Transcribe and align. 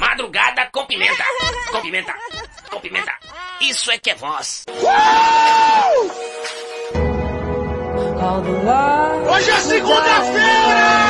Madrugada 0.00 0.68
com 0.72 0.84
pimenta. 0.86 1.24
Com 1.70 1.80
pimenta. 1.80 2.14
Com 2.70 2.80
pimenta. 2.80 3.12
Isso 3.60 3.90
é 3.90 3.98
que 3.98 4.10
é 4.10 4.14
voz. 4.14 4.64
Hoje 9.30 9.50
é 9.50 9.60
segunda-feira! 9.60 11.04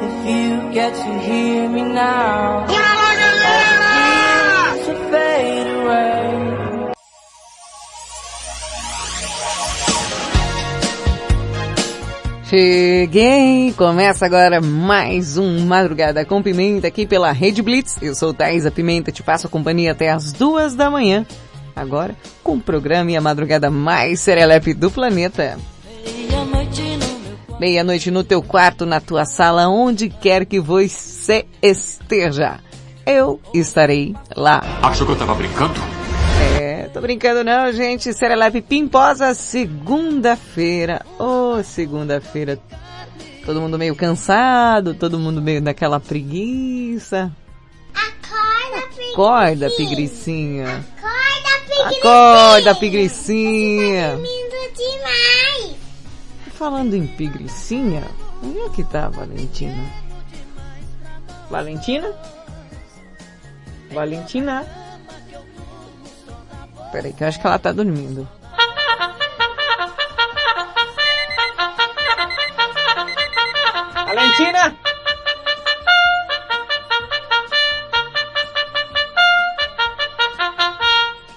If 0.00 0.26
you 0.28 0.72
get 0.72 0.92
to 0.94 1.18
hear 1.20 1.68
me 1.68 1.82
now, 1.82 2.64
Bora 2.66 2.94
lá, 2.94 3.14
galera! 3.14 3.64
Cheguei! 12.56 13.74
Começa 13.76 14.24
agora 14.24 14.60
mais 14.60 15.36
um 15.36 15.66
Madrugada 15.66 16.24
com 16.24 16.40
Pimenta 16.40 16.86
aqui 16.86 17.04
pela 17.04 17.32
Rede 17.32 17.60
Blitz. 17.60 18.00
Eu 18.00 18.14
sou 18.14 18.32
Thaisa 18.32 18.70
Pimenta, 18.70 19.10
te 19.10 19.24
passo 19.24 19.48
a 19.48 19.50
companhia 19.50 19.90
até 19.90 20.08
as 20.10 20.32
duas 20.32 20.72
da 20.76 20.88
manhã. 20.88 21.26
Agora, 21.74 22.14
com 22.44 22.54
o 22.54 22.60
programa 22.60 23.10
e 23.10 23.16
a 23.16 23.20
madrugada 23.20 23.72
mais 23.72 24.20
serelepe 24.20 24.72
do 24.72 24.88
planeta. 24.88 25.58
Meia-noite 27.58 28.12
no 28.12 28.22
teu 28.22 28.40
quarto, 28.40 28.86
na 28.86 29.00
tua 29.00 29.24
sala, 29.24 29.68
onde 29.68 30.08
quer 30.08 30.46
que 30.46 30.60
você 30.60 31.46
esteja. 31.60 32.60
Eu 33.04 33.40
estarei 33.52 34.14
lá. 34.36 34.62
Achou 34.80 35.04
que 35.04 35.14
eu 35.14 35.18
tava 35.18 35.34
brincando? 35.34 36.03
Tô 36.94 37.00
brincando 37.00 37.42
não, 37.42 37.72
gente. 37.72 38.14
Serelepe 38.14 38.62
Pimposa, 38.62 39.34
segunda-feira. 39.34 41.04
Ô, 41.18 41.60
segunda-feira. 41.64 42.56
Todo 43.44 43.60
mundo 43.60 43.76
meio 43.76 43.96
cansado, 43.96 44.94
todo 44.94 45.18
mundo 45.18 45.42
meio 45.42 45.60
daquela 45.60 45.98
preguiça. 45.98 47.32
Acorda, 47.92 48.86
pigricinha. 48.90 49.26
Acorda, 49.26 49.70
pigricinha. 49.76 50.84
Acorda, 50.96 51.64
pigricinha. 51.66 51.98
Acorda, 51.98 52.74
pigricinha. 52.76 54.10
Dormindo 54.10 54.54
demais. 54.76 55.76
Falando 56.54 56.94
em 56.94 57.08
pigricinha, 57.08 58.04
onde 58.40 58.60
é 58.60 58.68
que 58.68 58.84
tá 58.84 59.06
a 59.06 59.08
Valentina? 59.08 59.84
Valentina? 61.50 62.14
Valentina? 63.92 64.83
Peraí, 66.94 67.12
que 67.12 67.24
eu 67.24 67.26
acho 67.26 67.40
que 67.40 67.46
ela 67.48 67.58
tá 67.58 67.72
dormindo. 67.72 68.28
Valentina! 74.06 74.76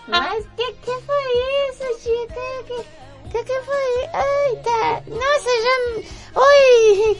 Mas 0.07 0.45
que 0.55 0.73
que 0.73 0.91
foi 0.91 1.27
isso, 1.71 2.03
tia? 2.03 2.27
Que 2.27 2.63
que, 2.67 2.85
que 3.31 3.43
que 3.43 3.61
foi? 3.61 3.91
Eita, 4.13 5.03
nossa, 5.07 5.49
já... 5.63 6.39
Oi! 6.39 7.17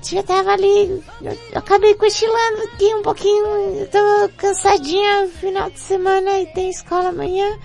Tia 0.00 0.22
tava 0.22 0.52
ali, 0.52 1.02
eu 1.20 1.36
acabei 1.54 1.94
cochilando 1.94 2.62
aqui 2.62 2.94
um 2.94 3.02
pouquinho, 3.02 3.46
eu 3.80 3.88
tô 3.88 4.28
cansadinha, 4.36 5.28
final 5.40 5.70
de 5.70 5.78
semana 5.80 6.40
e 6.40 6.46
tem 6.46 6.70
escola 6.70 7.10
amanhã. 7.10 7.58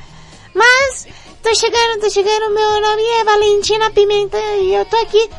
Mas, 0.53 1.07
tô 1.41 1.53
chegando, 1.55 2.01
tô 2.01 2.09
chegando, 2.09 2.53
meu 2.53 2.81
nome 2.81 3.03
é 3.03 3.23
Valentina 3.23 3.91
Pimenta 3.91 4.37
e 4.37 4.73
eu 4.73 4.85
tô 4.85 4.97
aqui 4.97 5.29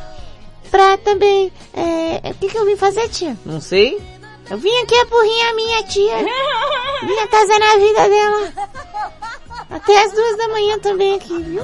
pra 0.71 0.97
também, 0.97 1.51
é, 1.73 2.29
o 2.29 2.33
que 2.35 2.47
que 2.47 2.57
eu 2.57 2.65
vim 2.65 2.75
fazer, 2.75 3.07
tia? 3.09 3.37
Não 3.45 3.61
sei. 3.61 4.01
Eu 4.49 4.57
vim 4.57 4.75
aqui 4.79 4.95
apurrinhar 4.95 5.49
a 5.49 5.55
minha 5.55 5.83
tia. 5.83 6.15
Vim 7.07 7.17
atazanar 7.17 7.73
a 7.73 7.77
vida 7.77 8.09
dela. 8.09 8.53
Até 9.69 10.03
as 10.03 10.11
duas 10.11 10.37
da 10.37 10.47
manhã 10.49 10.77
também 10.79 11.15
aqui, 11.15 11.41
viu? 11.41 11.63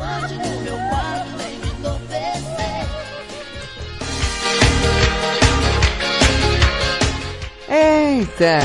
Eita! 7.69 8.59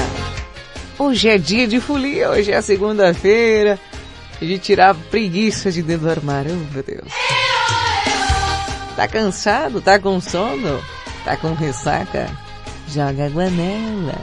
Hoje 0.96 1.28
é 1.28 1.36
dia 1.36 1.66
de 1.66 1.80
folia, 1.80 2.30
hoje 2.30 2.52
é 2.52 2.60
segunda-feira. 2.62 3.78
De 4.40 4.58
tirar 4.58 4.94
preguiça 4.94 5.70
de 5.70 5.82
dentro 5.82 6.06
do 6.06 6.10
armário, 6.10 6.52
oh, 6.52 6.74
meu 6.74 6.82
Deus. 6.82 7.12
Tá 8.96 9.08
cansado? 9.08 9.80
Tá 9.80 9.98
com 9.98 10.20
sono? 10.20 10.82
Tá 11.24 11.36
com 11.36 11.52
ressaca? 11.54 12.30
Joga 12.88 13.26
água 13.26 13.48
nela. 13.50 14.18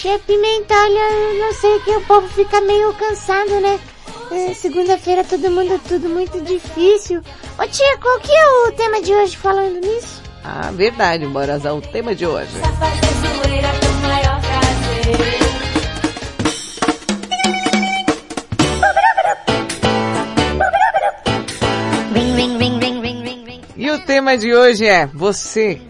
Tia 0.00 0.18
Pimenta, 0.20 0.74
olha, 0.74 1.12
eu 1.12 1.38
não 1.40 1.52
sei 1.54 1.78
que 1.80 1.90
o 1.90 2.00
povo 2.02 2.28
fica 2.28 2.60
meio 2.60 2.92
cansado, 2.94 3.60
né? 3.60 3.78
É, 4.30 4.54
Segunda-feira 4.54 5.22
todo 5.24 5.50
mundo 5.50 5.80
tudo 5.86 6.08
muito 6.08 6.40
difícil. 6.42 7.20
Ô 7.58 7.66
tia, 7.66 7.98
qual 7.98 8.18
que 8.20 8.32
é 8.32 8.48
o 8.68 8.72
tema 8.72 9.00
de 9.00 9.12
hoje 9.12 9.36
falando 9.36 9.80
nisso? 9.80 10.25
Ah, 10.48 10.70
verdade, 10.72 11.26
bora 11.26 11.56
usar 11.56 11.72
o 11.72 11.80
tema 11.80 12.14
de 12.14 12.24
hoje. 12.24 12.52
E 23.76 23.90
o 23.90 23.98
tema 24.06 24.38
de 24.38 24.54
hoje 24.54 24.86
é 24.86 25.06
você, 25.06 25.80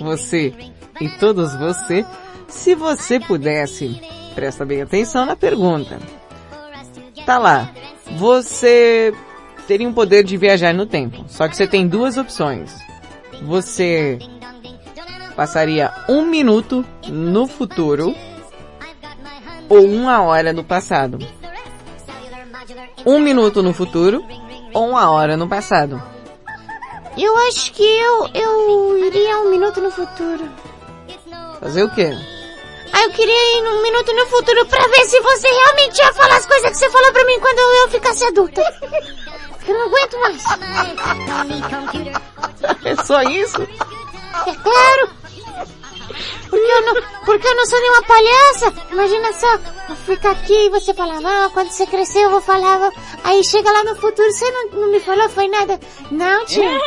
você 0.00 0.54
e 1.00 1.08
todos 1.18 1.56
você, 1.56 2.06
se 2.46 2.76
você 2.76 3.18
pudesse, 3.18 4.00
presta 4.36 4.64
bem 4.64 4.82
atenção 4.82 5.26
na 5.26 5.34
pergunta. 5.34 5.98
Tá 7.26 7.38
lá, 7.38 7.72
você 8.16 9.12
teria 9.66 9.88
um 9.88 9.92
poder 9.92 10.22
de 10.22 10.36
viajar 10.36 10.72
no 10.72 10.86
tempo, 10.86 11.24
só 11.26 11.48
que 11.48 11.56
você 11.56 11.66
tem 11.66 11.88
duas 11.88 12.16
opções. 12.16 12.85
Você 13.42 14.18
passaria 15.36 15.92
um 16.08 16.22
minuto 16.22 16.84
no 17.06 17.46
futuro 17.46 18.14
ou 19.68 19.84
uma 19.84 20.22
hora 20.22 20.52
no 20.52 20.64
passado. 20.64 21.18
Um 23.04 23.20
minuto 23.20 23.62
no 23.62 23.72
futuro 23.72 24.24
ou 24.72 24.88
uma 24.88 25.10
hora 25.10 25.36
no 25.36 25.48
passado. 25.48 26.02
Eu 27.16 27.36
acho 27.48 27.72
que 27.72 27.82
eu, 27.82 28.28
eu 28.34 29.06
iria 29.06 29.38
um 29.38 29.50
minuto 29.50 29.80
no 29.80 29.90
futuro. 29.90 30.50
Fazer 31.60 31.82
o 31.82 31.90
quê? 31.90 32.10
Ah, 32.92 33.02
eu 33.04 33.10
queria 33.10 33.58
ir 33.58 33.62
um 33.62 33.82
minuto 33.82 34.12
no 34.12 34.26
futuro 34.26 34.66
pra 34.66 34.86
ver 34.88 35.04
se 35.06 35.20
você 35.20 35.48
realmente 35.48 35.98
ia 35.98 36.12
falar 36.14 36.36
as 36.36 36.46
coisas 36.46 36.70
que 36.70 36.76
você 36.76 36.90
falou 36.90 37.12
pra 37.12 37.24
mim 37.24 37.40
quando 37.40 37.58
eu 37.58 37.88
ficasse 37.90 38.24
adulta. 38.24 38.62
Eu 39.66 39.74
não 39.74 39.86
aguento 39.86 40.20
mais. 40.20 40.44
É 42.84 43.04
só 43.04 43.22
isso? 43.22 43.62
É 43.62 44.54
claro. 44.54 45.10
Porque 46.48 46.70
eu 46.70 46.82
não, 46.82 46.94
porque 47.24 47.46
eu 47.46 47.54
não 47.56 47.66
sou 47.66 47.80
nenhuma 47.80 48.02
palhaça. 48.02 48.74
Imagina 48.92 49.32
só, 49.32 49.58
fico 50.06 50.28
aqui 50.28 50.66
e 50.66 50.70
você 50.70 50.94
falava, 50.94 51.28
ah, 51.28 51.50
quando 51.52 51.70
você 51.70 51.86
crescer 51.86 52.20
eu 52.20 52.30
vou 52.30 52.40
falar, 52.40 52.90
aí 53.24 53.42
chega 53.44 53.70
lá 53.70 53.84
no 53.84 53.96
futuro, 53.96 54.30
você 54.32 54.50
não, 54.50 54.80
não 54.80 54.90
me 54.90 55.00
falou, 55.00 55.28
foi 55.28 55.48
nada. 55.48 55.78
Não, 56.10 56.44
tia. 56.46 56.70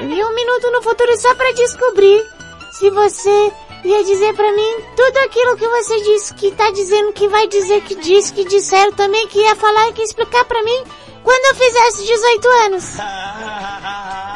Eu 0.00 0.08
ia 0.08 0.26
um 0.26 0.34
minuto 0.34 0.70
no 0.70 0.82
futuro 0.82 1.14
só 1.18 1.34
pra 1.34 1.52
descobrir 1.52 2.26
se 2.72 2.88
você 2.88 3.52
ia 3.84 4.02
dizer 4.04 4.34
pra 4.34 4.50
mim 4.52 4.76
tudo 4.96 5.16
aquilo 5.18 5.56
que 5.56 5.68
você 5.68 6.00
disse, 6.00 6.34
que 6.34 6.50
tá 6.52 6.70
dizendo, 6.70 7.12
que 7.12 7.28
vai 7.28 7.46
dizer, 7.48 7.82
que 7.82 7.94
disse, 7.96 8.32
que 8.32 8.44
disseram 8.44 8.92
também, 8.92 9.26
que 9.28 9.40
ia 9.40 9.54
falar, 9.56 9.92
que 9.92 10.00
ia 10.00 10.04
explicar 10.06 10.44
pra 10.46 10.62
mim 10.62 10.84
quando 11.22 11.44
eu 11.46 11.54
fizesse 11.54 12.06
18 12.06 12.48
anos. 12.48 12.84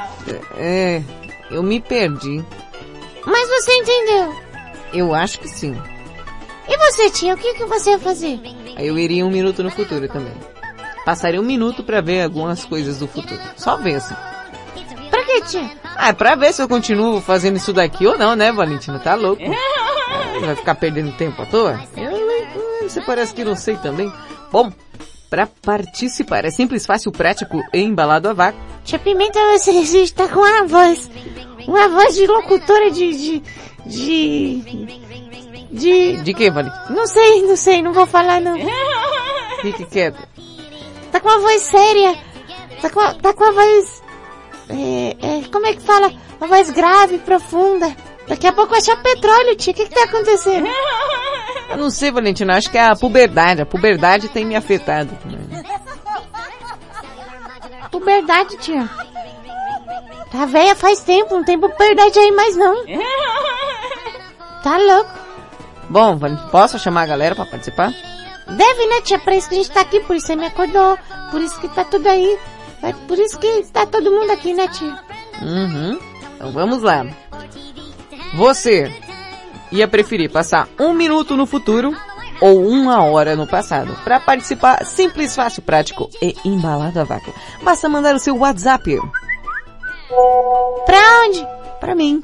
É, 0.57 1.03
eu 1.51 1.63
me 1.63 1.81
perdi. 1.81 2.45
Mas 3.27 3.49
você 3.49 3.73
entendeu? 3.73 4.35
Eu 4.93 5.15
acho 5.15 5.39
que 5.41 5.49
sim. 5.49 5.77
E 6.69 6.77
você, 6.79 7.11
tia, 7.11 7.35
o 7.35 7.37
que, 7.37 7.55
que 7.55 7.65
você 7.65 7.91
ia 7.91 7.99
fazer? 7.99 8.41
Aí 8.77 8.87
eu 8.87 8.99
iria 8.99 9.25
um 9.25 9.31
minuto 9.31 9.63
no 9.63 9.71
futuro 9.71 10.09
também. 10.09 10.33
Passaria 11.05 11.41
um 11.41 11.45
minuto 11.45 11.83
pra 11.85 12.01
ver 12.01 12.23
algumas 12.23 12.65
coisas 12.65 12.99
do 12.99 13.07
futuro. 13.07 13.41
Só 13.57 13.77
ver 13.77 13.97
assim. 13.97 14.15
Pra 15.11 15.23
quê, 15.25 15.43
tia? 15.43 15.71
Ah, 15.97 16.09
é 16.09 16.13
pra 16.13 16.35
ver 16.35 16.53
se 16.53 16.63
eu 16.63 16.69
continuo 16.69 17.21
fazendo 17.21 17.57
isso 17.57 17.73
daqui 17.73 18.07
ou 18.07 18.17
não, 18.17 18.35
né, 18.35 18.51
Valentina? 18.51 18.99
Tá 18.99 19.15
louco? 19.15 19.43
Vai 20.41 20.57
ficar 20.57 20.75
perdendo 20.75 21.13
tempo 21.13 21.43
à 21.43 21.47
toa? 21.47 21.81
Eu, 21.97 22.89
você 22.89 23.01
parece 23.03 23.35
que 23.35 23.45
não 23.45 23.55
sei 23.55 23.77
também. 23.77 24.13
Bom, 24.51 24.73
para 25.35 25.49
participar 25.49 26.45
é 26.45 26.51
simples, 26.53 26.87
fácil, 26.87 27.11
prático 27.11 27.61
e 27.73 27.81
embalado 27.81 28.29
a 28.29 28.33
vácuo. 28.33 28.61
Tia 28.85 29.01
Pimenta, 29.01 29.41
você 29.51 29.73
está 29.73 30.29
com 30.29 30.39
uma 30.39 30.65
voz, 30.65 31.11
uma 31.67 31.89
voz 31.89 32.15
de 32.15 32.25
locutora 32.25 32.89
de, 32.93 33.13
de, 33.13 33.43
de, 33.85 34.63
de, 35.73 36.23
De 36.23 36.35
que, 36.35 36.51
Vale? 36.53 36.71
não 36.89 37.05
sei, 37.09 37.43
não 37.43 37.57
sei, 37.57 37.83
não 37.83 37.93
vou 37.93 38.07
falar 38.07 38.41
não. 38.41 38.57
Fique 39.61 39.85
quieto. 39.87 40.23
Tá 41.11 41.19
com 41.19 41.29
uma 41.29 41.41
voz 41.41 41.63
séria, 41.63 42.17
tá 42.81 42.89
com, 42.89 43.15
tá 43.15 43.35
com 43.35 43.45
a 43.45 43.51
voz, 43.51 44.03
é, 44.69 45.17
é, 45.21 45.49
como 45.51 45.67
é 45.67 45.75
que 45.75 45.83
fala? 45.83 46.13
Uma 46.39 46.47
voz 46.47 46.71
grave, 46.71 47.19
profunda. 47.19 47.89
Daqui 48.29 48.47
a 48.47 48.53
pouco 48.53 48.71
vai 48.71 48.81
achar 48.81 48.97
petróleo, 49.03 49.57
tia, 49.57 49.73
o 49.73 49.77
que 49.77 49.87
que 49.87 49.95
tá 49.95 50.05
acontecendo? 50.05 50.67
Eu 51.71 51.77
não 51.77 51.91
sei, 51.91 52.11
Valentina, 52.11 52.57
acho 52.57 52.71
que 52.71 52.79
é 52.79 52.85
a 52.85 52.97
puberdade. 52.97 53.63
A 53.63 53.67
puberdade 53.67 54.29
tem 54.29 54.45
me 54.45 54.57
afetado. 54.57 55.11
Puberdade, 57.91 58.57
tia. 58.59 58.89
Tá 60.31 60.47
velha 60.47 60.75
faz 60.75 61.01
tempo, 61.01 61.37
não 61.37 61.45
tem 61.45 61.59
puberdade 61.59 62.19
aí 62.19 62.33
mais 62.33 62.57
não. 62.57 62.75
Tá 64.63 64.79
louco. 64.79 65.11
Bom, 65.89 66.19
posso 66.51 66.79
chamar 66.79 67.03
a 67.03 67.07
galera 67.07 67.35
para 67.35 67.47
participar? 67.47 67.93
Deve, 68.47 68.87
né, 68.87 69.01
tia? 69.03 69.19
Por 69.19 69.33
isso 69.33 69.49
que 69.49 69.55
a 69.55 69.59
gente 69.59 69.71
tá 69.71 69.81
aqui, 69.83 70.01
por 70.01 70.17
isso 70.17 70.27
você 70.27 70.37
me 70.37 70.47
acordou, 70.47 70.99
por 71.31 71.41
isso 71.41 71.59
que 71.61 71.69
tá 71.69 71.85
tudo 71.85 72.09
aí. 72.09 72.39
Por 73.07 73.19
isso 73.19 73.39
que 73.39 73.63
tá 73.73 73.87
todo 73.87 74.11
mundo 74.11 74.31
aqui, 74.31 74.53
né, 74.53 74.69
tia? 74.69 74.99
Uhum. 75.41 75.99
Então 76.35 76.53
vamos 76.53 76.83
lá. 76.83 77.07
Você 78.37 78.91
ia 79.71 79.87
preferir 79.89 80.31
passar 80.31 80.69
um 80.79 80.93
minuto 80.93 81.37
no 81.37 81.47
futuro 81.47 81.95
ou 82.41 82.67
uma 82.67 83.05
hora 83.05 83.37
no 83.37 83.47
passado? 83.47 83.97
Para 84.03 84.19
participar, 84.21 84.85
simples, 84.85 85.35
fácil, 85.35 85.63
prático 85.63 86.11
e 86.21 86.35
embalado 86.45 87.01
a 87.01 87.05
vácuo. 87.05 87.33
Basta 87.63 87.89
mandar 87.89 88.15
o 88.15 88.19
seu 88.19 88.37
WhatsApp 88.37 88.99
Pra 90.87 91.23
onde? 91.27 91.47
para 91.81 91.95
mim. 91.95 92.21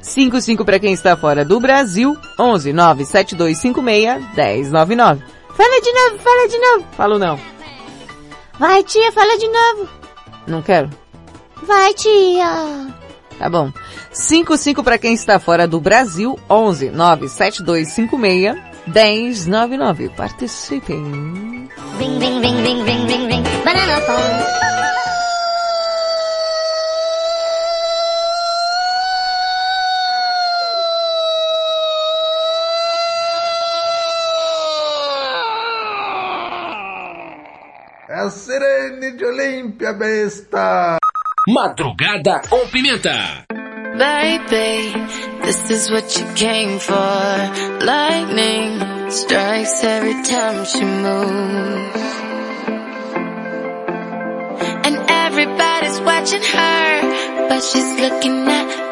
55 0.00 0.64
para 0.64 0.78
quem 0.78 0.92
está 0.92 1.16
fora 1.16 1.44
do 1.44 1.58
Brasil, 1.60 2.16
11 2.38 2.72
97256 2.72 4.70
1099. 4.70 5.22
Fala 5.56 5.80
de 5.80 5.92
novo, 5.92 6.18
fala 6.22 6.48
de 6.48 6.58
novo. 6.58 6.84
Falo 6.96 7.18
não. 7.18 7.38
Vai, 8.58 8.82
tia, 8.84 9.10
fala 9.12 9.36
de 9.38 9.48
novo. 9.48 9.88
Não 10.46 10.62
quero. 10.62 10.88
Vai, 11.62 11.92
tia. 11.94 12.86
Tá 13.38 13.48
bom. 13.50 13.72
55 14.12 14.82
para 14.82 14.98
quem 14.98 15.14
está 15.14 15.38
fora 15.38 15.66
do 15.68 15.80
Brasil, 15.80 16.38
11 16.48 16.90
97256 16.90 18.56
1099. 18.86 20.08
Participem. 20.10 21.68
Ring, 21.98 22.18
ring, 22.18 22.40
ring, 22.40 22.62
ring, 22.62 22.82
ring, 22.82 23.06
ring, 23.06 23.26
ring. 23.26 23.42
Banana 23.64 24.00
phone. 24.02 24.66
É 38.08 38.20
a 38.20 38.30
sirene 38.30 39.12
de 39.16 39.24
Olímpia, 39.24 39.92
besta! 39.92 40.96
Madrugada 41.48 42.40
com 42.48 42.66
Pimenta. 42.66 43.46
Baby, 43.96 44.92
this 45.42 45.70
is 45.70 45.90
what 45.92 46.18
you 46.18 46.26
came 46.34 46.80
for. 46.80 47.84
Lightning 47.86 49.10
strikes 49.10 49.84
every 49.84 50.24
time 50.24 50.64
she 50.64 50.84
moves. 50.84 52.02
And 54.86 54.96
everybody's 55.08 56.00
watching 56.00 56.42
her, 56.42 57.48
but 57.48 57.62
she's 57.62 57.92
looking 58.00 58.48
at 58.48 58.85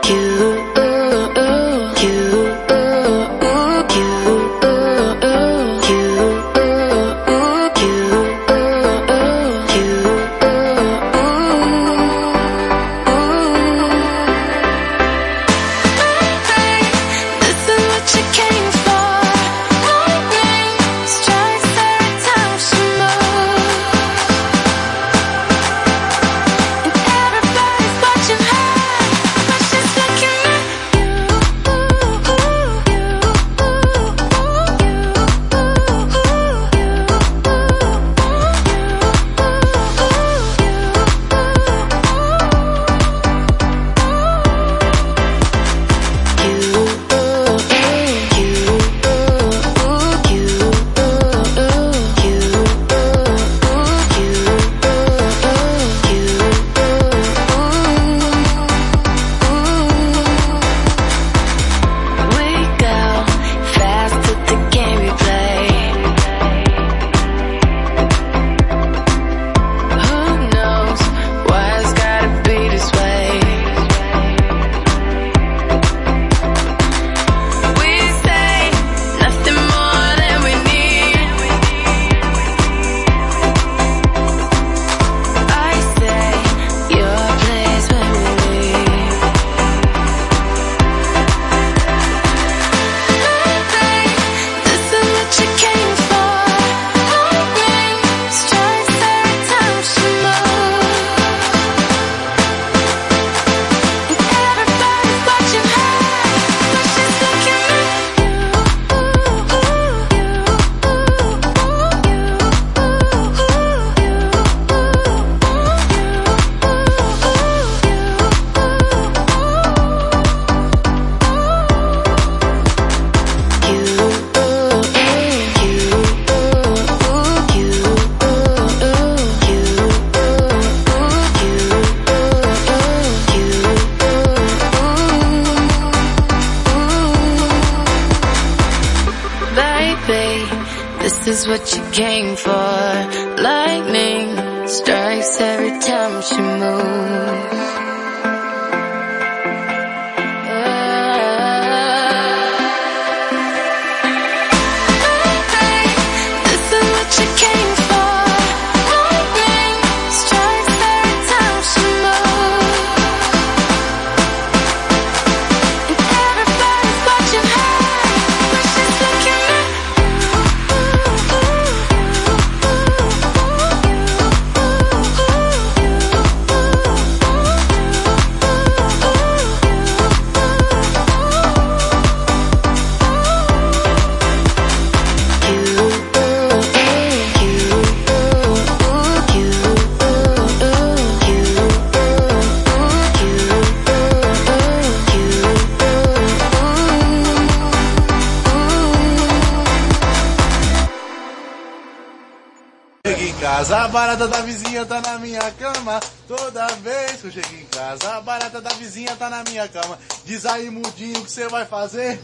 na 209.35 209.45
minha 209.51 209.67
cama. 209.69 209.99
Diz 210.25 210.47
aí, 210.47 210.71
mudinho, 210.71 211.19
o 211.19 211.25
que 211.25 211.31
você 211.31 211.49
vai 211.49 211.65
fazer? 211.67 212.21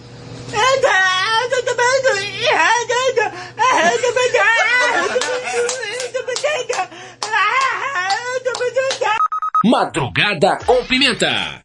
Madrugada 9.64 10.58
com 10.64 10.84
pimenta. 10.86 11.62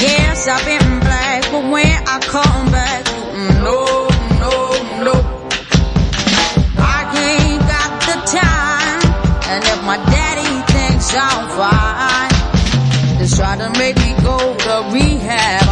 Yes, 0.00 0.46
I've 0.46 0.64
been 0.64 1.00
black, 1.00 1.50
but 1.50 1.64
when 1.70 2.04
I 2.06 2.20
come 2.20 2.70
back, 2.70 3.04
no. 3.62 4.03
sound 11.14 11.46
fine. 11.52 13.18
Just 13.18 13.36
try 13.36 13.56
to 13.56 13.70
make 13.78 13.96
me 13.98 14.14
go 14.22 14.36
to 14.66 14.74
rehab. 14.92 15.63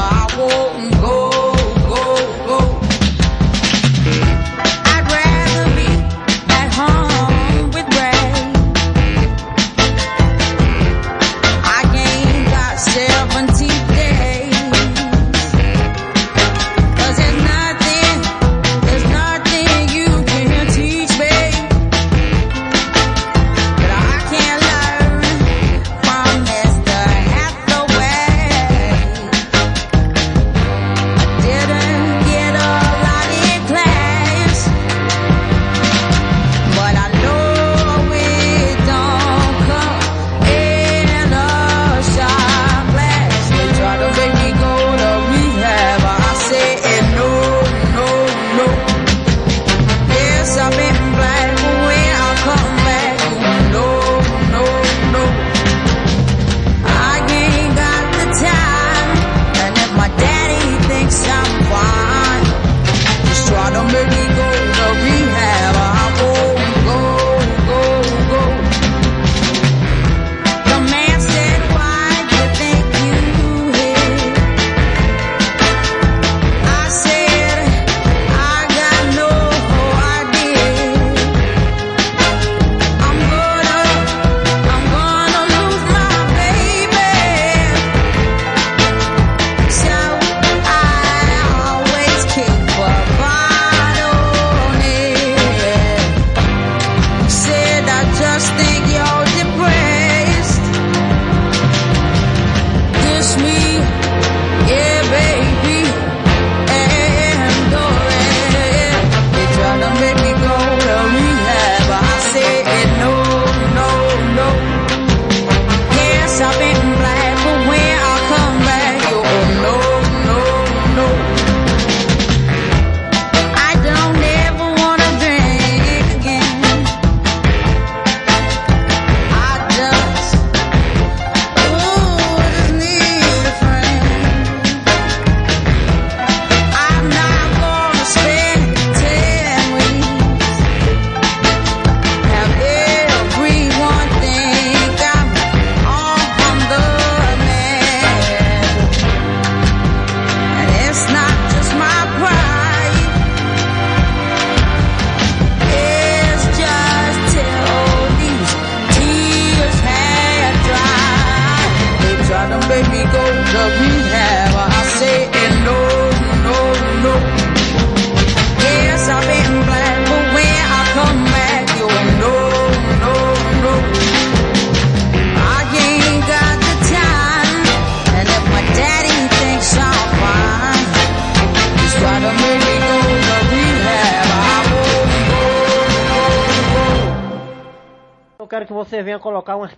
quero 188.52 188.66
que 188.66 188.72
você 188.74 189.02
venha 189.02 189.18
colocar 189.18 189.56
umas 189.56 189.72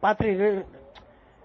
patrilheiras. 0.00 0.64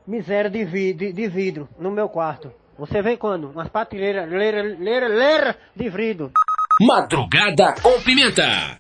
Miséria 0.08 0.50
de, 0.50 0.64
vi, 0.64 0.94
de, 0.94 1.12
de, 1.12 1.28
vidro 1.28 1.68
no 1.78 1.92
meu 1.92 2.08
quarto. 2.08 2.50
Você 2.78 3.02
vem 3.02 3.18
quando? 3.18 3.52
Umas 3.52 3.68
patrilheiras. 3.68 4.32
lera 4.32 4.62
lera 4.62 5.08
lera 5.10 5.58
de 5.76 5.90
vidro. 5.90 6.32
Madrugada 6.80 7.76
com 7.84 8.00
pimenta. 8.00 8.80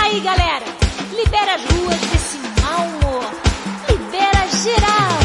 Aí 0.00 0.20
galera, 0.20 0.64
libera 1.10 1.54
as 1.56 1.64
ruas 1.64 2.00
desse 2.00 2.38
mau 2.62 2.86
humor. 2.86 3.24
Libera 3.90 4.46
geral. 4.62 5.18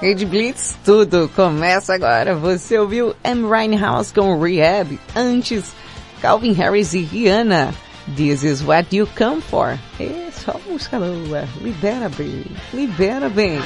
Rede 0.00 0.26
Blitz, 0.26 0.76
tudo 0.84 1.30
começa 1.36 1.94
agora. 1.94 2.34
Você 2.34 2.76
ouviu 2.78 3.14
M. 3.22 3.78
House 3.78 4.10
com 4.10 4.40
Rehab. 4.40 4.98
Antes, 5.14 5.72
Calvin 6.20 6.52
Harris 6.52 6.94
e 6.94 7.02
Rihanna. 7.02 7.72
This 8.16 8.42
is 8.42 8.62
what 8.62 8.94
you 8.94 9.06
come 9.16 9.40
for. 9.40 9.78
É 10.00 10.30
só 10.32 10.58
música 10.66 10.98
boa. 10.98 11.46
Libera 11.60 12.08
bem. 12.08 12.44
Libera 12.72 13.28
bem. 13.28 13.58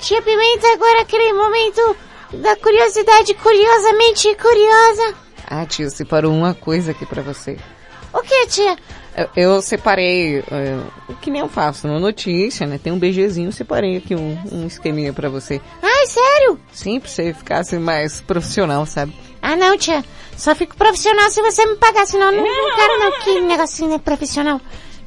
Tia 0.00 0.22
Pimenta, 0.22 0.66
agora 0.74 1.00
aquele 1.00 1.32
momento 1.32 1.96
da 2.34 2.56
curiosidade 2.56 3.34
curiosamente 3.34 4.34
curiosa. 4.36 5.14
Ah, 5.46 5.66
tia, 5.66 5.90
separou 5.90 6.32
uma 6.32 6.54
coisa 6.54 6.92
aqui 6.92 7.06
para 7.06 7.22
você. 7.22 7.56
O 8.12 8.20
que, 8.20 8.46
tia? 8.46 8.76
Eu, 9.16 9.28
eu 9.36 9.62
separei, 9.62 10.38
eh, 10.38 10.80
o 11.08 11.14
que 11.14 11.30
nem 11.30 11.40
eu 11.40 11.48
faço, 11.48 11.86
uma 11.86 12.00
notícia, 12.00 12.66
né? 12.66 12.78
Tem 12.82 12.92
um 12.92 12.98
beijezinho, 12.98 13.52
separei 13.52 13.96
aqui 13.96 14.14
um, 14.14 14.38
um 14.50 14.66
esqueminha 14.66 15.12
para 15.12 15.28
você. 15.28 15.60
Ai, 15.82 16.06
sério? 16.06 16.58
Sim, 16.72 17.00
pra 17.00 17.08
você 17.08 17.34
assim 17.50 17.78
mais 17.78 18.20
profissional, 18.20 18.84
sabe? 18.86 19.14
Ah 19.46 19.56
não, 19.56 19.76
tia, 19.76 20.02
só 20.38 20.54
fico 20.54 20.74
profissional 20.74 21.30
se 21.30 21.42
você 21.42 21.66
me 21.66 21.76
pagar, 21.76 22.06
senão 22.06 22.32
não, 22.32 22.42
não 22.42 22.76
quero 22.76 22.98
não, 22.98 23.20
que 23.20 23.40
negocinho 23.42 23.92
é 23.92 23.98
profissional. 23.98 24.58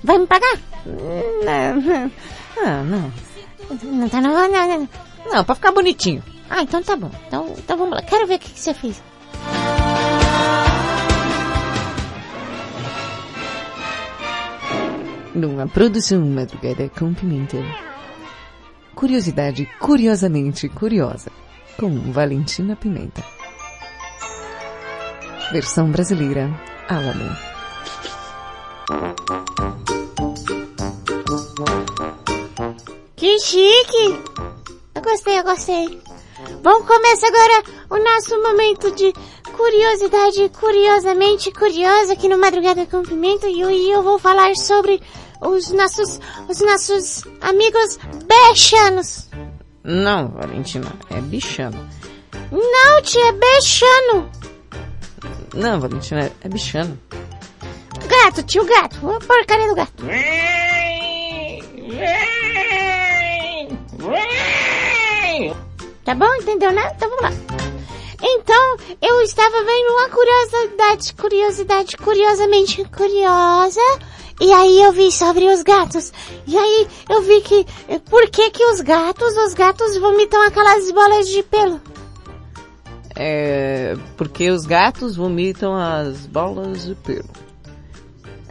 Vai 0.03 0.19
me 0.19 0.27
pagar? 0.27 0.59
Não, 1.43 1.81
não. 1.81 2.11
Não, 2.63 3.13
não 3.83 4.09
tá 4.09 4.21
não, 4.21 4.47
não, 4.47 4.67
não. 4.67 4.89
Não, 5.25 5.43
pra 5.43 5.55
ficar 5.55 5.71
bonitinho. 5.71 6.23
Ah, 6.47 6.61
então 6.61 6.83
tá 6.83 6.95
bom. 6.95 7.09
Então, 7.27 7.51
então 7.57 7.77
vamos 7.77 7.95
lá. 7.95 8.03
Quero 8.03 8.27
ver 8.27 8.35
o 8.35 8.39
que, 8.39 8.51
que 8.51 8.59
você 8.59 8.75
fez. 8.75 9.01
Numa 15.33 15.67
produção 15.67 16.23
Madrugada 16.27 16.87
com 16.89 17.11
Pimenta. 17.11 17.57
Curiosidade 18.93 19.67
curiosamente 19.79 20.69
curiosa. 20.69 21.31
Com 21.75 22.11
Valentina 22.11 22.75
Pimenta. 22.75 23.36
Versão 25.51 25.89
brasileira. 25.89 26.49
Alamo. 26.89 27.35
Que 33.15 33.39
chique! 33.39 34.23
Eu 34.93 35.01
gostei, 35.01 35.39
eu 35.39 35.43
gostei. 35.43 36.01
Vamos 36.61 36.85
começar 36.85 37.27
agora 37.27 37.63
o 37.89 37.97
nosso 37.97 38.41
momento 38.41 38.91
de 38.91 39.13
curiosidade 39.55 40.49
curiosamente 40.59 41.51
curiosa 41.51 42.13
aqui 42.13 42.27
no 42.27 42.37
Madrugada 42.37 42.85
com 42.85 43.01
Pimenta 43.01 43.47
e 43.47 43.65
hoje 43.65 43.89
eu 43.89 44.03
vou 44.03 44.19
falar 44.19 44.53
sobre 44.55 45.01
os 45.41 45.71
nossos, 45.71 46.19
os 46.49 46.59
nossos 46.59 47.23
amigos 47.41 47.97
bechanos. 48.25 49.29
Não, 49.83 50.27
Valentina, 50.27 50.91
é 51.09 51.21
bichano. 51.21 51.87
Não, 52.51 53.01
tia, 53.01 53.29
é 53.29 53.31
bechano. 53.31 54.29
Não, 55.53 55.79
Valentina, 55.79 56.31
é 56.41 56.49
bichano. 56.49 56.99
Gato, 58.07 58.43
tio 58.43 58.65
gato. 58.65 59.09
A 59.09 59.19
porcaria 59.19 59.67
do 59.67 59.75
gato. 59.75 60.03
Tá 66.05 66.15
bom? 66.15 66.33
Entendeu, 66.35 66.71
né? 66.71 66.91
Então 66.95 67.09
vamos 67.09 67.23
lá. 67.23 67.31
Então, 68.21 68.77
eu 69.01 69.21
estava 69.21 69.63
vendo 69.63 69.91
uma 69.91 70.09
curiosidade, 70.09 71.13
curiosidade, 71.13 71.97
curiosamente 71.97 72.83
curiosa. 72.85 73.81
E 74.39 74.51
aí 74.53 74.81
eu 74.81 74.91
vi 74.91 75.11
sobre 75.11 75.45
os 75.45 75.63
gatos. 75.63 76.13
E 76.45 76.57
aí 76.57 76.87
eu 77.09 77.21
vi 77.23 77.41
que, 77.41 77.65
por 78.09 78.29
que 78.29 78.51
que 78.51 78.65
os 78.65 78.81
gatos, 78.81 79.35
os 79.35 79.53
gatos 79.53 79.97
vomitam 79.97 80.41
aquelas 80.43 80.91
bolas 80.91 81.27
de 81.27 81.43
pelo? 81.43 81.81
É, 83.19 83.95
porque 84.15 84.51
os 84.51 84.67
gatos 84.67 85.15
vomitam 85.15 85.75
as 85.75 86.27
bolas 86.27 86.85
de 86.85 86.93
pelo. 86.93 87.25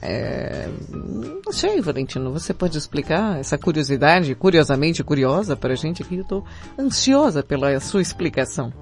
É, 0.02 0.68
não 0.90 1.52
sei, 1.52 1.80
Valentino, 1.80 2.32
você 2.32 2.52
pode 2.52 2.76
explicar 2.76 3.38
essa 3.38 3.56
curiosidade, 3.56 4.34
curiosamente 4.34 5.04
curiosa 5.04 5.56
pra 5.56 5.76
gente 5.76 6.02
aqui? 6.02 6.16
Eu 6.16 6.24
tô 6.24 6.44
ansiosa 6.76 7.44
pela 7.44 7.78
sua 7.78 8.02
explicação. 8.02 8.72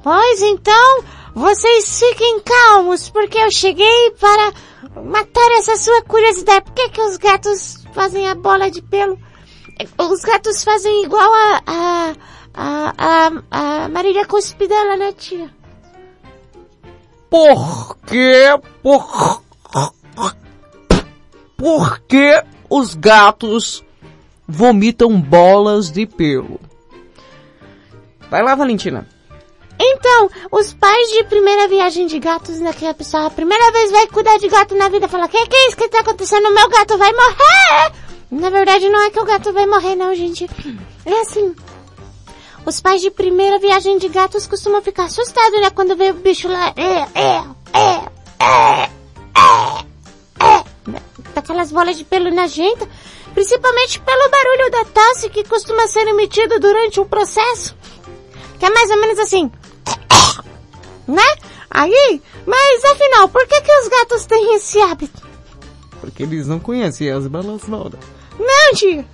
Pois 0.00 0.42
então, 0.42 1.04
vocês 1.34 1.98
fiquem 1.98 2.40
calmos, 2.40 3.10
porque 3.10 3.38
eu 3.38 3.50
cheguei 3.50 4.12
para 4.12 4.52
matar 5.02 5.58
essa 5.58 5.76
sua 5.76 6.02
curiosidade. 6.02 6.64
Por 6.66 6.74
que, 6.74 6.88
que 6.90 7.00
os 7.00 7.16
gatos 7.16 7.84
fazem 7.92 8.28
a 8.28 8.36
bola 8.36 8.70
de 8.70 8.80
pelo? 8.80 9.18
Os 9.98 10.20
gatos 10.20 10.62
fazem 10.62 11.04
igual 11.04 11.32
a, 11.32 11.62
a, 11.66 12.14
a, 12.54 12.94
a, 12.96 13.32
a 13.50 13.88
Marília 13.88 14.26
Cuspidela, 14.26 14.96
né, 14.96 15.12
tia? 15.12 15.50
Por 17.30 17.96
que, 18.06 18.60
por, 18.82 19.42
por 21.56 22.00
que 22.00 22.44
os 22.68 22.94
gatos 22.94 23.82
vomitam 24.46 25.20
bolas 25.20 25.90
de 25.90 26.06
pelo? 26.06 26.60
Vai 28.30 28.42
lá, 28.42 28.54
Valentina. 28.54 29.08
Então, 29.78 30.30
os 30.50 30.72
pais 30.74 31.08
de 31.10 31.24
primeira 31.24 31.66
viagem 31.66 32.06
de 32.06 32.18
gatos, 32.18 32.58
né, 32.60 32.72
que 32.72 32.86
a 32.86 32.94
pessoa 32.94 33.26
a 33.26 33.30
primeira 33.30 33.72
vez 33.72 33.90
vai 33.90 34.06
cuidar 34.06 34.38
de 34.38 34.48
gato 34.48 34.76
na 34.76 34.88
vida, 34.88 35.08
fala, 35.08 35.26
que 35.26 35.46
que 35.46 35.56
é 35.56 35.68
isso 35.68 35.76
que 35.76 35.88
tá 35.88 36.00
acontecendo? 36.00 36.52
Meu 36.52 36.68
gato 36.68 36.96
vai 36.98 37.12
morrer! 37.12 37.92
Na 38.30 38.48
verdade, 38.48 38.88
não 38.88 39.02
é 39.02 39.10
que 39.10 39.20
o 39.20 39.24
gato 39.24 39.52
vai 39.52 39.66
morrer, 39.66 39.94
não, 39.94 40.14
gente. 40.14 40.48
É 41.04 41.20
assim. 41.20 41.54
Os 42.64 42.80
pais 42.80 43.02
de 43.02 43.10
primeira 43.10 43.58
viagem 43.58 43.98
de 43.98 44.08
gatos 44.08 44.46
costumam 44.46 44.80
ficar 44.80 45.04
assustados, 45.04 45.60
né, 45.60 45.70
quando 45.70 45.96
vê 45.96 46.10
o 46.10 46.14
bicho 46.14 46.48
lá, 46.48 46.72
é, 46.76 47.20
é, 47.20 47.44
é, 47.74 48.12
é, 48.38 48.90
é, 50.40 50.94
é, 50.94 51.02
aquelas 51.34 51.72
bolas 51.72 51.96
de 51.98 52.04
pelo 52.04 52.30
nojenta, 52.30 52.88
principalmente 53.34 53.98
pelo 54.00 54.30
barulho 54.30 54.70
da 54.70 54.84
tosse 54.84 55.28
que 55.30 55.42
costuma 55.44 55.88
ser 55.88 56.06
emitido 56.06 56.60
durante 56.60 57.00
o 57.00 57.06
processo. 57.06 57.76
Que 58.58 58.66
é 58.66 58.70
mais 58.70 58.90
ou 58.90 59.00
menos 59.00 59.18
assim 59.18 59.50
né? 61.08 61.36
Aí, 61.68 62.22
mas 62.46 62.84
afinal, 62.84 63.28
por 63.28 63.46
que 63.48 63.60
que 63.60 63.78
os 63.80 63.88
gatos 63.88 64.26
têm 64.26 64.54
esse 64.54 64.80
hábito? 64.80 65.22
Porque 66.00 66.22
eles 66.22 66.46
não 66.46 66.60
conhecem 66.60 67.10
as 67.10 67.26
balas 67.26 67.66
Laura. 67.66 67.98
Não, 68.38 68.74
tia. 68.74 69.04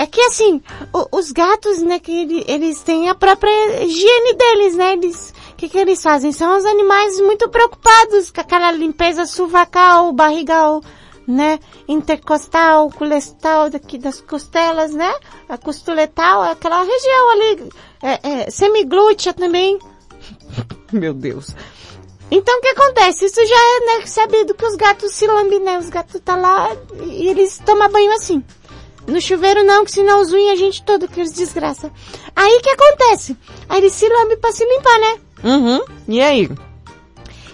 É 0.00 0.06
que 0.06 0.22
assim, 0.22 0.62
o, 0.94 1.18
os 1.18 1.30
gatos, 1.30 1.82
né, 1.82 1.98
que 1.98 2.10
ele, 2.10 2.42
eles 2.48 2.80
têm 2.80 3.10
a 3.10 3.14
própria 3.14 3.82
higiene 3.84 4.32
deles, 4.32 4.74
né? 4.74 4.94
Eles, 4.94 5.34
o 5.52 5.56
que 5.56 5.68
que 5.68 5.76
eles 5.76 6.02
fazem? 6.02 6.32
São 6.32 6.56
os 6.56 6.64
animais 6.64 7.20
muito 7.20 7.50
preocupados 7.50 8.30
com 8.30 8.40
aquela 8.40 8.72
limpeza 8.72 9.26
suvacal, 9.26 10.10
barrigal, 10.10 10.80
né? 11.28 11.58
Intercostal, 11.86 12.90
colestal 12.90 13.68
daqui 13.68 13.98
das 13.98 14.22
costelas, 14.22 14.94
né? 14.94 15.12
A 15.46 15.58
costuletal, 15.58 16.44
aquela 16.44 16.82
região 16.82 17.30
ali, 17.32 17.70
é, 18.02 18.44
é, 18.46 18.50
semiglútea 18.50 19.34
também. 19.34 19.78
Meu 20.90 21.12
Deus. 21.12 21.54
Então 22.30 22.56
o 22.56 22.60
que 22.62 22.68
acontece? 22.68 23.26
Isso 23.26 23.44
já 23.44 23.54
é 23.54 23.98
né, 23.98 24.06
sabido 24.06 24.54
que 24.54 24.64
os 24.64 24.76
gatos 24.76 25.12
se 25.12 25.26
lambem, 25.26 25.60
né? 25.60 25.78
Os 25.78 25.90
gatos 25.90 26.22
tá 26.24 26.36
lá 26.36 26.74
e 27.02 27.28
eles 27.28 27.60
tomam 27.66 27.90
banho 27.90 28.12
assim. 28.14 28.42
No 29.10 29.20
chuveiro 29.20 29.64
não, 29.64 29.84
que 29.84 29.90
senão 29.90 30.20
os 30.20 30.32
unhas 30.32 30.52
a 30.52 30.56
gente 30.56 30.82
todo, 30.82 31.08
que 31.08 31.20
eles 31.20 31.32
desgraça. 31.32 31.90
Aí 32.34 32.56
o 32.56 32.60
que 32.60 32.70
acontece? 32.70 33.36
Aí 33.68 33.78
eles 33.78 33.92
se 33.92 34.08
lambem 34.08 34.38
pra 34.38 34.52
se 34.52 34.64
limpar, 34.64 34.98
né? 35.00 35.18
Uhum. 35.42 35.84
E 36.08 36.20
aí? 36.20 36.48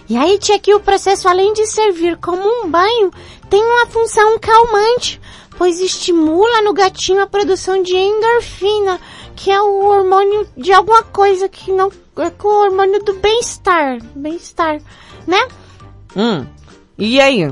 E 0.09 0.15
aí, 0.15 0.37
tia, 0.37 0.57
que 0.59 0.73
o 0.73 0.79
processo, 0.79 1.27
além 1.27 1.51
de 1.53 1.65
servir 1.65 2.17
como 2.17 2.41
um 2.41 2.69
banho, 2.69 3.11
tem 3.49 3.61
uma 3.61 3.87
função 3.87 4.39
calmante, 4.39 5.19
pois 5.57 5.81
estimula 5.81 6.61
no 6.61 6.73
gatinho 6.73 7.21
a 7.21 7.27
produção 7.27 7.81
de 7.81 7.95
endorfina, 7.95 8.99
que 9.35 9.51
é 9.51 9.61
o 9.61 9.85
hormônio 9.85 10.47
de 10.55 10.71
alguma 10.71 11.03
coisa 11.03 11.49
que 11.49 11.71
não 11.71 11.91
é 12.17 12.31
o 12.41 12.47
hormônio 12.47 13.03
do 13.03 13.13
bem-estar, 13.15 13.97
bem-estar, 14.15 14.79
né? 15.25 15.47
Hum. 16.15 16.45
E 16.97 17.19
aí? 17.19 17.51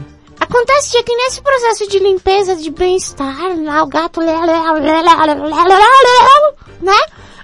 Acontece 0.49 0.91
tia, 0.91 1.03
que 1.03 1.15
nesse 1.15 1.41
processo 1.41 1.87
de 1.87 1.99
limpeza 1.99 2.55
de 2.55 2.69
bem-estar, 2.69 3.35
lá 3.63 3.83
o 3.83 3.87
gato 3.87 4.21
né? 6.81 6.97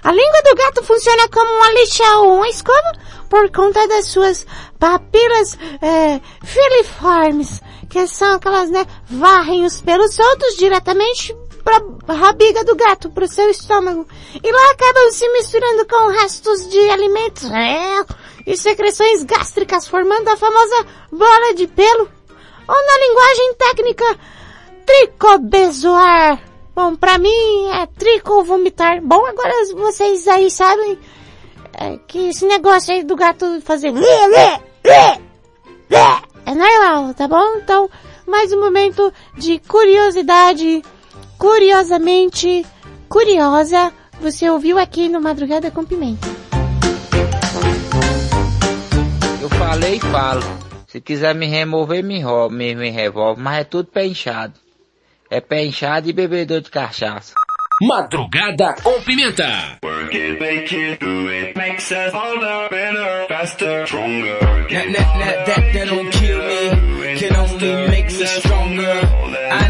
A 0.04 0.12
língua 0.12 0.42
do 0.44 0.56
gato 0.56 0.84
funciona 0.84 1.28
como 1.28 1.50
uma 1.50 1.72
lixa 1.72 2.16
ou 2.18 2.36
uma 2.36 2.48
escova 2.48 2.92
por 3.28 3.50
conta 3.50 3.86
das 3.88 4.06
suas 4.06 4.46
papilas 4.78 5.58
é, 5.80 6.20
filiformes, 6.44 7.60
que 7.88 8.06
são 8.06 8.34
aquelas, 8.34 8.70
né, 8.70 8.86
varrem 9.08 9.64
os 9.64 9.80
pelos 9.80 10.14
soltos 10.14 10.56
diretamente 10.56 11.34
pra 11.64 11.80
rabiga 12.14 12.64
do 12.64 12.74
gato, 12.76 13.10
pro 13.10 13.28
seu 13.28 13.48
estômago. 13.50 14.06
E 14.42 14.50
lá 14.50 14.70
acabam 14.70 15.10
se 15.10 15.28
misturando 15.32 15.86
com 15.86 16.08
restos 16.08 16.68
de 16.68 16.90
alimentos 16.90 17.50
é, 17.50 18.04
e 18.46 18.56
secreções 18.56 19.22
gástricas, 19.22 19.86
formando 19.86 20.28
a 20.28 20.36
famosa 20.36 20.86
bola 21.10 21.54
de 21.54 21.66
pelo, 21.66 22.08
ou 22.68 22.74
na 22.74 22.98
linguagem 22.98 23.54
técnica, 23.54 24.18
tricobezoar. 24.86 26.40
Bom, 26.74 26.96
pra 26.96 27.18
mim 27.18 27.68
é 27.72 27.86
trico 27.86 28.44
vomitar. 28.44 29.00
Bom, 29.02 29.26
agora 29.26 29.52
vocês 29.74 30.26
aí 30.26 30.50
sabem 30.50 30.98
é, 31.74 31.98
que 32.06 32.28
esse 32.28 32.46
negócio 32.46 32.94
aí 32.94 33.02
do 33.02 33.16
gato 33.16 33.60
fazer 33.62 33.92
é 36.46 36.54
normal, 36.54 37.14
tá 37.14 37.28
bom? 37.28 37.56
Então, 37.56 37.88
mais 38.26 38.52
um 38.52 38.60
momento 38.60 39.12
de 39.36 39.58
curiosidade, 39.60 40.82
curiosamente 41.38 42.64
curiosa, 43.08 43.92
você 44.20 44.48
ouviu 44.48 44.78
aqui 44.78 45.08
no 45.08 45.20
Madrugada 45.20 45.70
com 45.70 45.84
Pimenta. 45.84 46.26
Eu 49.40 49.48
falei 49.50 49.96
e 49.96 50.00
falo. 50.00 50.71
Se 50.92 51.00
quiser 51.00 51.34
me 51.34 51.46
remover, 51.46 52.04
me, 52.04 52.22
me, 52.50 52.74
me 52.74 52.90
revolve, 52.90 53.40
mas 53.40 53.60
é 53.60 53.64
tudo 53.64 53.88
pé 53.88 54.04
inchado. 54.04 54.52
É 55.30 55.40
pé 55.40 55.64
inchado 55.64 56.06
e 56.06 56.12
bebedor 56.12 56.60
de 56.60 56.70
cachaça. 56.70 57.32
Madrugada 57.80 58.74
com 58.82 59.00
Pimenta. 59.00 59.78
Stronger. 68.26 68.28
Stronger. 68.28 69.08
I 69.50 69.68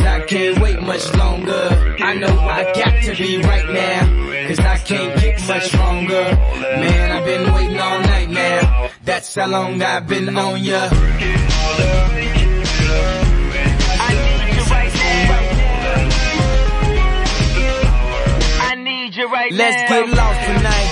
I 0.00 0.20
can't 0.26 0.60
wait 0.60 0.82
much 0.82 1.10
longer. 1.16 1.96
know 2.14 2.38
I 2.38 2.64
got 2.74 3.02
to 3.04 3.14
be 3.16 3.38
right 3.38 3.66
now. 3.70 4.06
Cause 4.46 4.60
I 4.60 4.76
can't 4.78 5.18
get 5.20 5.40
much 5.48 5.74
longer. 5.74 6.38
That's 9.10 9.34
how 9.34 9.48
long 9.48 9.82
I've 9.82 10.06
been 10.06 10.28
on 10.36 10.62
ya. 10.62 10.88
I 18.62 18.74
need 18.76 19.16
you 19.16 19.28
right 19.32 19.52
Let's 19.52 19.90
get 19.90 20.08
lost 20.10 20.46
tonight. 20.46 20.89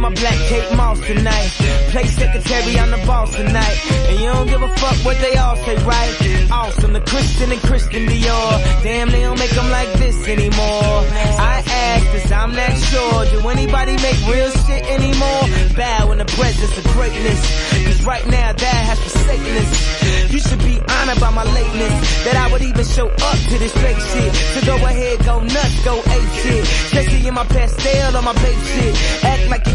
My 0.00 0.08
black 0.08 0.38
Kate 0.48 0.72
Moss 0.76 0.98
tonight. 1.00 1.50
Play 1.92 2.06
secretary, 2.06 2.78
I'm 2.78 2.90
the 2.90 3.06
boss 3.06 3.36
tonight. 3.36 3.76
And 4.08 4.18
you 4.18 4.32
don't 4.32 4.46
give 4.46 4.62
a 4.62 4.76
fuck 4.76 4.96
what 5.04 5.18
they 5.20 5.36
all 5.36 5.56
say, 5.56 5.76
right? 5.84 6.50
Awesome, 6.50 6.94
the 6.94 7.02
Christian 7.02 7.52
and 7.52 7.60
Christian 7.60 8.06
Dior. 8.06 8.82
Damn, 8.82 9.10
they 9.10 9.20
don't 9.20 9.38
make 9.38 9.50
them 9.50 9.68
like 9.70 9.92
this 9.94 10.26
anymore. 10.26 11.04
I 11.36 11.62
ask 11.66 12.12
this, 12.12 12.32
I'm 12.32 12.54
not 12.54 12.72
sure. 12.78 13.26
Do 13.26 13.48
anybody 13.50 13.96
make 13.98 14.16
real 14.26 14.50
shit 14.64 14.84
anymore? 14.88 15.42
Bow 15.76 16.12
in 16.12 16.18
the 16.18 16.24
presence 16.24 16.78
of 16.78 16.84
greatness. 16.94 17.40
Cause 17.84 18.02
right 18.06 18.26
now 18.26 18.54
that 18.54 18.80
has 18.88 18.98
forsaken 19.00 19.56
us. 19.58 20.32
You 20.32 20.38
should 20.38 20.60
be 20.60 20.80
honored 20.80 21.20
by 21.20 21.30
my 21.30 21.44
lateness. 21.44 22.24
That 22.24 22.36
I 22.36 22.50
would 22.52 22.62
even 22.62 22.84
show 22.86 23.08
up 23.08 23.38
to 23.50 23.58
this 23.58 23.72
fake 23.72 24.00
shit. 24.00 24.32
So 24.32 24.64
go 24.64 24.76
ahead, 24.76 25.24
go 25.26 25.40
nuts, 25.40 25.84
go 25.84 25.98
ape 25.98 26.32
shit. 26.40 26.90
In 27.30 27.34
my 27.34 27.44
pastel 27.44 28.16
or 28.16 28.22
my 28.22 28.32
babe 28.32 28.58
shit. 28.64 29.24
Act 29.24 29.48
like 29.50 29.66
you 29.66 29.74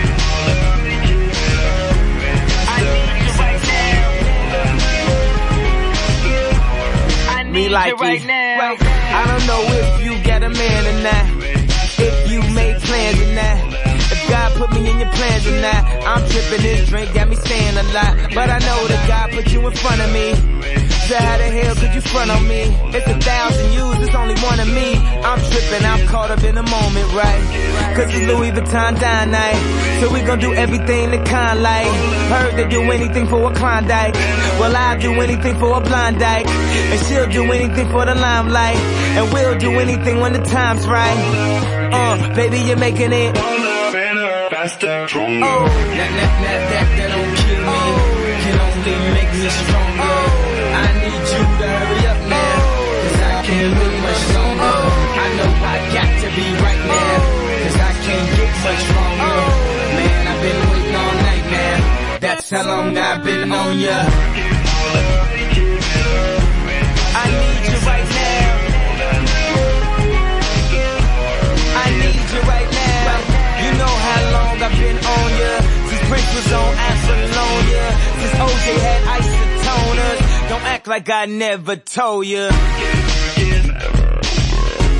Like 7.71 7.99
right 7.99 8.25
now. 8.25 8.75
I 8.79 9.25
don't 9.27 9.47
know 9.47 9.61
if 9.63 10.03
you 10.03 10.23
got 10.23 10.43
a 10.43 10.49
man 10.49 10.81
or 10.87 11.03
not. 11.03 11.25
If 11.99 12.31
you 12.31 12.41
made 12.53 12.81
plans 12.81 13.19
or 13.21 13.33
not. 13.33 13.57
If 14.11 14.29
God 14.29 14.57
put 14.57 14.71
me 14.73 14.89
in 14.89 14.99
your 14.99 15.11
plans 15.11 15.47
or 15.47 15.61
not. 15.61 15.85
I'm 16.05 16.29
tripping 16.29 16.61
this 16.61 16.89
drink, 16.89 17.13
got 17.13 17.29
me 17.29 17.35
saying 17.35 17.77
a 17.77 17.83
lot. 17.93 18.33
But 18.33 18.49
I 18.49 18.59
know 18.59 18.87
that 18.87 19.07
God 19.07 19.31
put 19.31 19.51
you 19.51 19.65
in 19.65 19.73
front 19.73 20.01
of 20.01 20.11
me. 20.11 20.80
So 21.11 21.17
how 21.17 21.37
the 21.39 21.43
hell 21.43 21.75
could 21.75 21.93
you 21.93 21.99
front 21.99 22.31
on 22.31 22.47
me? 22.47 22.61
It's 22.95 23.05
a 23.05 23.19
thousand 23.19 23.73
yous, 23.73 23.99
it's 23.99 24.15
only 24.15 24.35
one 24.47 24.61
of 24.61 24.67
me. 24.71 24.95
I'm 24.95 25.39
tripping, 25.51 25.83
I'm 25.83 26.07
caught 26.07 26.31
up 26.31 26.41
in 26.41 26.55
the 26.55 26.63
moment, 26.63 27.11
right? 27.11 27.43
Cause 27.97 28.15
it's 28.15 28.25
Louis 28.31 28.51
Vuitton 28.51 28.97
dine 28.97 29.29
night. 29.29 29.59
So 29.99 30.07
we 30.13 30.21
gon' 30.21 30.39
do 30.39 30.53
everything 30.53 31.11
the 31.11 31.21
kind 31.23 31.61
like. 31.61 31.91
Heard 32.31 32.55
they 32.55 32.65
do 32.69 32.89
anything 32.89 33.27
for 33.27 33.51
a 33.51 33.53
Klondike. 33.53 34.13
Well, 34.57 34.73
I'll 34.73 34.99
do 35.01 35.11
anything 35.19 35.59
for 35.59 35.79
a 35.79 35.81
blind 35.81 36.17
dyke. 36.17 36.47
And 36.47 36.99
she'll 37.05 37.27
do 37.27 37.43
anything 37.51 37.89
for 37.89 38.05
the 38.05 38.15
limelight. 38.15 38.77
And 39.17 39.33
we'll 39.33 39.57
do 39.57 39.71
anything 39.81 40.21
when 40.21 40.31
the 40.31 40.39
time's 40.39 40.87
right. 40.87 41.19
Uh, 41.91 42.33
baby, 42.35 42.59
you're 42.59 42.77
making 42.77 43.11
it. 43.11 43.35
Faster, 43.35 45.09
stronger. 45.09 45.45
Oh, 45.45 45.65
that, 45.65 46.11
that, 46.19 46.31
that, 46.39 46.61
that, 46.71 46.87
that 46.95 47.09
don't 47.11 47.35
kill 47.35 47.63
me. 47.67 48.01
Can 48.43 48.59
only 48.63 48.95
make 49.11 49.31
me 49.43 49.49
stronger. 49.49 50.10
How 62.51 62.67
long 62.67 62.97
I've 62.97 63.23
been 63.23 63.49
on 63.49 63.79
ya. 63.79 63.95
I 67.13 67.25
need 67.39 67.63
you 67.71 67.77
right 67.87 68.07
now. 68.19 68.49
I 71.79 71.87
need 72.01 72.27
you 72.33 72.41
right 72.51 72.69
now. 72.71 73.63
You 73.63 73.71
know 73.79 73.93
how 74.07 74.21
long 74.35 74.55
I've 74.67 74.77
been 74.83 74.99
on 74.99 75.29
ya. 75.39 75.51
Since 75.87 76.03
Prince 76.09 76.29
was 76.35 76.51
on 76.51 76.73
Apollonia. 76.89 77.85
Since 78.19 78.35
OJ 78.45 78.65
had 78.83 79.01
isotoners. 79.15 80.19
Don't 80.49 80.63
act 80.63 80.87
like 80.87 81.09
I 81.09 81.25
never 81.27 81.75
told 81.77 82.25
ya. 82.25 82.49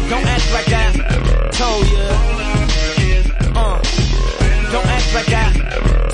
Don't 0.09 0.27
act 0.35 0.47
like 0.53 0.71
I 0.71 0.87
told 1.51 1.85
ya. 1.95 2.07
Uh. 3.59 3.81
Don't 4.71 4.87
act 4.87 5.13
like 5.13 5.33
I 5.33 5.51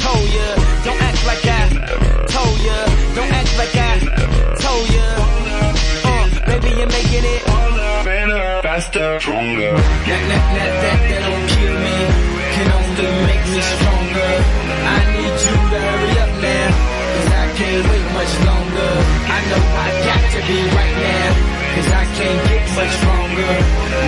told 0.02 0.30
ya. 0.34 0.56
Don't 0.84 1.07
like 1.28 1.44
I 1.44 1.64
told 2.32 2.58
ya. 2.64 2.80
Don't 3.16 3.32
act 3.40 3.52
like 3.60 3.76
I 3.76 3.94
told 4.64 4.88
ya. 4.96 5.08
Uh, 6.08 6.26
baby, 6.48 6.70
you're 6.80 6.88
making 6.88 7.26
it. 7.36 7.44
Better, 8.08 8.62
faster, 8.64 9.20
stronger. 9.20 9.76
That, 10.08 10.22
that, 10.32 10.44
that, 10.56 10.72
that, 10.84 11.00
that 11.10 11.22
don't 11.28 11.48
kill 11.52 11.76
me. 11.84 11.98
Can 12.56 12.68
only 12.80 13.10
make 13.28 13.46
me 13.52 13.60
stronger. 13.76 14.32
I 14.96 15.00
need 15.20 15.36
you 15.46 15.56
to 15.72 15.78
hurry 15.84 16.14
up 16.24 16.34
now. 16.48 16.70
Cause 17.14 17.32
I 17.44 17.46
can't 17.60 17.84
wait 17.92 18.08
much 18.18 18.34
longer. 18.48 18.92
I 19.36 19.40
know 19.52 19.64
I 19.84 19.90
got 20.08 20.24
to 20.32 20.40
be 20.48 20.60
right 20.80 20.96
now. 21.12 21.30
Cause 21.76 21.90
I 21.92 22.04
can't 22.18 22.42
get 22.48 22.66
much 22.80 22.96
longer. 23.04 23.52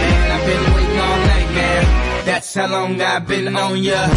Man, 0.08 0.24
I've 0.36 0.46
been 0.48 0.66
waiting 0.74 1.00
all 1.04 1.20
night 1.34 1.50
now. 1.64 1.82
That's 2.30 2.54
how 2.54 2.68
long 2.68 3.02
I've 3.02 3.28
been 3.28 3.56
on 3.56 3.78
ya. 3.84 4.08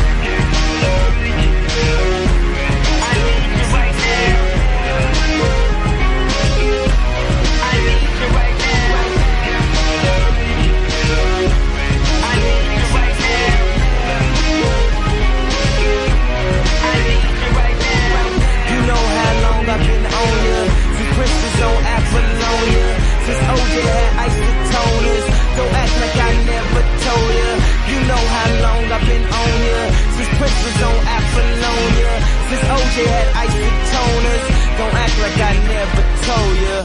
Since 23.23 23.39
OJ 23.55 23.75
had 23.87 24.11
isotoners, 24.27 25.27
don't 25.57 25.75
act 25.83 25.95
like 26.03 26.17
I 26.17 26.33
never 26.53 26.83
told 27.07 27.31
ya. 27.39 27.51
You 27.91 27.99
know 28.11 28.23
how 28.35 28.49
long 28.65 28.83
I've 28.91 29.07
been 29.07 29.25
on 29.41 29.55
ya. 29.69 29.81
Since 30.17 30.31
Prince 30.39 30.59
was 30.67 30.79
on 30.83 30.99
Apollonia. 31.17 32.13
Since 32.51 32.65
OJ 32.77 32.97
had 33.15 33.29
isotoners, 33.47 34.45
don't 34.79 34.97
act 35.05 35.17
like 35.23 35.39
I 35.39 35.55
never 35.71 36.03
told 36.27 36.55
ya. 36.67 36.77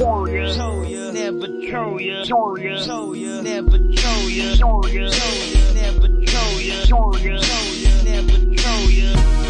Never 1.13 1.47
told 1.71 2.01
ya. 2.01 2.23
Told 2.23 2.61
ya. 2.61 2.83
Told 2.85 3.17
ya. 3.17 3.41
Never 3.41 3.77
told 3.77 4.31
ya. 4.31 4.55
Told 4.55 4.89
ya. 4.93 5.09
Never 5.73 6.07
told 6.25 6.61
ya. 6.61 6.85
Told 6.85 7.19
ya. 7.21 7.35
Never 8.05 8.37
told 8.55 8.91
ya. 8.91 9.46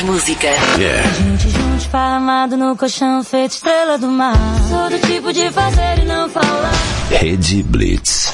Mais 0.00 0.02
música. 0.02 0.48
A 0.48 1.12
gente 1.12 1.50
junto 1.50 1.76
esparramado 1.76 2.56
no 2.56 2.76
colchão 2.76 3.22
feito 3.22 3.52
estrela 3.52 3.98
do 3.98 4.08
mar. 4.08 4.34
Sou 4.68 4.90
do 4.90 5.06
tipo 5.06 5.32
de 5.32 5.50
fazer 5.50 5.98
e 6.02 6.04
não 6.04 6.28
falar. 6.28 6.72
Rede 7.10 7.62
Blitz. 7.62 8.32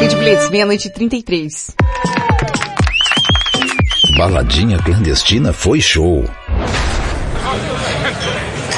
Rede 0.00 0.16
Blitz, 0.16 0.50
meia-noite 0.50 0.88
e 0.88 0.90
33. 0.90 1.76
Baladinha 4.16 4.78
clandestina 4.78 5.52
foi 5.52 5.80
show. 5.80 6.24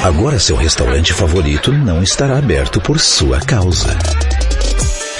Agora 0.03 0.39
seu 0.39 0.55
restaurante 0.55 1.13
favorito 1.13 1.71
não 1.71 2.03
estará 2.03 2.37
aberto 2.37 2.81
por 2.81 2.99
sua 2.99 3.39
causa. 3.39 3.97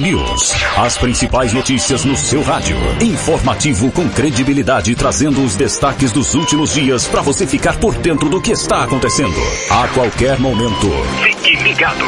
News. 0.00 0.52
As 0.76 0.96
principais 0.96 1.52
notícias 1.52 2.04
no 2.04 2.16
seu 2.16 2.42
rádio. 2.42 2.76
Informativo 3.00 3.90
com 3.90 4.08
credibilidade, 4.08 4.94
trazendo 4.94 5.44
os 5.44 5.56
destaques 5.56 6.10
dos 6.10 6.34
últimos 6.34 6.72
dias 6.72 7.06
para 7.06 7.20
você 7.20 7.46
ficar 7.46 7.78
por 7.78 7.94
dentro 7.96 8.28
do 8.28 8.40
que 8.40 8.52
está 8.52 8.84
acontecendo. 8.84 9.40
A 9.70 9.88
qualquer 9.88 10.38
momento. 10.38 10.88
Fique 11.22 11.56
ligado. 11.56 12.04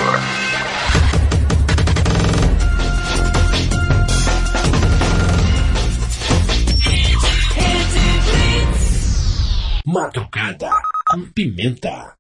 Madrugada 9.85 10.71
com 11.07 11.21
pimenta. 11.35 12.15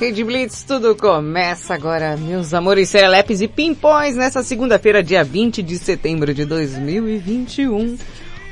Rede 0.00 0.24
Blitz, 0.24 0.62
tudo 0.62 0.96
começa 0.96 1.74
agora, 1.74 2.16
meus 2.16 2.54
amores 2.54 2.88
serelepes 2.88 3.42
e 3.42 3.46
pimpões, 3.46 4.16
nessa 4.16 4.42
segunda-feira, 4.42 5.02
dia 5.02 5.22
20 5.22 5.62
de 5.62 5.76
setembro 5.76 6.32
de 6.32 6.46
2021. 6.46 7.98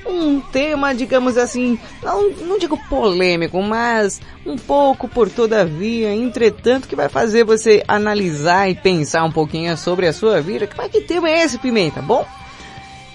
Um 0.07 0.41
tema, 0.41 0.95
digamos 0.95 1.39
assim, 1.39 1.79
não, 2.03 2.31
não 2.33 2.59
digo 2.59 2.77
polêmico, 2.91 3.63
mas 3.63 4.21
um 4.45 4.57
pouco 4.57 5.09
por 5.09 5.31
todavia, 5.31 6.15
entretanto, 6.15 6.87
que 6.87 6.95
vai 6.95 7.09
fazer 7.09 7.45
você 7.45 7.83
analisar 7.89 8.69
e 8.69 8.75
pensar 8.75 9.25
um 9.25 9.33
pouquinho 9.33 9.75
sobre 9.75 10.07
a 10.07 10.13
sua 10.13 10.43
vida. 10.43 10.69
Mas 10.77 10.93
que 10.93 11.01
tema 11.01 11.31
é 11.31 11.45
esse, 11.45 11.57
Pimenta? 11.57 12.03
Bom, 12.03 12.27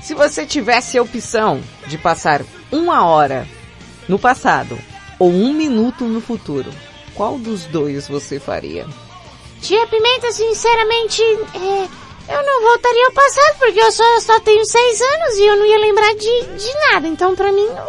se 0.02 0.15
você 0.15 0.43
tivesse 0.43 0.98
a 0.98 1.04
opção 1.04 1.62
de 1.86 2.00
passar 2.00 2.41
uma 2.72 3.06
hora 3.06 3.48
no 4.10 4.17
passado 4.17 4.76
ou 5.19 5.30
um 5.30 5.54
minuto 5.54 6.06
no 6.06 6.19
futuro, 6.19 6.72
qual 7.15 7.38
dos 7.38 7.65
dois 7.65 8.08
você 8.08 8.39
faria? 8.39 8.86
Tia 9.62 9.86
Pimenta, 9.88 10.32
sinceramente, 10.32 11.21
é, 11.21 12.34
eu 12.36 12.43
não 12.45 12.62
voltaria 12.63 13.06
ao 13.08 13.12
passado, 13.13 13.58
porque 13.60 13.80
eu 13.80 13.91
só, 13.91 14.19
só 14.19 14.39
tenho 14.41 14.65
seis 14.65 15.02
anos 15.02 15.36
e 15.38 15.45
eu 15.45 15.56
não 15.58 15.65
ia 15.65 15.78
lembrar 15.80 16.13
de, 16.15 16.45
de 16.58 16.73
nada. 16.91 17.08
Então, 17.08 17.34
pra 17.36 17.52
mim, 17.52 17.65
não, 17.67 17.86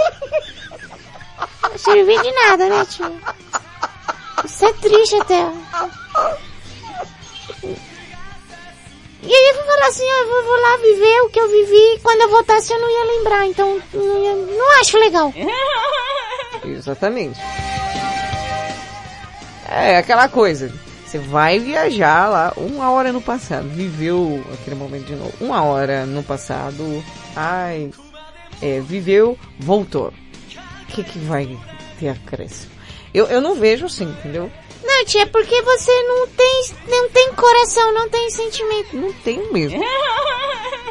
não 1.70 1.78
servia 1.78 2.22
de 2.22 2.32
nada, 2.32 2.68
né, 2.68 2.86
tio? 2.88 3.12
Isso 4.44 4.64
é 4.66 4.72
triste 4.74 5.16
até. 5.16 5.40
E 9.22 9.34
aí 9.34 9.48
eu 9.48 9.54
vou 9.54 9.64
falar 9.64 9.86
assim, 9.86 10.04
eu 10.06 10.28
vou, 10.28 10.44
vou 10.44 10.60
lá 10.60 10.76
viver 10.76 11.20
o 11.22 11.30
que 11.30 11.40
eu 11.40 11.48
vivi, 11.48 11.98
quando 12.02 12.20
eu 12.20 12.28
voltasse 12.28 12.72
eu 12.72 12.78
não 12.78 12.90
ia 12.90 13.04
lembrar, 13.16 13.46
então 13.46 13.82
não, 13.94 14.22
ia- 14.22 14.34
não 14.34 14.80
acho 14.80 14.98
legal. 14.98 15.32
Exatamente. 16.64 17.40
É 19.74 19.98
aquela 19.98 20.28
coisa. 20.28 20.72
Você 21.04 21.18
vai 21.18 21.58
viajar 21.58 22.28
lá 22.28 22.52
uma 22.56 22.90
hora 22.90 23.12
no 23.12 23.20
passado, 23.20 23.68
viveu 23.68 24.42
aquele 24.52 24.76
momento 24.76 25.04
de 25.04 25.14
novo. 25.14 25.32
Uma 25.40 25.62
hora 25.62 26.06
no 26.06 26.22
passado, 26.22 27.04
ai, 27.36 27.90
é, 28.62 28.80
viveu, 28.80 29.38
voltou. 29.58 30.12
O 30.82 30.86
que 30.86 31.02
que 31.02 31.18
vai 31.18 31.56
ter 31.98 32.08
acréscimo? 32.08 32.72
Eu, 33.12 33.26
eu 33.26 33.40
não 33.40 33.54
vejo 33.54 33.86
assim, 33.86 34.04
entendeu? 34.04 34.50
Não, 34.82 35.04
tia, 35.04 35.22
é 35.22 35.26
porque 35.26 35.62
você 35.62 36.02
não 36.02 36.26
tem, 36.28 36.64
não 36.88 37.08
tem 37.10 37.32
coração, 37.32 37.94
não 37.94 38.08
tem 38.08 38.30
sentimento. 38.30 38.96
Não 38.96 39.12
tem 39.12 39.52
mesmo. 39.52 39.82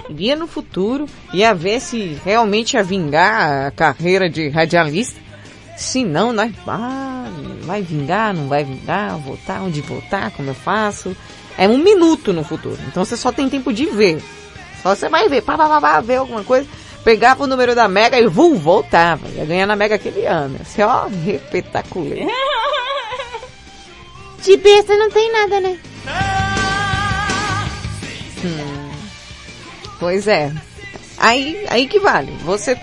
Iria 0.10 0.36
no 0.36 0.48
futuro, 0.48 1.06
ia 1.34 1.54
ver 1.54 1.80
se 1.80 2.20
realmente 2.26 2.74
ia 2.74 2.84
vingar 2.84 3.68
a 3.68 3.72
carreira 3.72 4.30
de 4.30 4.50
radialista. 4.50 5.23
Se 5.78 6.04
não, 6.04 6.32
nós, 6.32 6.52
ah, 6.68 7.28
vai 7.62 7.82
vingar, 7.82 8.34
não 8.34 8.48
vai 8.48 8.64
vingar, 8.64 9.18
voltar, 9.18 9.62
onde 9.62 9.82
voltar, 9.82 10.32
como 10.32 10.50
eu 10.50 10.54
faço. 10.54 11.16
É 11.58 11.68
um 11.68 11.78
minuto 11.78 12.32
no 12.34 12.44
futuro. 12.44 12.78
Então 12.88 13.04
você 13.04 13.18
só 13.18 13.32
tem 13.32 13.50
tempo 13.50 13.74
de 13.74 13.86
ver. 13.86 14.22
Só 14.82 14.96
você 14.96 15.10
vai 15.10 15.30
ver, 15.30 15.42
pá, 15.42 15.58
pá, 15.58 15.68
pá, 15.68 15.82
pá, 15.82 16.02
ver 16.02 16.18
alguma 16.18 16.44
coisa, 16.44 16.68
pegava 17.04 17.44
o 17.44 17.48
número 17.48 17.74
da 17.76 17.88
Mega 17.88 18.20
e 18.20 18.28
vum, 18.28 18.56
voltava. 18.56 19.28
Ia 19.30 19.46
ganhar 19.46 19.66
na 19.66 19.76
Mega 19.76 19.96
aquele 19.96 20.26
ano. 20.26 20.60
Isso 20.62 20.82
é 20.82 20.86
ó, 20.86 21.08
espetacular. 21.08 22.18
De 24.44 24.58
besta 24.58 24.98
não 24.98 25.10
tem 25.10 25.32
nada, 25.32 25.62
né? 25.62 25.80
Hum. 28.44 28.92
Pois 30.00 30.28
é. 30.28 30.52
Aí, 31.18 31.66
aí 31.70 31.88
que 31.88 31.98
vale. 32.00 32.32
Você 32.44 32.78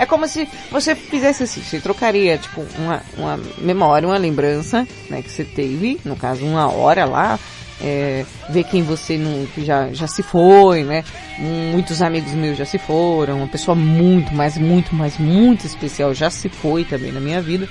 é 0.00 0.06
como 0.06 0.26
se 0.26 0.48
você 0.70 0.94
fizesse 0.94 1.42
assim, 1.42 1.60
você 1.60 1.78
trocaria 1.78 2.38
tipo 2.38 2.64
uma, 2.78 3.02
uma 3.18 3.40
memória, 3.58 4.08
uma 4.08 4.16
lembrança, 4.16 4.88
né, 5.10 5.20
que 5.20 5.30
você 5.30 5.44
teve, 5.44 6.00
no 6.06 6.16
caso 6.16 6.42
uma 6.46 6.72
hora 6.72 7.04
lá, 7.04 7.38
é, 7.82 8.24
ver 8.48 8.64
quem 8.64 8.82
você 8.82 9.18
não, 9.18 9.44
que 9.54 9.62
já, 9.62 9.92
já 9.92 10.06
se 10.06 10.22
foi, 10.22 10.84
né? 10.84 11.04
Muitos 11.38 12.00
amigos 12.00 12.32
meus 12.32 12.56
já 12.56 12.64
se 12.64 12.78
foram, 12.78 13.38
uma 13.38 13.46
pessoa 13.46 13.74
muito, 13.74 14.32
mas 14.32 14.56
muito, 14.56 14.94
mas 14.94 15.18
muito 15.18 15.66
especial 15.66 16.14
já 16.14 16.30
se 16.30 16.48
foi 16.48 16.82
também 16.82 17.12
na 17.12 17.20
minha 17.20 17.42
vida. 17.42 17.68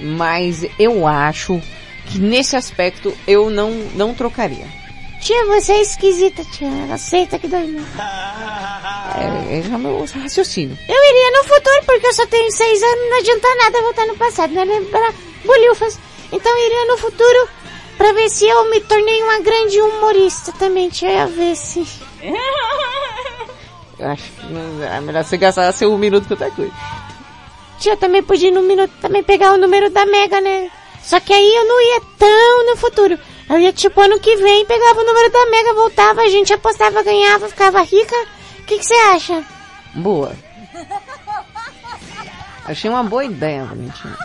Mas 0.00 0.64
eu 0.78 1.06
acho 1.06 1.60
que 2.06 2.18
nesse 2.18 2.56
aspecto 2.56 3.14
eu 3.26 3.50
não, 3.50 3.70
não 3.94 4.14
trocaria. 4.14 4.66
Tia, 5.24 5.44
você 5.46 5.72
é 5.72 5.80
esquisita, 5.80 6.44
tia. 6.44 6.68
Aceita 6.92 7.38
que 7.38 7.48
dói 7.48 7.66
muito. 7.66 7.88
É, 9.16 9.58
é 9.58 9.62
já 9.62 9.78
meu 9.78 10.00
raciocínio. 10.04 10.76
Eu 10.88 10.94
iria 11.10 11.30
no 11.38 11.44
futuro 11.44 11.84
porque 11.86 12.04
eu 12.06 12.12
só 12.12 12.26
tenho 12.26 12.50
seis 12.50 12.82
anos, 12.82 13.10
não 13.10 13.18
adianta 13.18 13.46
nada 13.62 13.82
voltar 13.82 14.06
no 14.06 14.16
passado, 14.16 14.52
né? 14.52 14.64
Lembrar 14.64 15.14
bolhufas. 15.44 16.00
Então 16.32 16.50
eu 16.58 16.66
iria 16.66 16.86
no 16.86 16.98
futuro 16.98 17.48
pra 17.96 18.12
ver 18.12 18.28
se 18.28 18.44
eu 18.48 18.68
me 18.70 18.80
tornei 18.80 19.22
uma 19.22 19.38
grande 19.38 19.80
humorista 19.80 20.50
também, 20.58 20.88
tia. 20.88 21.22
A 21.22 21.26
ver 21.26 21.54
se... 21.54 21.86
Eu 24.00 24.08
acho 24.08 24.24
que 24.32 24.46
não- 24.52 24.82
é 24.84 25.00
melhor 25.00 25.22
você 25.22 25.36
gastar 25.36 25.70
seu 25.72 25.92
um 25.92 25.98
minuto 25.98 26.26
com 26.26 26.34
outra 26.34 26.50
coisa. 26.50 26.72
Tia, 27.78 27.96
também 27.96 28.20
podia 28.24 28.48
ir 28.48 28.52
no 28.52 28.62
minuto, 28.62 28.90
também 29.00 29.22
pegar 29.22 29.52
o 29.52 29.56
número 29.58 29.88
da 29.90 30.04
Mega, 30.06 30.40
né? 30.40 30.68
Só 31.04 31.20
que 31.20 31.32
aí 31.32 31.54
eu 31.54 31.64
não 31.68 31.80
ia 31.80 32.00
tão 32.18 32.66
no 32.66 32.76
futuro. 32.76 33.16
Eu 33.48 33.58
ia 33.58 33.72
tipo 33.72 34.00
ano 34.00 34.18
que 34.18 34.36
vem, 34.36 34.64
pegava 34.64 35.00
o 35.00 35.04
número 35.04 35.30
da 35.30 35.46
Mega, 35.50 35.74
voltava, 35.74 36.22
a 36.22 36.28
gente 36.28 36.52
apostava, 36.52 37.02
ganhava, 37.02 37.48
ficava 37.48 37.82
rica. 37.82 38.16
O 38.60 38.62
que 38.64 38.82
você 38.82 38.94
acha? 38.94 39.44
Boa. 39.94 40.34
Achei 42.64 42.90
uma 42.90 43.04
boa 43.04 43.24
ideia, 43.24 43.64
Valentina. 43.64 44.16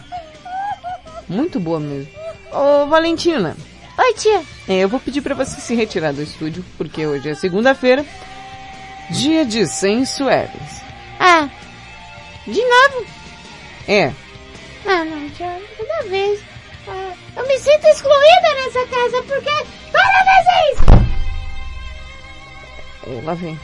Muito 1.27 1.59
boa 1.59 1.79
mesmo. 1.79 2.11
Ô, 2.51 2.87
Valentina. 2.87 3.55
Oi, 3.97 4.13
tia. 4.13 4.41
É, 4.67 4.79
eu 4.79 4.87
vou 4.87 4.99
pedir 4.99 5.21
pra 5.21 5.35
você 5.35 5.59
se 5.59 5.75
retirar 5.75 6.13
do 6.13 6.23
estúdio, 6.23 6.63
porque 6.77 7.05
hoje 7.05 7.29
é 7.29 7.35
segunda-feira, 7.35 8.05
dia 9.11 9.43
de 9.43 9.67
sensuelos. 9.67 10.81
Ah, 11.19 11.49
de 12.47 12.61
novo? 12.63 13.05
É. 13.87 14.13
Ah, 14.85 15.03
não, 15.03 15.29
tia, 15.31 15.61
toda 15.77 16.09
vez. 16.09 16.39
Ah, 16.87 17.13
eu 17.39 17.47
me 17.47 17.57
sinto 17.57 17.87
excluída 17.87 18.53
nessa 18.55 18.85
casa 18.87 19.23
porque 19.23 19.49
toda 19.91 20.23
vez 20.25 20.45
é 20.51 20.71
isso. 20.73 20.83
Lá 23.25 23.33
vem. 23.33 23.57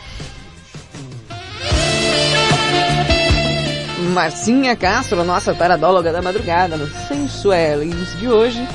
Marcinha 4.14 4.76
Castro, 4.78 5.24
nossa 5.26 5.54
paradóloga 5.54 6.14
da 6.14 6.22
madrugada, 6.22 6.78
no 6.78 6.88
Sensuelins 6.88 8.18
de 8.18 8.30
hoje. 8.30 8.66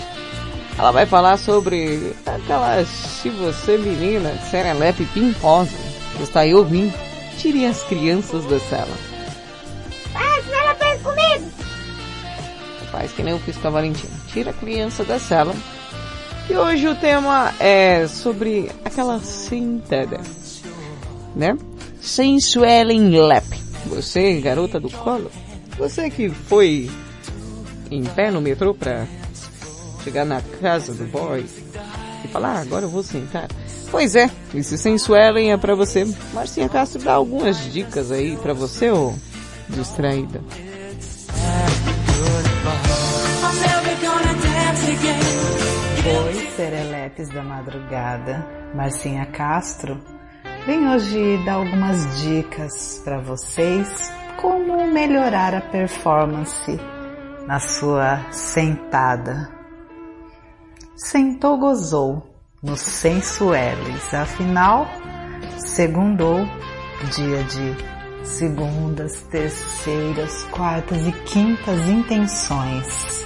Ela 0.78 0.90
vai 0.92 1.06
falar 1.06 1.38
sobre 1.38 2.14
aquela, 2.26 2.84
se 2.84 3.30
você 3.30 3.78
menina, 3.78 4.34
serelepe 4.50 5.06
pimposa, 5.06 5.76
que 6.16 6.22
está 6.22 6.40
aí 6.40 6.54
ouvindo, 6.54 6.92
tire 7.38 7.64
as 7.66 7.82
crianças 7.84 8.44
da 8.44 8.60
sala. 8.60 8.96
Ah, 10.14 10.42
senão 10.42 10.58
ela 10.60 10.74
pega 10.74 10.98
comigo. 10.98 11.50
Faz 12.92 13.12
que 13.12 13.22
nem 13.22 13.32
eu 13.32 13.40
fiz 13.40 13.56
com 13.56 13.68
a 13.68 13.70
Valentina. 13.70 14.19
Tira 14.32 14.50
a 14.50 14.54
criança 14.54 15.04
da 15.04 15.18
sala. 15.18 15.54
E 16.48 16.56
hoje 16.56 16.88
o 16.88 16.94
tema 16.94 17.52
é 17.60 18.06
sobre 18.08 18.70
aquela 18.84 19.20
sentada, 19.20 20.20
né? 21.34 21.56
Sensuelen 22.00 23.16
lap. 23.18 23.46
Você, 23.86 24.40
garota 24.40 24.78
do 24.78 24.90
colo, 24.90 25.30
você 25.78 26.10
que 26.10 26.28
foi 26.28 26.90
em 27.90 28.04
pé 28.04 28.30
no 28.30 28.40
metrô 28.40 28.74
pra 28.74 29.06
chegar 30.04 30.24
na 30.24 30.40
casa 30.60 30.92
do 30.94 31.04
boy 31.04 31.44
e 32.24 32.28
falar, 32.28 32.56
ah, 32.56 32.60
agora 32.60 32.84
eu 32.84 32.90
vou 32.90 33.02
sentar. 33.02 33.48
Pois 33.90 34.14
é, 34.14 34.30
esse 34.54 34.78
sensuelen 34.78 35.52
é 35.52 35.56
pra 35.56 35.74
você. 35.74 36.06
Marcinha 36.32 36.68
Castro 36.68 37.02
dá 37.02 37.14
algumas 37.14 37.72
dicas 37.72 38.12
aí 38.12 38.36
pra 38.36 38.52
você, 38.52 38.90
ô 38.90 39.12
distraída. 39.68 40.40
Oi, 46.02 46.32
serelepes 46.56 47.28
da 47.28 47.42
madrugada. 47.42 48.46
Marcinha 48.74 49.26
Castro 49.26 50.00
vem 50.64 50.88
hoje 50.88 51.44
dar 51.44 51.56
algumas 51.56 52.22
dicas 52.22 53.02
para 53.04 53.20
vocês 53.20 54.10
como 54.40 54.86
melhorar 54.86 55.54
a 55.54 55.60
performance 55.60 56.80
na 57.46 57.60
sua 57.60 58.32
sentada. 58.32 59.50
Sentou, 60.96 61.58
gozou 61.58 62.34
no 62.62 62.78
sensueles, 62.78 64.14
afinal, 64.14 64.86
segundou 65.58 66.38
dia 67.14 67.44
de 67.44 68.26
segundas, 68.26 69.20
terceiras, 69.24 70.44
quartas 70.44 71.06
e 71.06 71.12
quintas 71.12 71.86
intenções. 71.86 73.19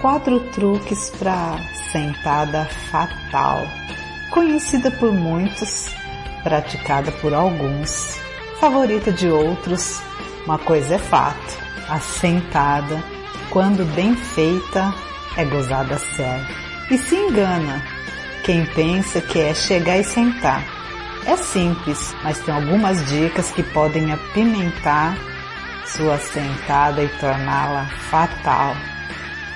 Quatro 0.00 0.40
truques 0.50 1.10
para 1.18 1.58
sentada 1.90 2.66
fatal, 2.90 3.66
conhecida 4.30 4.90
por 4.90 5.10
muitos, 5.10 5.88
praticada 6.42 7.10
por 7.12 7.32
alguns, 7.32 8.18
favorita 8.60 9.10
de 9.10 9.28
outros. 9.28 10.00
Uma 10.44 10.58
coisa 10.58 10.96
é 10.96 10.98
fato, 10.98 11.58
a 11.88 11.98
sentada, 11.98 13.02
quando 13.50 13.84
bem 13.94 14.14
feita, 14.14 14.94
é 15.36 15.44
gozada 15.46 15.98
sério. 15.98 16.46
E 16.90 16.98
se 16.98 17.16
engana 17.16 17.82
quem 18.44 18.66
pensa 18.66 19.20
que 19.20 19.40
é 19.40 19.54
chegar 19.54 19.98
e 19.98 20.04
sentar. 20.04 20.62
É 21.26 21.36
simples, 21.36 22.14
mas 22.22 22.38
tem 22.40 22.54
algumas 22.54 23.04
dicas 23.08 23.50
que 23.50 23.62
podem 23.62 24.12
apimentar 24.12 25.16
sua 25.86 26.18
sentada 26.18 27.02
e 27.02 27.08
torná-la 27.18 27.86
fatal. 28.10 28.76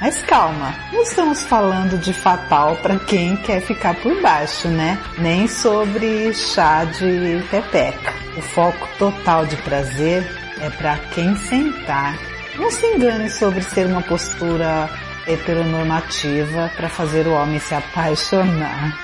Mas 0.01 0.23
calma, 0.23 0.75
não 0.91 1.03
estamos 1.03 1.45
falando 1.45 1.99
de 1.99 2.15
fatal 2.15 2.75
para 2.77 2.99
quem 2.99 3.37
quer 3.37 3.61
ficar 3.61 3.95
por 4.01 4.23
baixo, 4.23 4.67
né? 4.67 4.99
Nem 5.19 5.47
sobre 5.47 6.33
chá 6.33 6.85
de 6.85 7.45
pepeca. 7.51 8.15
O 8.35 8.41
foco 8.41 8.89
total 8.99 9.45
de 9.45 9.57
prazer 9.57 10.25
é 10.59 10.71
para 10.71 10.97
quem 11.15 11.37
sentar. 11.37 12.17
Não 12.57 12.71
se 12.71 12.87
engane 12.87 13.29
sobre 13.29 13.61
ser 13.61 13.87
uma 13.87 14.01
postura 14.01 14.89
heteronormativa 15.27 16.71
para 16.75 16.89
fazer 16.89 17.27
o 17.27 17.35
homem 17.35 17.59
se 17.59 17.75
apaixonar. 17.75 18.99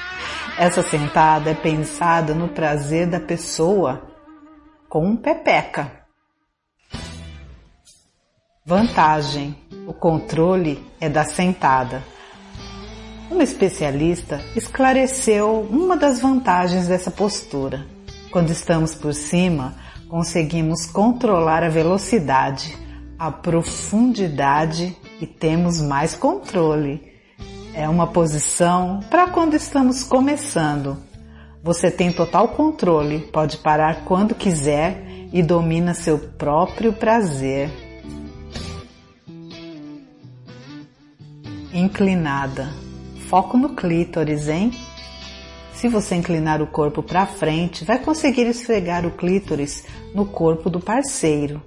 Essa 0.56 0.82
sentada 0.82 1.50
é 1.50 1.54
pensada 1.54 2.32
no 2.32 2.48
prazer 2.48 3.06
da 3.06 3.20
pessoa 3.20 4.02
com 4.88 5.14
pepeca. 5.14 6.05
Vantagem: 8.68 9.54
o 9.86 9.92
controle 9.92 10.84
é 11.00 11.08
da 11.08 11.24
sentada. 11.24 12.02
Uma 13.30 13.44
especialista 13.44 14.40
esclareceu 14.56 15.60
uma 15.70 15.96
das 15.96 16.20
vantagens 16.20 16.88
dessa 16.88 17.08
postura. 17.08 17.86
Quando 18.32 18.50
estamos 18.50 18.92
por 18.92 19.14
cima, 19.14 19.76
conseguimos 20.08 20.84
controlar 20.84 21.62
a 21.62 21.68
velocidade, 21.68 22.76
a 23.16 23.30
profundidade 23.30 24.96
e 25.20 25.26
temos 25.28 25.80
mais 25.80 26.16
controle. 26.16 27.00
É 27.72 27.88
uma 27.88 28.08
posição 28.08 28.98
para 29.08 29.28
quando 29.28 29.54
estamos 29.54 30.02
começando. 30.02 30.96
Você 31.62 31.88
tem 31.88 32.12
total 32.12 32.48
controle, 32.48 33.20
pode 33.32 33.58
parar 33.58 34.04
quando 34.04 34.34
quiser 34.34 35.06
e 35.32 35.40
domina 35.40 35.94
seu 35.94 36.18
próprio 36.18 36.92
prazer. 36.92 37.85
Inclinada. 41.76 42.72
Foco 43.28 43.58
no 43.58 43.74
clítoris, 43.74 44.48
hein? 44.48 44.72
Se 45.74 45.88
você 45.88 46.14
inclinar 46.14 46.62
o 46.62 46.66
corpo 46.66 47.02
para 47.02 47.26
frente, 47.26 47.84
vai 47.84 47.98
conseguir 47.98 48.46
esfregar 48.46 49.04
o 49.04 49.10
clítoris 49.10 49.84
no 50.14 50.24
corpo 50.24 50.70
do 50.70 50.80
parceiro. 50.80 51.60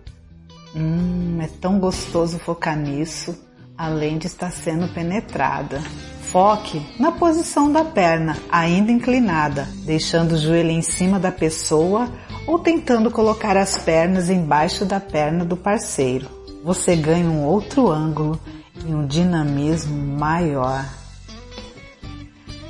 Hum, 0.75 1.37
é 1.39 1.47
tão 1.61 1.77
gostoso 1.77 2.39
focar 2.39 2.75
nisso, 2.75 3.39
além 3.77 4.17
de 4.17 4.25
estar 4.25 4.51
sendo 4.51 4.91
penetrada. 4.91 5.79
Foque 6.23 6.83
na 6.99 7.11
posição 7.11 7.71
da 7.71 7.85
perna, 7.85 8.35
ainda 8.51 8.91
inclinada, 8.91 9.67
deixando 9.85 10.31
o 10.31 10.37
joelho 10.39 10.71
em 10.71 10.81
cima 10.81 11.19
da 11.19 11.31
pessoa 11.31 12.09
ou 12.47 12.57
tentando 12.57 13.11
colocar 13.11 13.55
as 13.55 13.77
pernas 13.77 14.27
embaixo 14.27 14.85
da 14.85 14.99
perna 14.99 15.45
do 15.45 15.55
parceiro. 15.55 16.27
Você 16.63 16.95
ganha 16.95 17.29
um 17.29 17.45
outro 17.45 17.91
ângulo 17.91 18.39
e 18.85 18.93
um 18.93 19.05
dinamismo 19.05 19.95
maior. 20.17 20.85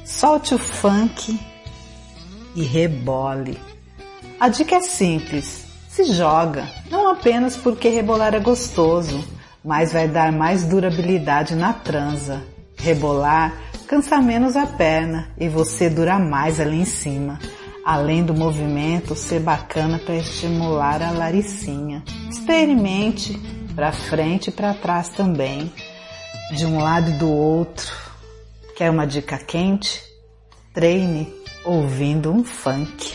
Solte 0.06 0.56
o 0.56 0.58
funk 0.58 1.40
e 2.56 2.64
rebole. 2.64 3.60
A 4.40 4.50
dica 4.50 4.76
é 4.76 4.82
simples: 4.82 5.66
se 5.88 6.04
joga, 6.06 6.68
não 6.90 7.10
apenas 7.10 7.56
porque 7.56 7.90
rebolar 7.90 8.34
é 8.34 8.40
gostoso, 8.40 9.24
mas 9.64 9.92
vai 9.94 10.08
dar 10.08 10.32
mais 10.32 10.64
durabilidade 10.64 11.56
na 11.56 11.74
transa. 11.74 12.42
Rebolar 12.78 13.54
cansa 13.88 14.22
menos 14.22 14.56
a 14.56 14.66
perna 14.66 15.30
e 15.38 15.50
você 15.50 15.90
dura 15.90 16.18
mais 16.18 16.60
ali 16.60 16.82
em 16.82 16.86
cima. 16.86 17.40
Além 17.86 18.24
do 18.24 18.34
movimento 18.34 19.16
ser 19.16 19.40
bacana 19.40 19.98
para 20.00 20.16
estimular 20.16 21.02
a 21.02 21.12
laricinha. 21.12 22.04
Experimente 22.30 23.34
para 23.76 23.92
frente 23.92 24.50
e 24.50 24.52
para 24.52 24.74
trás 24.74 25.10
também, 25.10 25.72
de 26.52 26.66
um 26.66 26.82
lado 26.82 27.12
e 27.12 27.14
do 27.14 27.32
outro. 27.32 27.96
Quer 28.76 28.90
uma 28.90 29.06
dica 29.06 29.38
quente? 29.38 30.02
Treine 30.74 31.34
ouvindo 31.66 32.32
um 32.32 32.44
funk. 32.44 33.14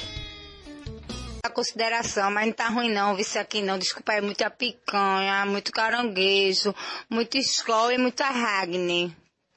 A 1.45 1.51
consideração, 1.51 2.31
mas 2.31 2.47
não 2.47 2.53
tá 2.53 2.69
ruim 2.69 2.93
não, 2.93 3.19
isso 3.19 3.39
aqui 3.39 3.63
não. 3.63 3.79
Desculpa, 3.79 4.13
é 4.13 4.21
muita 4.21 4.51
picanha, 4.51 5.45
muito 5.47 5.73
caranguejo, 5.73 6.75
muito 7.09 7.37
escola 7.37 7.95
e 7.95 7.99
muita 7.99 8.27
Ragni. 8.29 9.15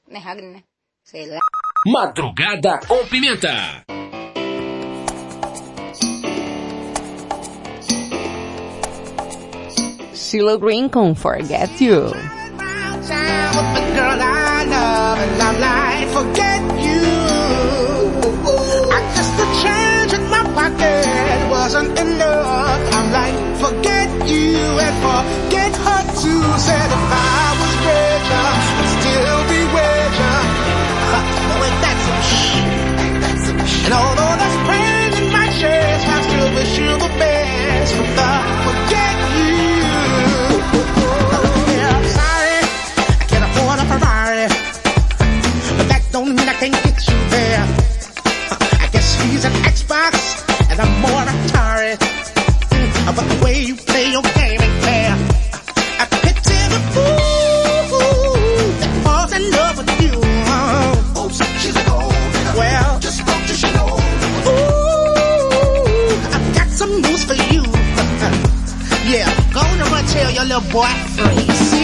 Não 0.08 0.16
é 0.16 0.22
Ragni, 0.22 0.48
né? 0.48 0.62
Sei 1.04 1.26
lá. 1.26 1.38
Madrugada 1.86 2.80
com 2.86 3.06
pimenta. 3.06 3.84
Sheila 10.14 10.58
Green 10.58 10.88
com 10.88 11.14
Forget 11.14 11.82
You. 11.82 12.37
Girl 13.08 14.20
I 14.20 14.64
love 14.64 15.18
and 15.18 15.42
I'm 15.42 15.56
like, 15.68 16.08
forget 16.18 16.60
you. 16.86 17.02
I 18.96 19.00
guess 19.14 19.30
the 19.40 19.46
change 19.62 20.12
in 20.18 20.24
my 20.28 20.44
pocket 20.56 21.50
wasn't 21.50 21.98
enough. 21.98 22.80
I'm 22.96 23.08
like, 23.18 23.36
forget 23.64 24.08
you 24.28 24.56
and 24.84 24.96
forget 25.06 25.72
her 25.86 26.02
too. 26.20 26.44
Said 26.66 26.88
if 26.96 27.04
I 27.08 27.48
was 27.60 27.74
richer, 27.88 28.46
I'd 28.78 28.88
still 28.98 29.40
be 29.52 29.60
with 29.74 30.14
ya. 30.20 30.34
Huh, 31.08 31.64
ain't 31.64 31.80
that 31.84 31.96
some 32.04 32.22
shit? 32.32 33.84
And 33.86 33.94
although 34.00 34.34
there's 34.40 34.58
pain 34.68 35.10
in 35.20 35.26
my 35.32 35.48
chest, 35.60 36.04
I 36.06 36.18
still 36.28 36.50
wish 36.56 36.72
you 36.78 36.90
the 37.04 37.12
best. 37.16 37.90
But 37.96 38.10
the 38.18 38.30
forget 38.66 39.16
you. 39.32 39.37
the 70.60 70.72
black 70.72 71.08
freeze. 71.10 71.77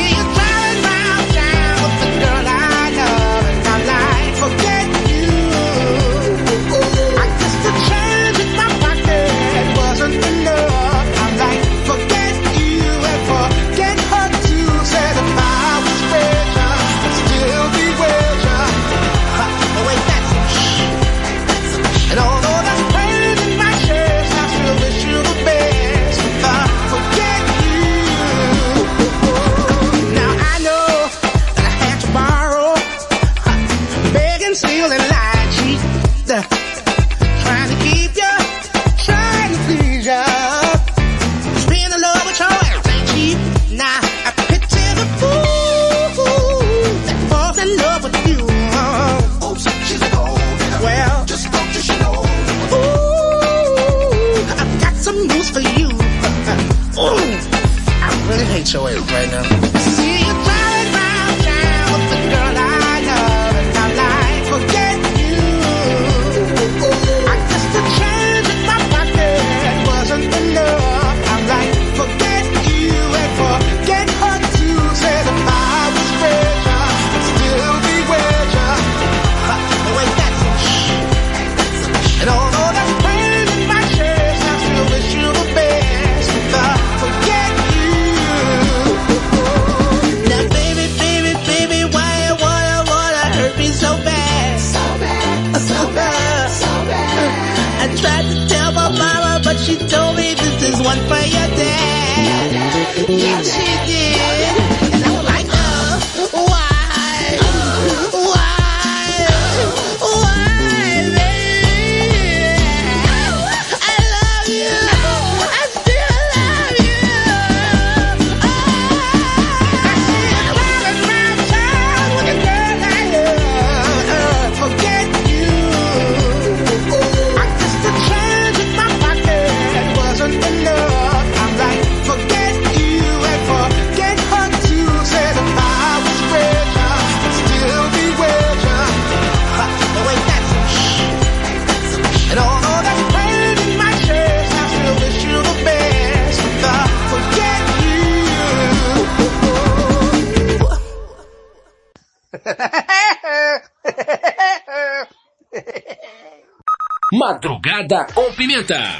Pimienta. 158.44 158.93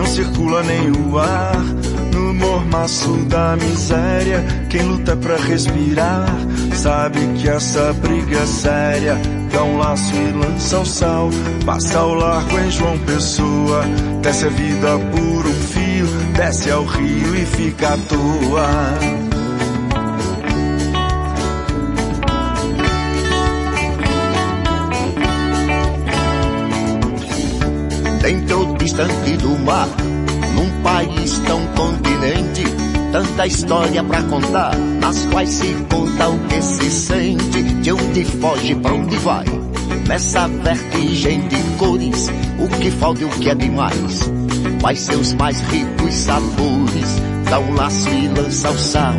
não 0.00 0.06
circula 0.06 0.62
nem 0.62 0.90
o 0.90 1.18
ar. 1.18 1.62
No 2.14 2.32
mormaço 2.32 3.12
da 3.26 3.54
miséria, 3.56 4.42
quem 4.70 4.82
luta 4.82 5.14
para 5.14 5.36
respirar 5.36 6.26
sabe 6.74 7.20
que 7.36 7.48
essa 7.48 7.92
briga 7.92 8.38
é 8.38 8.46
séria. 8.46 9.18
Dá 9.52 9.62
um 9.62 9.76
laço 9.76 10.14
e 10.14 10.32
lança 10.32 10.78
o 10.78 10.86
sal, 10.86 11.30
passa 11.66 12.02
o 12.02 12.14
largo 12.14 12.58
em 12.58 12.70
João 12.70 12.98
Pessoa, 13.00 13.84
desce 14.22 14.46
a 14.46 14.48
vida 14.48 14.98
por 15.10 15.46
um 15.46 15.52
fio, 15.52 16.06
desce 16.34 16.70
ao 16.70 16.84
rio 16.84 17.36
e 17.36 17.44
fica 17.44 17.88
à 17.92 17.98
toa. 17.98 19.20
Então 28.30 28.59
distante 28.80 29.36
do 29.36 29.58
mar. 29.58 29.88
Num 30.54 30.82
país 30.82 31.38
tão 31.46 31.64
continente, 31.68 32.64
tanta 33.12 33.46
história 33.46 34.02
para 34.02 34.22
contar, 34.22 34.76
nas 35.00 35.26
quais 35.26 35.50
se 35.50 35.74
conta 35.90 36.28
o 36.28 36.38
que 36.48 36.62
se 36.62 36.90
sente, 36.90 37.62
de 37.62 37.92
onde 37.92 38.24
foge, 38.24 38.74
para 38.74 38.94
onde 38.94 39.16
vai. 39.18 39.44
Nessa 40.08 40.48
vertigem 40.48 41.46
de 41.48 41.56
cores, 41.78 42.30
o 42.58 42.68
que 42.80 42.90
falta 42.90 43.22
e 43.22 43.24
o 43.26 43.28
que 43.28 43.50
é 43.50 43.54
demais. 43.54 44.30
Mas 44.82 45.00
seus 45.00 45.34
mais 45.34 45.60
ricos 45.60 46.14
sabores, 46.14 47.22
dá 47.48 47.60
um 47.60 47.74
laço 47.74 48.08
e 48.08 48.28
lança 48.28 48.70
o 48.70 48.78
sal. 48.78 49.14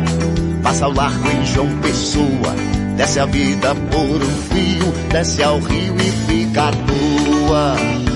Passa 0.62 0.88
o 0.88 0.94
largo 0.94 1.28
em 1.30 1.46
João 1.46 1.68
Pessoa, 1.78 2.54
desce 2.96 3.20
a 3.20 3.26
vida 3.26 3.74
por 3.74 4.22
um 4.22 4.42
fio, 4.50 4.92
desce 5.10 5.42
ao 5.42 5.58
rio 5.60 5.94
e 5.96 6.10
fica 6.26 6.68
à 6.68 6.72
toa. 6.72 8.11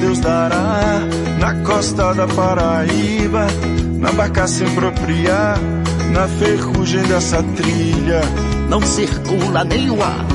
Deus 0.00 0.18
dará. 0.20 1.00
Na 1.38 1.54
costa 1.62 2.12
da 2.14 2.26
Paraíba, 2.26 3.46
na 3.98 4.12
barca 4.12 4.46
sem 4.46 4.68
propriar, 4.74 5.58
na 6.12 6.26
ferrugem 6.28 7.02
dessa 7.02 7.42
trilha. 7.42 8.20
Não 8.68 8.80
circula 8.80 9.64
nem 9.64 9.90
o 9.90 10.02
ar, 10.02 10.26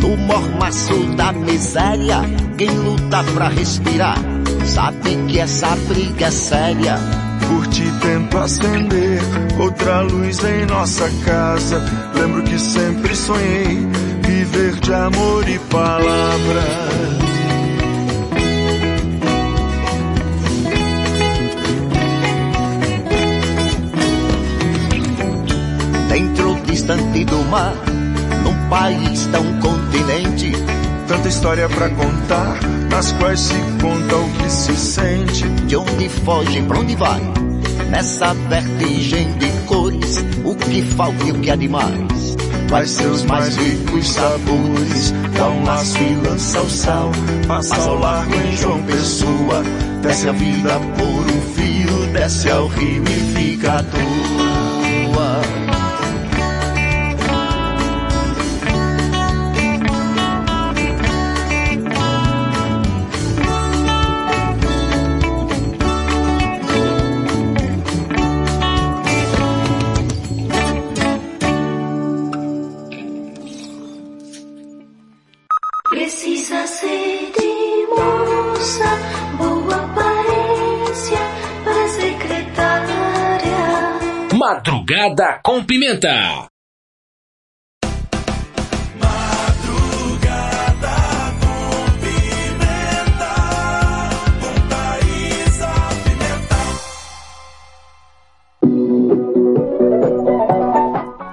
no 0.00 0.16
mormaço 0.16 0.94
da 1.16 1.32
miséria, 1.32 2.20
quem 2.56 2.70
luta 2.70 3.24
pra 3.34 3.48
respirar, 3.48 4.18
sabe 4.64 5.16
que 5.28 5.40
essa 5.40 5.74
briga 5.88 6.26
é 6.26 6.30
séria. 6.30 6.98
Por 7.48 7.66
ti 7.66 7.84
tento 8.00 8.38
acender 8.38 9.20
outra 9.58 10.00
luz 10.02 10.42
em 10.44 10.64
nossa 10.66 11.10
casa. 11.24 11.82
Lembro 12.14 12.42
que 12.44 12.58
sempre 12.58 13.14
sonhei 13.14 13.86
viver 14.22 14.74
de 14.80 14.94
amor 14.94 15.48
e 15.48 15.58
palavras. 15.58 17.21
Dentro 26.12 26.54
distante 26.66 27.24
do 27.24 27.42
mar, 27.46 27.74
num 28.44 28.68
país 28.68 29.26
tão 29.32 29.42
continente, 29.60 30.52
Tanta 31.08 31.26
história 31.26 31.66
pra 31.70 31.88
contar, 31.88 32.60
nas 32.90 33.12
quais 33.12 33.40
se 33.40 33.54
conta 33.80 34.16
o 34.16 34.28
que 34.34 34.50
se 34.50 34.76
sente. 34.76 35.48
de 35.66 35.74
onde 35.74 36.10
foge, 36.10 36.60
pra 36.64 36.80
onde 36.80 36.94
vai? 36.96 37.18
Nessa 37.88 38.34
vertigem 38.34 39.32
de 39.38 39.50
cores, 39.66 40.22
o 40.44 40.54
que 40.54 40.82
falta 40.82 41.24
e 41.24 41.32
o 41.32 41.40
que 41.40 41.50
há 41.50 41.56
de 41.56 41.68
mais? 41.70 42.36
Quais 42.68 42.90
seus 42.90 43.24
mais 43.24 43.56
ricos 43.56 44.06
sabores? 44.08 45.14
Dá 45.34 45.48
um 45.48 45.64
laço 45.64 45.96
e 45.96 46.14
lança 46.28 46.60
o 46.60 46.68
sal, 46.68 47.10
passa 47.48 47.74
ao 47.88 47.98
largo 47.98 48.34
em 48.34 48.54
João 48.54 48.82
Pessoa. 48.82 49.62
Desce 50.02 50.28
a 50.28 50.32
vida 50.32 50.78
por 50.98 51.04
um 51.04 51.40
fio, 51.54 52.06
desce 52.12 52.50
ao 52.50 52.66
rio 52.66 53.02
e 53.02 53.34
fica 53.34 53.78
à 53.78 53.82
toa. 53.82 54.51
Com 85.52 85.62
Pimenta. 85.64 86.48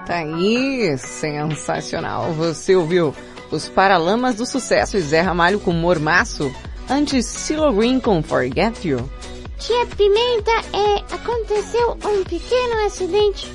Tá 0.06 0.16
aí, 0.18 0.98
sensacional. 0.98 2.34
Você 2.34 2.76
ouviu 2.76 3.16
os 3.50 3.70
Paralamas 3.70 4.36
do 4.36 4.46
Sucesso 4.46 4.98
e 4.98 5.02
Zé 5.02 5.22
Ramalho 5.22 5.62
com 5.62 5.72
Mormaço, 5.72 6.54
antes 6.90 7.26
Silo 7.26 7.72
Green 7.72 8.02
com 8.02 8.22
Forget 8.22 8.86
You. 8.86 9.10
Tia 9.58 9.86
Pimenta, 9.96 10.52
é, 10.74 11.16
aconteceu 11.16 11.98
um 12.04 12.24
pequeno 12.26 12.86
acidente. 12.86 13.50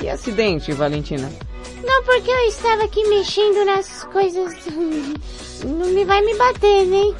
Que 0.00 0.08
acidente, 0.08 0.72
Valentina? 0.72 1.30
Não, 1.84 2.02
porque 2.04 2.30
eu 2.30 2.48
estava 2.48 2.84
aqui 2.84 3.06
mexendo 3.08 3.66
nas 3.66 4.04
coisas. 4.04 4.54
Não 5.62 5.86
me 5.88 6.06
vai 6.06 6.22
me 6.22 6.34
bater, 6.38 6.86
né? 6.86 7.14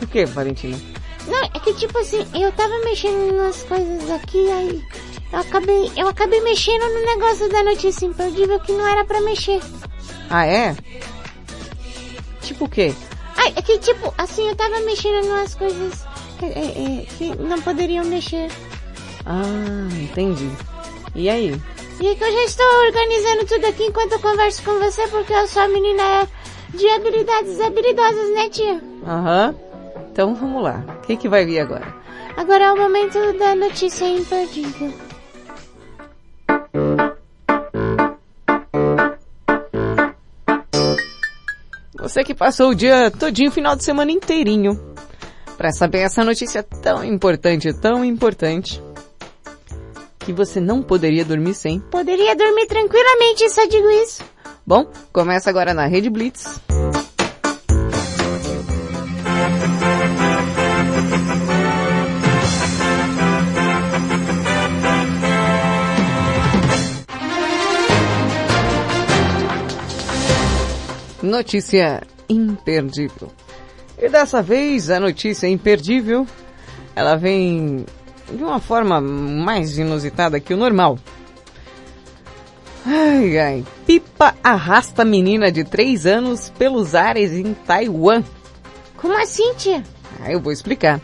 O 0.00 0.06
que, 0.06 0.24
Valentina? 0.24 0.78
Não, 1.26 1.42
é 1.44 1.58
que 1.62 1.74
tipo 1.74 1.98
assim, 1.98 2.26
eu 2.34 2.50
tava 2.52 2.78
mexendo 2.82 3.36
nas 3.36 3.62
coisas 3.64 4.10
aqui, 4.10 4.50
aí 4.50 4.82
eu 5.30 5.38
acabei, 5.38 5.92
eu 5.96 6.08
acabei 6.08 6.40
mexendo 6.40 6.82
no 6.94 7.04
negócio 7.04 7.48
da 7.50 7.62
notícia 7.62 8.06
imperdível 8.06 8.58
que 8.60 8.72
não 8.72 8.88
era 8.88 9.04
pra 9.04 9.20
mexer. 9.20 9.60
Ah, 10.30 10.46
é? 10.46 10.74
Tipo 12.40 12.64
o 12.64 12.68
quê? 12.70 12.94
Ai, 13.36 13.52
é 13.54 13.60
que 13.60 13.78
tipo, 13.78 14.14
assim, 14.16 14.48
eu 14.48 14.56
tava 14.56 14.80
mexendo 14.80 15.28
nas 15.28 15.54
coisas 15.54 16.06
é, 16.40 16.46
é, 16.46 17.06
que 17.18 17.36
não 17.36 17.60
poderiam 17.60 18.04
mexer. 18.06 18.50
Ah, 19.26 19.42
entendi. 19.92 20.50
E 21.14 21.28
aí? 21.28 21.60
E 22.00 22.08
é 22.08 22.14
que 22.14 22.24
eu 22.24 22.32
já 22.32 22.44
estou 22.44 22.66
organizando 22.86 23.46
tudo 23.46 23.66
aqui 23.66 23.84
enquanto 23.84 24.12
eu 24.12 24.20
converso 24.20 24.62
com 24.62 24.78
você, 24.78 25.06
porque 25.08 25.32
eu 25.32 25.46
sou 25.46 25.62
a 25.62 25.68
menina 25.68 26.28
de 26.74 26.88
habilidades 26.88 27.60
habilidosas, 27.60 28.30
né 28.34 28.48
tia? 28.48 28.80
Aham. 29.06 29.54
Então 30.12 30.34
vamos 30.34 30.62
lá. 30.62 30.84
O 30.98 31.06
que 31.06 31.16
que 31.16 31.28
vai 31.28 31.44
vir 31.44 31.60
agora? 31.60 31.94
Agora 32.36 32.64
é 32.64 32.72
o 32.72 32.76
momento 32.76 33.18
da 33.38 33.54
notícia 33.54 34.06
imperdível. 34.08 34.92
Você 41.98 42.24
que 42.24 42.34
passou 42.34 42.70
o 42.70 42.74
dia 42.74 43.10
todinho, 43.10 43.52
final 43.52 43.76
de 43.76 43.84
semana 43.84 44.10
inteirinho, 44.10 44.80
para 45.56 45.70
saber 45.70 45.98
essa 45.98 46.24
notícia 46.24 46.62
tão 46.62 47.04
importante, 47.04 47.72
tão 47.74 48.04
importante, 48.04 48.82
que 50.30 50.32
você 50.32 50.60
não 50.60 50.80
poderia 50.80 51.24
dormir 51.24 51.54
sem. 51.54 51.80
Poderia 51.80 52.36
dormir 52.36 52.66
tranquilamente, 52.66 53.50
só 53.50 53.66
digo 53.66 53.90
isso. 53.90 54.22
Bom, 54.64 54.86
começa 55.12 55.50
agora 55.50 55.74
na 55.74 55.86
Rede 55.86 56.08
Blitz. 56.08 56.60
Notícia 71.20 72.02
imperdível. 72.28 73.32
E 73.98 74.08
dessa 74.08 74.40
vez 74.40 74.90
a 74.90 75.00
notícia 75.00 75.48
imperdível, 75.48 76.24
ela 76.94 77.16
vem 77.16 77.84
de 78.32 78.42
uma 78.42 78.60
forma 78.60 79.00
mais 79.00 79.78
inusitada 79.78 80.40
que 80.40 80.54
o 80.54 80.56
normal. 80.56 80.98
Ai 82.86 83.38
ai, 83.38 83.64
pipa 83.86 84.34
arrasta 84.42 85.04
menina 85.04 85.52
de 85.52 85.64
3 85.64 86.06
anos 86.06 86.50
pelos 86.58 86.94
ares 86.94 87.32
em 87.32 87.52
Taiwan. 87.52 88.22
Como 88.96 89.14
assim, 89.20 89.54
tia? 89.54 89.82
Ah, 90.22 90.30
eu 90.30 90.40
vou 90.40 90.52
explicar. 90.52 91.00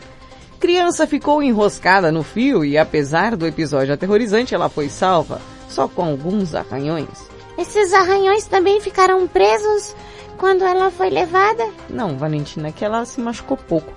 Criança 0.59 1.05
ficou 1.05 1.43
enroscada 1.43 2.11
no 2.11 2.23
fio 2.23 2.65
e 2.65 2.77
apesar 2.77 3.35
do 3.35 3.45
episódio 3.45 3.93
aterrorizante, 3.93 4.55
ela 4.55 4.69
foi 4.69 4.89
salva, 4.89 5.39
só 5.69 5.87
com 5.87 6.03
alguns 6.03 6.55
arranhões. 6.55 7.29
Esses 7.57 7.93
arranhões 7.93 8.45
também 8.45 8.81
ficaram 8.81 9.27
presos 9.27 9.95
quando 10.37 10.63
ela 10.63 10.89
foi 10.89 11.09
levada? 11.09 11.67
Não, 11.89 12.17
Valentina, 12.17 12.71
que 12.71 12.83
ela 12.83 13.05
se 13.05 13.19
machucou 13.19 13.57
pouco. 13.57 13.91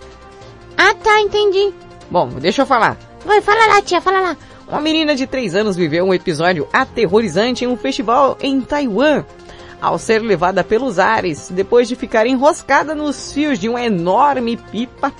Ah, 0.76 0.94
tá, 0.94 1.20
entendi. 1.20 1.72
Bom, 2.10 2.28
deixa 2.28 2.62
eu 2.62 2.66
falar. 2.66 2.96
Vai, 3.24 3.40
fala 3.40 3.66
lá, 3.66 3.82
tia, 3.82 4.00
fala 4.00 4.20
lá. 4.20 4.36
Uma 4.66 4.80
menina 4.80 5.14
de 5.14 5.26
3 5.26 5.54
anos 5.54 5.76
viveu 5.76 6.04
um 6.04 6.14
episódio 6.14 6.68
aterrorizante 6.72 7.64
em 7.64 7.68
um 7.68 7.76
festival 7.76 8.38
em 8.40 8.60
Taiwan. 8.60 9.24
Ao 9.80 9.98
ser 9.98 10.20
levada 10.20 10.62
pelos 10.62 10.98
ares, 10.98 11.48
depois 11.50 11.88
de 11.88 11.96
ficar 11.96 12.26
enroscada 12.26 12.94
nos 12.94 13.32
fios 13.32 13.58
de 13.58 13.68
uma 13.68 13.82
enorme 13.82 14.56
pipa. 14.56 15.12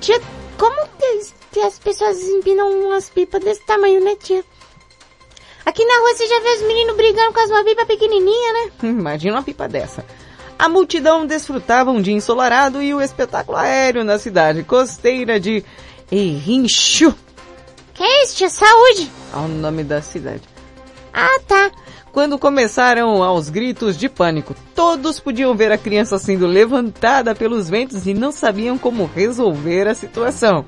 Tia, 0.00 0.20
como 0.58 0.88
que, 0.98 1.20
que 1.50 1.60
as 1.60 1.78
pessoas 1.78 2.22
empinam 2.22 2.70
umas 2.86 3.08
pipas 3.08 3.42
desse 3.42 3.64
tamanho, 3.64 4.04
né, 4.04 4.14
tia? 4.16 4.44
Aqui 5.64 5.84
na 5.84 5.98
rua 5.98 6.14
você 6.14 6.26
já 6.26 6.40
vê 6.40 6.48
os 6.56 6.62
meninos 6.68 6.96
brigando 6.96 7.32
com 7.32 7.40
as 7.40 7.50
uma 7.50 7.64
pipa 7.64 7.86
pequenininha, 7.86 8.52
né? 8.52 8.70
Imagina 8.90 9.36
uma 9.36 9.42
pipa 9.42 9.66
dessa. 9.66 10.04
A 10.58 10.68
multidão 10.68 11.26
desfrutava 11.26 11.90
um 11.90 12.00
dia 12.00 12.14
ensolarado 12.14 12.82
e 12.82 12.94
o 12.94 13.00
espetáculo 13.00 13.56
aéreo 13.56 14.04
na 14.04 14.18
cidade 14.18 14.62
costeira 14.62 15.40
de 15.40 15.64
Erinchu. 16.10 17.14
Que 17.94 18.02
é 18.02 18.24
isso, 18.24 18.36
tia? 18.36 18.50
Saúde! 18.50 19.10
Ao 19.32 19.46
nome 19.48 19.84
da 19.84 20.02
cidade. 20.02 20.42
Ah, 21.12 21.40
tá. 21.46 21.70
Quando 22.12 22.38
começaram 22.38 23.22
aos 23.22 23.48
gritos 23.48 23.96
de 23.96 24.08
pânico, 24.08 24.54
todos 24.74 25.18
podiam 25.18 25.54
ver 25.56 25.72
a 25.72 25.78
criança 25.78 26.18
sendo 26.18 26.46
levantada 26.46 27.34
pelos 27.34 27.68
ventos 27.68 28.06
e 28.06 28.14
não 28.14 28.30
sabiam 28.30 28.78
como 28.78 29.10
resolver 29.12 29.88
a 29.88 29.94
situação. 29.94 30.64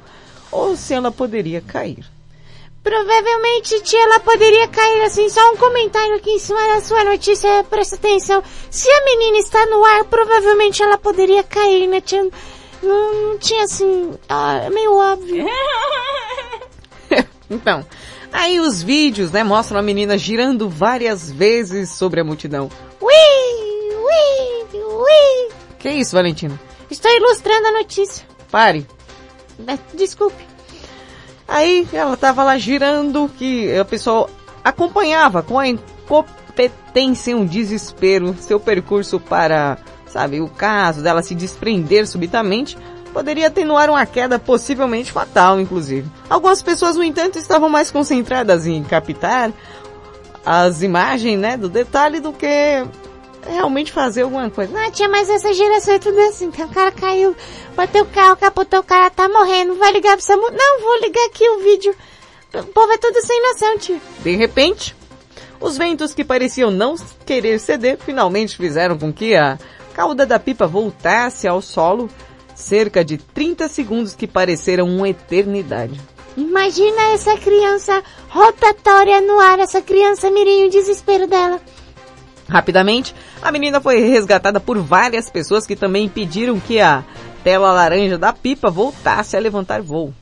Ou 0.51 0.77
se 0.77 0.95
ela 0.95 1.11
poderia 1.13 1.61
cair. 1.61 2.05
Provavelmente, 2.83 3.81
tia, 3.83 4.01
ela 4.01 4.21
poderia 4.21 4.69
cair 4.69 5.03
assim. 5.03 5.29
Só 5.29 5.53
um 5.53 5.57
comentário 5.57 6.15
aqui 6.15 6.31
em 6.31 6.39
cima 6.39 6.61
da 6.75 6.81
sua 6.81 7.03
notícia, 7.03 7.65
presta 7.69 7.97
atenção. 7.97 8.43
Se 8.71 8.89
a 8.89 9.05
menina 9.05 9.39
está 9.39 9.67
no 9.67 9.85
ar, 9.85 10.05
provavelmente 10.05 10.83
ela 10.83 10.97
poderia 10.97 11.43
cair, 11.43 11.89
né, 11.89 12.01
tia? 12.01 12.29
Não, 12.87 13.31
não 13.31 13.39
tinha 13.39 13.65
assim... 13.65 14.15
Ah, 14.29 14.59
é 14.59 14.71
meio 14.71 14.95
óbvio. 14.97 15.47
então, 17.51 17.85
aí 18.33 18.61
os 18.61 18.83
vídeos, 18.83 19.33
né, 19.33 19.43
mostram 19.43 19.79
a 19.79 19.83
menina 19.83 20.17
girando 20.17 20.69
várias 20.69 21.31
vezes 21.31 21.91
sobre 21.91 22.21
a 22.21 22.25
multidão. 22.25 22.71
Ui, 23.01 23.13
ui, 23.95 24.83
ui. 24.83 25.53
Que 25.79 25.91
isso, 25.91 26.15
Valentina? 26.15 26.59
Estou 26.91 27.11
ilustrando 27.11 27.69
a 27.69 27.73
notícia. 27.73 28.27
Pare. 28.51 28.87
Desculpe. 29.95 30.47
Aí 31.49 31.87
ela 31.93 32.17
tava 32.17 32.43
lá 32.43 32.59
girando, 32.59 33.31
que 33.39 33.79
o 33.79 33.85
pessoal 33.85 34.29
acompanhava 34.65 35.43
com 35.43 35.59
a 35.59 35.69
incompetência 35.69 37.31
e 37.31 37.35
um 37.35 37.47
desespero 37.47 38.35
seu 38.41 38.59
percurso 38.59 39.21
para, 39.21 39.79
sabe, 40.17 40.41
o 40.41 40.49
caso 40.49 41.03
dela 41.03 41.23
se 41.23 41.35
desprender 41.35 42.07
subitamente 42.07 42.79
poderia 43.13 43.49
atenuar 43.49 43.91
uma 43.91 44.07
queda 44.07 44.39
possivelmente 44.39 45.13
fatal, 45.13 45.61
inclusive. 45.61 46.09
Algumas 46.29 46.63
pessoas, 46.63 46.97
no 46.97 47.05
entanto, 47.05 47.39
estavam 47.39 47.69
mais 47.69 47.91
concentradas 47.91 48.67
em 48.67 48.83
captar 48.83 49.53
as 50.45 50.81
imagens, 50.81 51.39
né, 51.39 51.57
do 51.59 51.69
detalhe 51.69 52.19
do 52.19 52.33
que 52.33 52.47
realmente 53.47 53.93
fazer 53.93 54.23
alguma 54.23 54.49
coisa. 54.49 54.73
Ah, 54.79 54.91
tia, 54.91 55.07
mas 55.07 55.29
essa 55.29 55.53
geração 55.53 55.95
é 55.95 55.99
tudo 55.99 56.19
assim, 56.21 56.51
que 56.51 56.63
o 56.63 56.69
cara 56.69 56.91
caiu, 56.93 57.37
bateu 57.77 58.05
o 58.05 58.07
carro, 58.07 58.37
capotou 58.37 58.81
o 58.81 58.85
cara, 58.85 59.11
tá 59.11 59.29
morrendo, 59.29 59.75
vai 59.75 59.93
ligar 59.93 60.17
pro 60.17 60.25
SAMU? 60.25 60.51
Não, 60.51 60.81
vou 60.81 61.01
ligar 61.01 61.27
aqui 61.27 61.47
o 61.47 61.59
vídeo. 61.59 61.95
O 62.55 62.65
povo 62.65 62.91
é 62.91 62.97
tudo 62.97 63.21
sem 63.21 63.43
noção, 63.43 63.79
tio. 63.79 64.01
De 64.23 64.35
repente, 64.35 64.97
os 65.61 65.77
ventos 65.77 66.15
que 66.15 66.25
pareciam 66.25 66.71
não 66.71 66.95
querer 67.27 67.59
ceder 67.61 67.99
finalmente 67.99 68.57
fizeram 68.57 68.99
com 68.99 69.13
que 69.13 69.37
a 69.37 69.59
cauda 69.97 70.27
da 70.27 70.39
pipa 70.39 70.67
voltasse 70.67 71.49
ao 71.49 71.63
solo 71.63 72.11
cerca 72.55 73.03
de 73.03 73.17
30 73.17 73.67
segundos 73.67 74.15
que 74.15 74.27
pareceram 74.27 74.87
uma 74.87 75.09
eternidade. 75.09 75.99
Imagina 76.37 77.15
essa 77.15 77.35
criança 77.39 78.03
rotatória 78.29 79.23
no 79.23 79.41
ar, 79.41 79.59
essa 79.59 79.81
criança 79.81 80.31
mirinho, 80.31 80.67
o 80.67 80.71
desespero 80.71 81.27
dela. 81.27 81.59
Rapidamente, 82.47 83.15
a 83.41 83.51
menina 83.51 83.81
foi 83.81 84.01
resgatada 84.01 84.61
por 84.61 84.79
várias 84.79 85.31
pessoas 85.31 85.67
que 85.67 85.75
também 85.75 86.11
pediram 86.11 86.61
que 86.61 86.79
a 86.79 87.03
tela 87.43 87.73
laranja 87.73 88.19
da 88.19 88.35
pipa 88.35 88.71
voltasse 88.71 89.35
a 89.35 89.41
levantar 89.41 89.81
voo. 89.81 90.13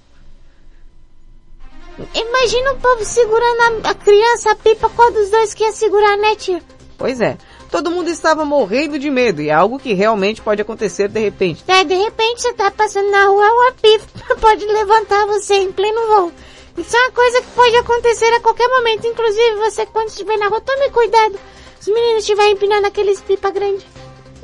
Imagina 2.14 2.72
o 2.75 2.77
povo 2.77 3.05
segurando 3.05 3.87
a, 3.87 3.91
a 3.91 3.95
criança, 3.95 4.53
a 4.53 4.55
pipa, 4.55 4.89
qual 4.91 5.11
dos 5.11 5.31
dois 5.31 5.53
que 5.53 5.64
ia 5.64 5.72
segurar, 5.72 6.16
né, 6.16 6.37
tia? 6.37 6.62
Pois 6.97 7.20
é. 7.20 7.37
Todo 7.75 7.91
mundo 7.91 8.09
estava 8.09 8.45
morrendo 8.45 9.01
de 9.01 9.11
medo 9.11 9.43
e 9.43 9.49
é 9.49 9.53
algo 9.53 9.81
que 9.81 9.95
realmente 9.95 10.41
pode 10.41 10.62
acontecer 10.62 11.09
de 11.09 11.18
repente. 11.18 11.64
É, 11.66 11.83
de 11.83 11.97
repente 11.97 12.41
você 12.41 12.53
tá 12.53 12.70
passando 12.70 13.11
na 13.11 13.27
rua, 13.27 13.51
uma 13.51 13.72
pipa 13.72 14.37
pode 14.41 14.64
levantar 14.64 15.27
você 15.27 15.55
em 15.55 15.72
pleno 15.72 16.07
voo. 16.07 16.33
Isso 16.79 16.97
é 16.97 17.01
uma 17.01 17.11
coisa 17.11 17.43
que 17.43 17.49
pode 17.49 17.77
acontecer 17.79 18.33
a 18.33 18.39
qualquer 18.39 18.68
momento. 18.68 19.09
Inclusive, 19.09 19.57
você 19.57 19.85
quando 19.87 20.07
estiver 20.07 20.37
na 20.37 20.47
rua, 20.47 20.61
tome 20.61 20.89
cuidado. 20.91 21.37
Os 21.81 21.89
meninos 21.89 22.20
estiverem 22.20 22.53
empinando 22.53 22.87
aqueles 22.87 23.20
pipa 23.20 23.51
grandes. 23.51 23.85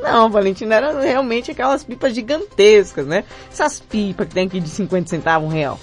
Não, 0.00 0.28
Valentina, 0.28 0.74
eram 0.74 1.00
realmente 1.00 1.52
aquelas 1.52 1.84
pipas 1.84 2.12
gigantescas, 2.12 3.06
né? 3.06 3.22
Essas 3.48 3.78
pipas 3.78 4.26
que 4.26 4.34
tem 4.34 4.48
aqui 4.48 4.58
de 4.58 4.68
50 4.68 5.08
centavos, 5.08 5.48
um 5.48 5.52
real. 5.52 5.78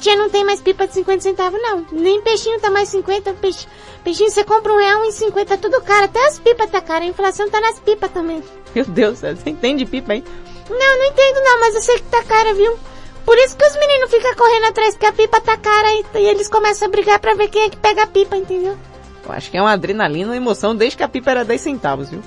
Tia, 0.00 0.16
não 0.16 0.28
tem 0.28 0.44
mais 0.44 0.60
pipa 0.60 0.86
de 0.86 0.94
50 0.94 1.20
centavos, 1.20 1.60
não. 1.62 1.86
Nem 1.92 2.20
peixinho 2.20 2.60
tá 2.60 2.70
mais 2.70 2.88
50. 2.88 3.32
Peixe, 3.34 3.66
peixinho 4.04 4.30
você 4.30 4.44
compra 4.44 4.72
um 4.72 4.78
real 4.78 5.04
e 5.04 5.12
50, 5.12 5.56
tudo 5.58 5.80
caro. 5.82 6.04
Até 6.04 6.26
as 6.26 6.38
pipas 6.38 6.70
tá 6.70 6.80
cara. 6.80 7.04
A 7.04 7.08
inflação 7.08 7.48
tá 7.48 7.60
nas 7.60 7.78
pipas 7.78 8.10
também. 8.10 8.42
Meu 8.74 8.84
Deus, 8.84 9.20
você 9.20 9.50
entende 9.50 9.86
pipa, 9.86 10.14
hein? 10.14 10.24
Não, 10.68 10.98
não 10.98 11.04
entendo 11.06 11.42
não, 11.42 11.60
mas 11.60 11.74
eu 11.74 11.80
sei 11.80 11.96
que 11.96 12.02
tá 12.02 12.22
cara, 12.24 12.52
viu? 12.54 12.78
Por 13.24 13.36
isso 13.38 13.56
que 13.56 13.64
os 13.64 13.76
meninos 13.76 14.10
ficam 14.10 14.34
correndo 14.34 14.64
atrás, 14.66 14.96
que 14.96 15.06
a 15.06 15.12
pipa 15.12 15.40
tá 15.40 15.56
cara 15.56 15.92
e, 15.92 16.04
e 16.14 16.26
eles 16.26 16.48
começam 16.48 16.88
a 16.88 16.90
brigar 16.90 17.18
pra 17.18 17.34
ver 17.34 17.48
quem 17.48 17.62
é 17.62 17.68
que 17.68 17.76
pega 17.76 18.02
a 18.02 18.06
pipa, 18.06 18.36
entendeu? 18.36 18.76
Eu 19.24 19.32
acho 19.32 19.50
que 19.50 19.56
é 19.56 19.60
uma 19.60 19.72
adrenalina, 19.72 20.30
uma 20.30 20.36
emoção 20.36 20.74
desde 20.74 20.96
que 20.96 21.02
a 21.02 21.08
pipa 21.08 21.30
era 21.30 21.44
10 21.44 21.60
centavos, 21.60 22.08
viu? 22.10 22.22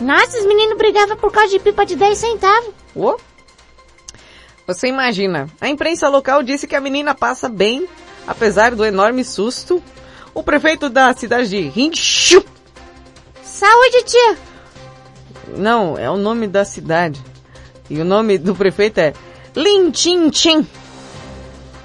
Nossa, 0.00 0.38
os 0.38 0.46
meninos 0.46 0.78
brigavam 0.78 1.16
por 1.16 1.30
causa 1.30 1.50
de 1.50 1.58
pipa 1.58 1.84
de 1.84 1.94
10 1.96 2.18
centavos. 2.18 2.70
Ô? 2.96 3.16
Você 4.66 4.88
imagina, 4.88 5.48
a 5.60 5.68
imprensa 5.68 6.08
local 6.08 6.42
disse 6.42 6.66
que 6.66 6.74
a 6.74 6.80
menina 6.80 7.14
passa 7.14 7.48
bem, 7.48 7.86
apesar 8.26 8.74
do 8.74 8.84
enorme 8.84 9.22
susto. 9.22 9.82
O 10.32 10.42
prefeito 10.42 10.88
da 10.88 11.12
cidade 11.14 11.48
de 11.48 11.60
Rinchu... 11.68 12.44
Saúde, 13.42 14.04
tia! 14.04 14.38
Não, 15.56 15.98
é 15.98 16.10
o 16.10 16.16
nome 16.16 16.48
da 16.48 16.64
cidade. 16.64 17.22
E 17.88 18.00
o 18.00 18.04
nome 18.04 18.38
do 18.38 18.54
prefeito 18.54 18.98
é 18.98 19.12
Lin 19.54 19.92
Chin 19.92 20.32
Chin. 20.32 20.66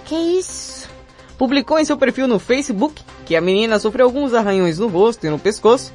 Que 0.06 0.16
isso? 0.16 0.90
Publicou 1.38 1.78
em 1.78 1.86
seu 1.86 1.98
perfil 1.98 2.28
no 2.28 2.40
Facebook 2.40 3.04
que 3.26 3.36
a 3.36 3.42
menina 3.42 3.78
sofreu 3.78 4.06
alguns 4.06 4.34
arranhões 4.34 4.80
no 4.80 4.88
rosto 4.88 5.28
e 5.28 5.30
no 5.30 5.38
pescoço. 5.38 5.94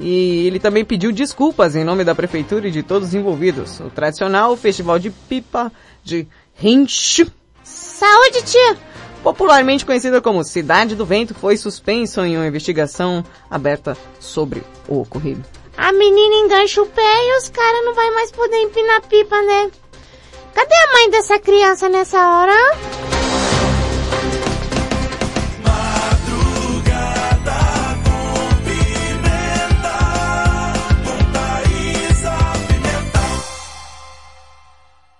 E 0.00 0.46
ele 0.46 0.58
também 0.58 0.84
pediu 0.84 1.12
desculpas 1.12 1.76
em 1.76 1.84
nome 1.84 2.02
da 2.02 2.14
prefeitura 2.14 2.66
e 2.66 2.70
de 2.70 2.82
todos 2.82 3.08
os 3.08 3.14
envolvidos. 3.14 3.78
O 3.80 3.90
tradicional 3.90 4.56
festival 4.56 4.98
de 4.98 5.10
pipa 5.10 5.70
de 6.02 6.26
Rinchu. 6.54 7.30
Saúde, 7.62 8.42
tia! 8.42 8.78
Popularmente 9.22 9.86
conhecida 9.86 10.20
como 10.20 10.42
Cidade 10.42 10.96
do 10.96 11.06
Vento, 11.06 11.34
foi 11.34 11.56
suspenso 11.56 12.20
em 12.22 12.36
uma 12.36 12.46
investigação 12.46 13.24
aberta 13.48 13.96
sobre 14.18 14.64
o 14.88 15.00
ocorrido. 15.00 15.44
A 15.76 15.92
menina 15.92 16.34
engancha 16.44 16.82
o 16.82 16.86
pé 16.86 17.26
e 17.28 17.38
os 17.38 17.48
caras 17.48 17.84
não 17.84 17.94
vai 17.94 18.10
mais 18.10 18.32
poder 18.32 18.58
empinar 18.58 19.00
pipa, 19.02 19.40
né? 19.42 19.70
Cadê 20.52 20.74
a 20.74 20.92
mãe 20.92 21.10
dessa 21.10 21.38
criança 21.38 21.88
nessa 21.88 22.18
hora? 22.18 23.11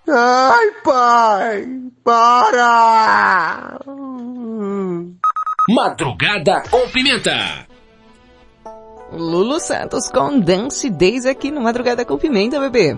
Ai, 0.09 0.71
pai, 0.83 1.65
para! 2.03 3.79
Madrugada 5.69 6.61
com 6.69 6.89
Pimenta. 6.89 7.65
Lulu 9.13 9.61
Santos 9.61 10.09
com 10.09 10.39
Dance 10.39 10.89
Days 10.89 11.25
aqui 11.25 11.51
no 11.51 11.61
Madrugada 11.61 12.03
com 12.03 12.17
Pimenta, 12.17 12.59
bebê. 12.59 12.97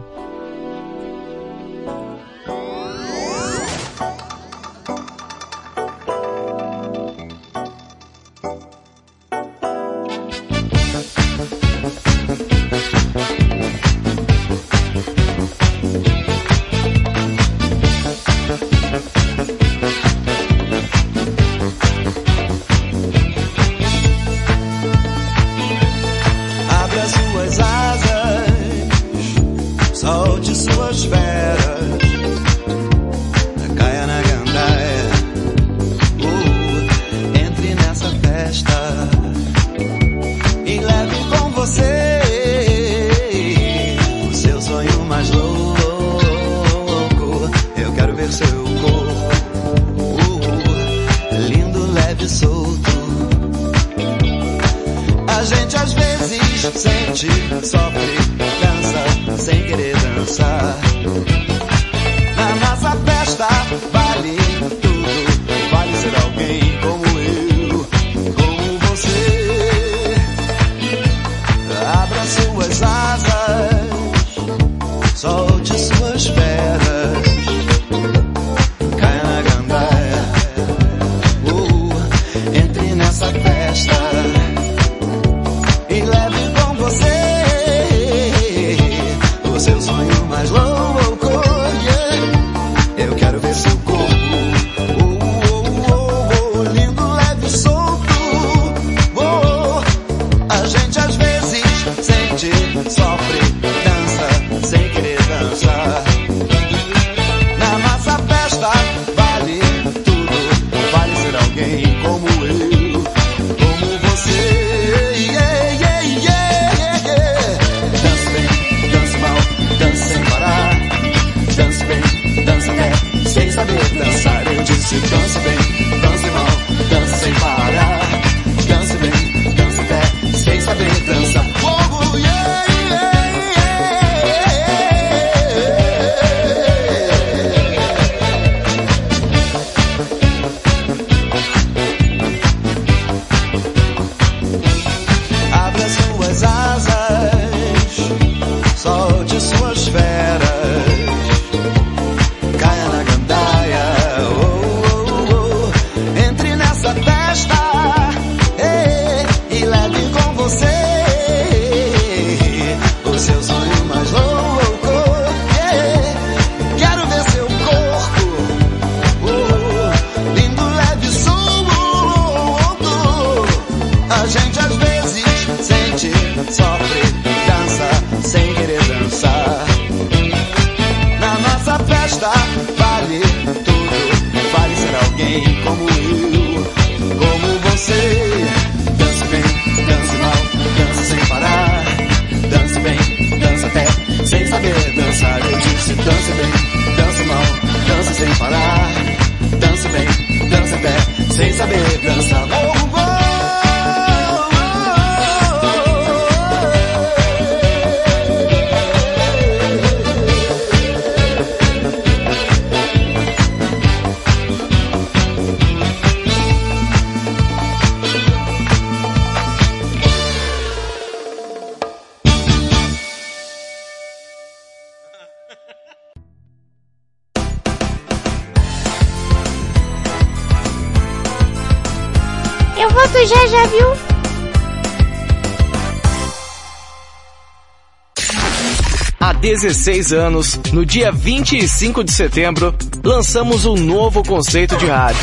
16 239.55 240.11
anos, 240.11 240.59
no 240.73 240.85
dia 240.85 241.13
25 241.13 242.03
de 242.03 242.11
setembro, 242.11 242.75
lançamos 243.01 243.65
um 243.65 243.77
novo 243.77 244.21
conceito 244.21 244.75
de 244.75 244.85
rádio. 244.85 245.21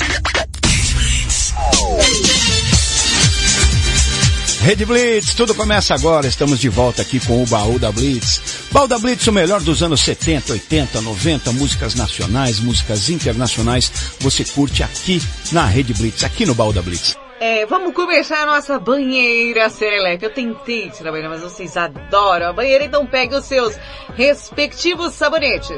Rede 4.62 4.86
Blitz, 4.86 5.34
tudo 5.34 5.54
começa 5.54 5.94
agora. 5.94 6.26
Estamos 6.26 6.58
de 6.58 6.70
volta 6.70 7.02
aqui 7.02 7.20
com 7.20 7.44
o 7.44 7.46
Baú 7.46 7.78
da 7.78 7.92
Blitz. 7.92 8.42
Baú 8.72 8.88
da 8.88 8.98
Blitz, 8.98 9.28
o 9.28 9.32
melhor 9.34 9.60
dos 9.60 9.84
anos 9.84 10.00
70, 10.00 10.54
80, 10.54 11.02
90, 11.02 11.52
músicas 11.52 11.96
nacionais, 11.96 12.62
músicas 12.62 13.10
internacionais. 13.10 13.92
Você 14.22 14.46
curte 14.46 14.82
aqui 14.82 15.22
na 15.52 15.66
Rede 15.66 15.94
Blitz, 15.94 16.24
aqui 16.24 16.46
no 16.46 16.56
Baú 16.56 16.72
da 16.72 16.82
Blitz. 16.82 17.23
É, 17.46 17.66
vamos 17.66 17.94
começar 17.94 18.44
a 18.44 18.46
nossa 18.46 18.80
banheira 18.80 19.70
Serelepe. 19.70 20.24
Eu 20.24 20.34
tentei 20.34 20.90
tirar 20.90 21.10
a 21.10 21.12
banheira, 21.12 21.30
mas 21.30 21.42
vocês 21.42 21.76
adoram 21.76 22.48
a 22.48 22.54
banheira, 22.54 22.86
então 22.86 23.06
pegue 23.06 23.36
os 23.36 23.44
seus 23.44 23.78
respectivos 24.16 25.14
sabonetes. 25.14 25.76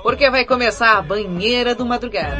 Porque 0.00 0.30
vai 0.30 0.44
começar 0.44 0.96
a 0.96 1.02
banheira 1.02 1.74
do 1.74 1.84
madrugada. 1.84 2.36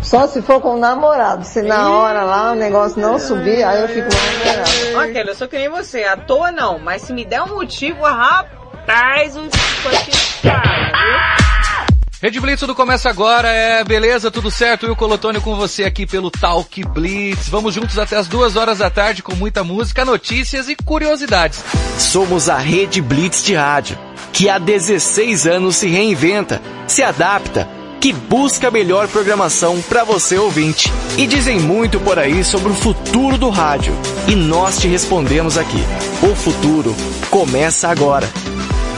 Só 0.00 0.28
se 0.28 0.40
for 0.40 0.60
com 0.60 0.76
o 0.76 0.78
namorado. 0.78 1.44
Se 1.44 1.62
na 1.62 1.90
hora 1.90 2.22
lá 2.22 2.52
o 2.52 2.54
negócio 2.54 3.02
não 3.02 3.18
subir, 3.18 3.64
aí 3.64 3.82
eu 3.82 3.88
fico 3.88 4.08
mais. 4.14 4.94
Ó, 4.94 5.12
Kelly, 5.12 5.30
eu 5.30 5.34
sou 5.34 5.48
que 5.48 5.58
nem 5.58 5.68
você. 5.68 6.04
À 6.04 6.16
toa 6.16 6.52
não, 6.52 6.78
mas 6.78 7.02
se 7.02 7.12
me 7.12 7.24
der 7.24 7.42
um 7.42 7.56
motivo, 7.56 8.04
rapaz, 8.04 9.36
o 9.36 9.40
escotichado, 9.46 10.62
viu? 10.62 11.49
Rede 12.22 12.38
Blitz, 12.38 12.60
tudo 12.60 12.74
começa 12.74 13.08
agora, 13.08 13.48
é 13.48 13.82
beleza, 13.82 14.30
tudo 14.30 14.50
certo? 14.50 14.84
Eu 14.84 14.94
Colotônio 14.94 15.40
com 15.40 15.56
você 15.56 15.84
aqui 15.84 16.04
pelo 16.04 16.30
Talk 16.30 16.84
Blitz. 16.84 17.48
Vamos 17.48 17.72
juntos 17.72 17.98
até 17.98 18.14
as 18.14 18.28
duas 18.28 18.56
horas 18.56 18.76
da 18.76 18.90
tarde 18.90 19.22
com 19.22 19.34
muita 19.34 19.64
música, 19.64 20.04
notícias 20.04 20.68
e 20.68 20.76
curiosidades. 20.76 21.64
Somos 21.98 22.50
a 22.50 22.58
Rede 22.58 23.00
Blitz 23.00 23.42
de 23.42 23.54
rádio, 23.54 23.98
que 24.34 24.50
há 24.50 24.58
16 24.58 25.46
anos 25.46 25.76
se 25.76 25.88
reinventa, 25.88 26.60
se 26.86 27.02
adapta, 27.02 27.66
que 27.98 28.12
busca 28.12 28.68
a 28.68 28.70
melhor 28.70 29.08
programação 29.08 29.80
para 29.80 30.04
você 30.04 30.36
ouvinte. 30.36 30.92
E 31.16 31.26
dizem 31.26 31.58
muito 31.58 31.98
por 32.00 32.18
aí 32.18 32.44
sobre 32.44 32.70
o 32.70 32.74
futuro 32.74 33.38
do 33.38 33.48
rádio. 33.48 33.94
E 34.28 34.34
nós 34.34 34.78
te 34.78 34.86
respondemos 34.86 35.56
aqui. 35.56 35.82
O 36.22 36.36
futuro 36.36 36.94
começa 37.30 37.88
agora. 37.88 38.28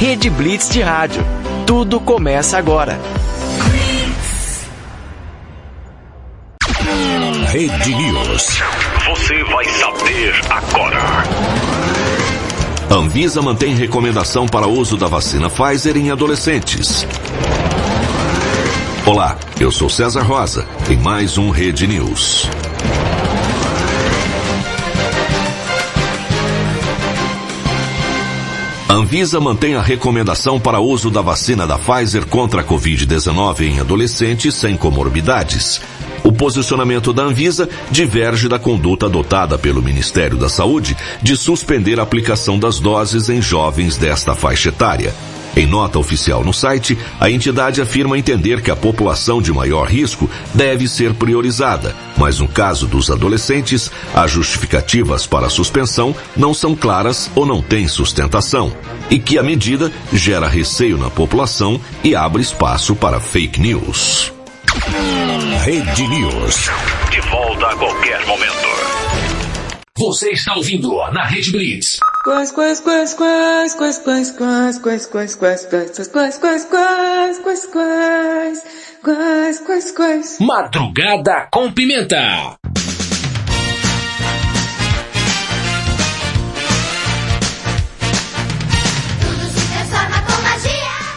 Rede 0.01 0.29
Blitz 0.29 0.69
de 0.69 0.83
rádio. 0.83 1.25
Tudo 1.73 1.99
começa 2.01 2.59
agora. 2.59 3.01
Rede 7.49 7.95
News. 7.95 8.63
Você 9.07 9.43
vai 9.45 9.65
saber 9.65 10.35
agora. 10.51 11.25
Anvisa 12.91 13.41
mantém 13.41 13.75
recomendação 13.75 14.47
para 14.47 14.67
uso 14.67 14.99
da 14.99 15.07
vacina 15.07 15.49
Pfizer 15.49 15.97
em 15.97 16.11
adolescentes. 16.11 17.07
Olá, 19.07 19.39
eu 19.59 19.71
sou 19.71 19.89
César 19.89 20.25
Rosa, 20.25 20.69
em 20.91 20.99
mais 20.99 21.39
um 21.39 21.49
Rede 21.49 21.87
News. 21.87 22.51
A 28.93 28.95
Anvisa 28.95 29.41
mantém 29.41 29.75
a 29.75 29.81
recomendação 29.81 30.61
para 30.61 30.79
uso 30.79 31.11
da 31.11 31.23
vacina 31.23 31.67
da 31.67 31.79
Pfizer 31.79 32.27
contra 32.27 32.61
a 32.61 32.65
Covid-19 32.65 33.61
em 33.63 33.81
adolescentes 33.81 34.55
sem 34.55 34.77
comorbidades. 34.77 35.81
O 36.23 36.31
posicionamento 36.31 37.11
da 37.11 37.23
Anvisa 37.23 37.67
diverge 37.91 38.51
da 38.51 38.59
conduta 38.59 39.07
adotada 39.07 39.57
pelo 39.57 39.81
Ministério 39.81 40.37
da 40.37 40.51
Saúde 40.51 40.95
de 41.23 41.35
suspender 41.39 41.99
a 41.99 42.03
aplicação 42.03 42.59
das 42.59 42.79
doses 42.79 43.31
em 43.31 43.41
jovens 43.41 43.97
desta 43.97 44.35
faixa 44.35 44.69
etária. 44.69 45.15
Em 45.55 45.67
nota 45.67 45.99
oficial 45.99 46.43
no 46.43 46.53
site, 46.53 46.97
a 47.21 47.31
entidade 47.31 47.83
afirma 47.83 48.19
entender 48.19 48.63
que 48.63 48.71
a 48.71 48.77
população 48.77 49.43
de 49.43 49.53
maior 49.53 49.87
risco 49.87 50.29
deve 50.55 50.89
ser 50.89 51.13
priorizada, 51.15 51.95
mas 52.17 52.39
no 52.39 52.49
caso 52.49 52.87
dos 52.87 53.11
adolescentes, 53.11 53.91
as 54.15 54.31
justificativas 54.31 55.27
para 55.27 55.47
a 55.47 55.51
suspensão 55.51 56.15
não 56.35 56.55
são 56.55 56.75
claras 56.75 57.31
ou 57.35 57.45
não 57.45 57.61
têm 57.61 57.87
sustentação, 57.87 58.73
e 59.11 59.19
que 59.19 59.39
a 59.39 59.43
medida 59.43 59.93
gera 60.13 60.49
receio 60.49 60.97
na 60.97 61.11
população 61.11 61.81
e 62.03 62.15
abre 62.15 62.41
espaço 62.41 62.97
para 62.97 63.21
fake 63.21 63.61
news. 63.61 64.33
Rede 65.65 66.09
News. 66.09 66.71
De 67.11 67.21
volta 67.29 67.67
a 67.67 67.77
qualquer 67.77 68.27
momento. 68.27 68.53
Você 69.99 70.31
está 70.31 70.55
ouvindo 70.57 70.97
na 71.13 71.25
Rede 71.27 71.53
Blitz. 71.53 72.01
Quais, 72.25 72.53
quais, 72.53 72.79
quais, 72.79 73.15
quais, 73.15 73.75
quais, 73.75 73.99
quais, 73.99 74.31
quais, 74.31 74.67
quais, 74.71 75.07
quais, 75.07 75.35
quais, 75.35 75.35
quais, 75.35 76.07
quais, 76.07 76.39
quais, 76.39 76.39
quais, 76.39 77.39
quais, 77.41 77.67
quais, 77.67 77.67
quais, 77.67 78.63
quais, 79.03 79.59
quais, 79.59 79.91
quais. 79.91 80.39
Madrugada 80.39 81.49
com 81.51 81.73
pimenta. 81.73 82.57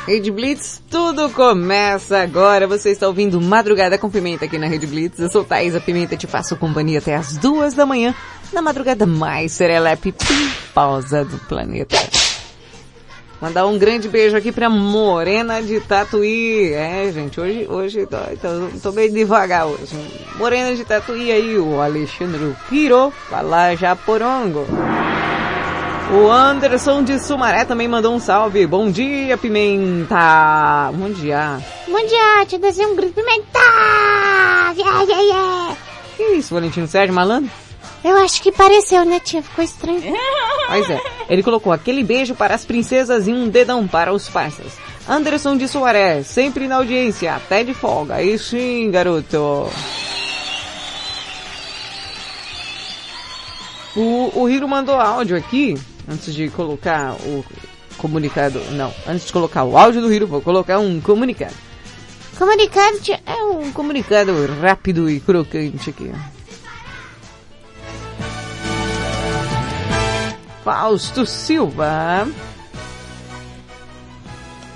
Rede 0.07 0.29
Blitz, 0.29 0.83
tudo 0.89 1.31
começa 1.31 2.19
agora. 2.19 2.67
Você 2.67 2.91
está 2.91 3.07
ouvindo 3.07 3.41
Madrugada 3.41 3.97
com 3.97 4.07
Pimenta 4.07 4.45
aqui 4.45 4.55
na 4.59 4.67
Rede 4.67 4.85
Blitz. 4.85 5.19
Eu 5.19 5.29
sou 5.31 5.43
Thaisa 5.43 5.81
Pimenta, 5.81 6.15
te 6.15 6.27
faço 6.27 6.55
companhia 6.55 6.99
até 6.99 7.15
as 7.15 7.37
duas 7.37 7.73
da 7.73 7.87
manhã, 7.87 8.13
na 8.53 8.61
madrugada 8.61 9.05
mais 9.05 9.51
serelepe 9.51 10.11
piposa 10.11 11.23
do 11.23 11.37
planeta. 11.39 11.97
Mandar 13.41 13.65
um 13.67 13.77
grande 13.77 14.07
beijo 14.07 14.35
aqui 14.35 14.51
pra 14.51 14.69
Morena 14.69 15.61
de 15.61 15.79
Tatuí. 15.81 16.73
É, 16.73 17.11
gente, 17.13 17.39
hoje, 17.39 17.67
hoje, 17.69 18.07
tô, 18.07 18.17
tô, 18.41 18.79
tô 18.81 18.91
meio 18.91 19.11
devagar 19.11 19.67
hoje. 19.67 19.95
Morena 20.35 20.75
de 20.75 20.85
Tatuí 20.85 21.31
aí, 21.31 21.57
o 21.57 21.81
Alexandre 21.81 22.55
Piro, 22.69 23.13
lá 23.29 23.75
Japorongo. 23.75 24.65
O 26.13 26.31
Anderson 26.31 27.03
de 27.03 27.19
Sumaré 27.19 27.65
também 27.65 27.87
mandou 27.87 28.13
um 28.15 28.19
salve. 28.19 28.65
Bom 28.65 28.89
dia, 28.89 29.37
Pimenta. 29.37 30.91
Bom 30.93 31.09
dia. 31.09 31.59
Bom 31.87 32.05
dia, 32.05 32.45
te 32.47 32.57
desejo 32.57 32.89
um 32.89 32.95
grito 32.95 33.13
pimenta! 33.13 33.59
Yeah, 34.77 35.01
yeah, 35.03 35.21
yeah. 35.21 35.77
Que 36.15 36.23
isso, 36.35 36.53
Valentino 36.53 36.87
Sérgio 36.87 37.13
Malandro? 37.13 37.51
Eu 38.05 38.17
acho 38.17 38.39
que 38.39 38.51
pareceu, 38.51 39.03
né, 39.03 39.19
tia? 39.19 39.41
Ficou 39.41 39.63
estranho. 39.63 39.99
Pois 40.67 40.89
é. 40.89 40.99
Ele 41.29 41.43
colocou 41.43 41.71
aquele 41.71 42.03
beijo 42.03 42.33
para 42.33 42.55
as 42.55 42.65
princesas 42.65 43.27
e 43.27 43.31
um 43.31 43.47
dedão 43.47 43.87
para 43.87 44.11
os 44.11 44.27
parceiros. 44.27 44.73
Anderson 45.07 45.55
de 45.55 45.67
Soares, 45.67 46.25
sempre 46.25 46.67
na 46.67 46.77
audiência, 46.77 47.35
até 47.35 47.63
de 47.63 47.71
folga. 47.73 48.15
Aí 48.15 48.37
sim, 48.39 48.89
garoto. 48.89 49.69
O, 53.95 54.31
o 54.41 54.49
Hiro 54.49 54.67
mandou 54.67 54.99
áudio 54.99 55.37
aqui, 55.37 55.77
antes 56.09 56.33
de 56.33 56.49
colocar 56.49 57.13
o 57.13 57.45
comunicado. 57.97 58.59
Não, 58.71 58.91
antes 59.07 59.27
de 59.27 59.33
colocar 59.33 59.63
o 59.63 59.77
áudio 59.77 60.01
do 60.01 60.11
Hiro, 60.11 60.25
vou 60.25 60.41
colocar 60.41 60.79
um 60.79 60.99
comunicado. 60.99 61.53
Comunicado. 62.37 62.97
É 63.25 63.43
um 63.43 63.71
comunicado 63.71 64.33
rápido 64.59 65.07
e 65.09 65.19
crocante 65.19 65.91
aqui. 65.91 66.11
Fausto 70.65 71.27
Silva. 71.27 72.27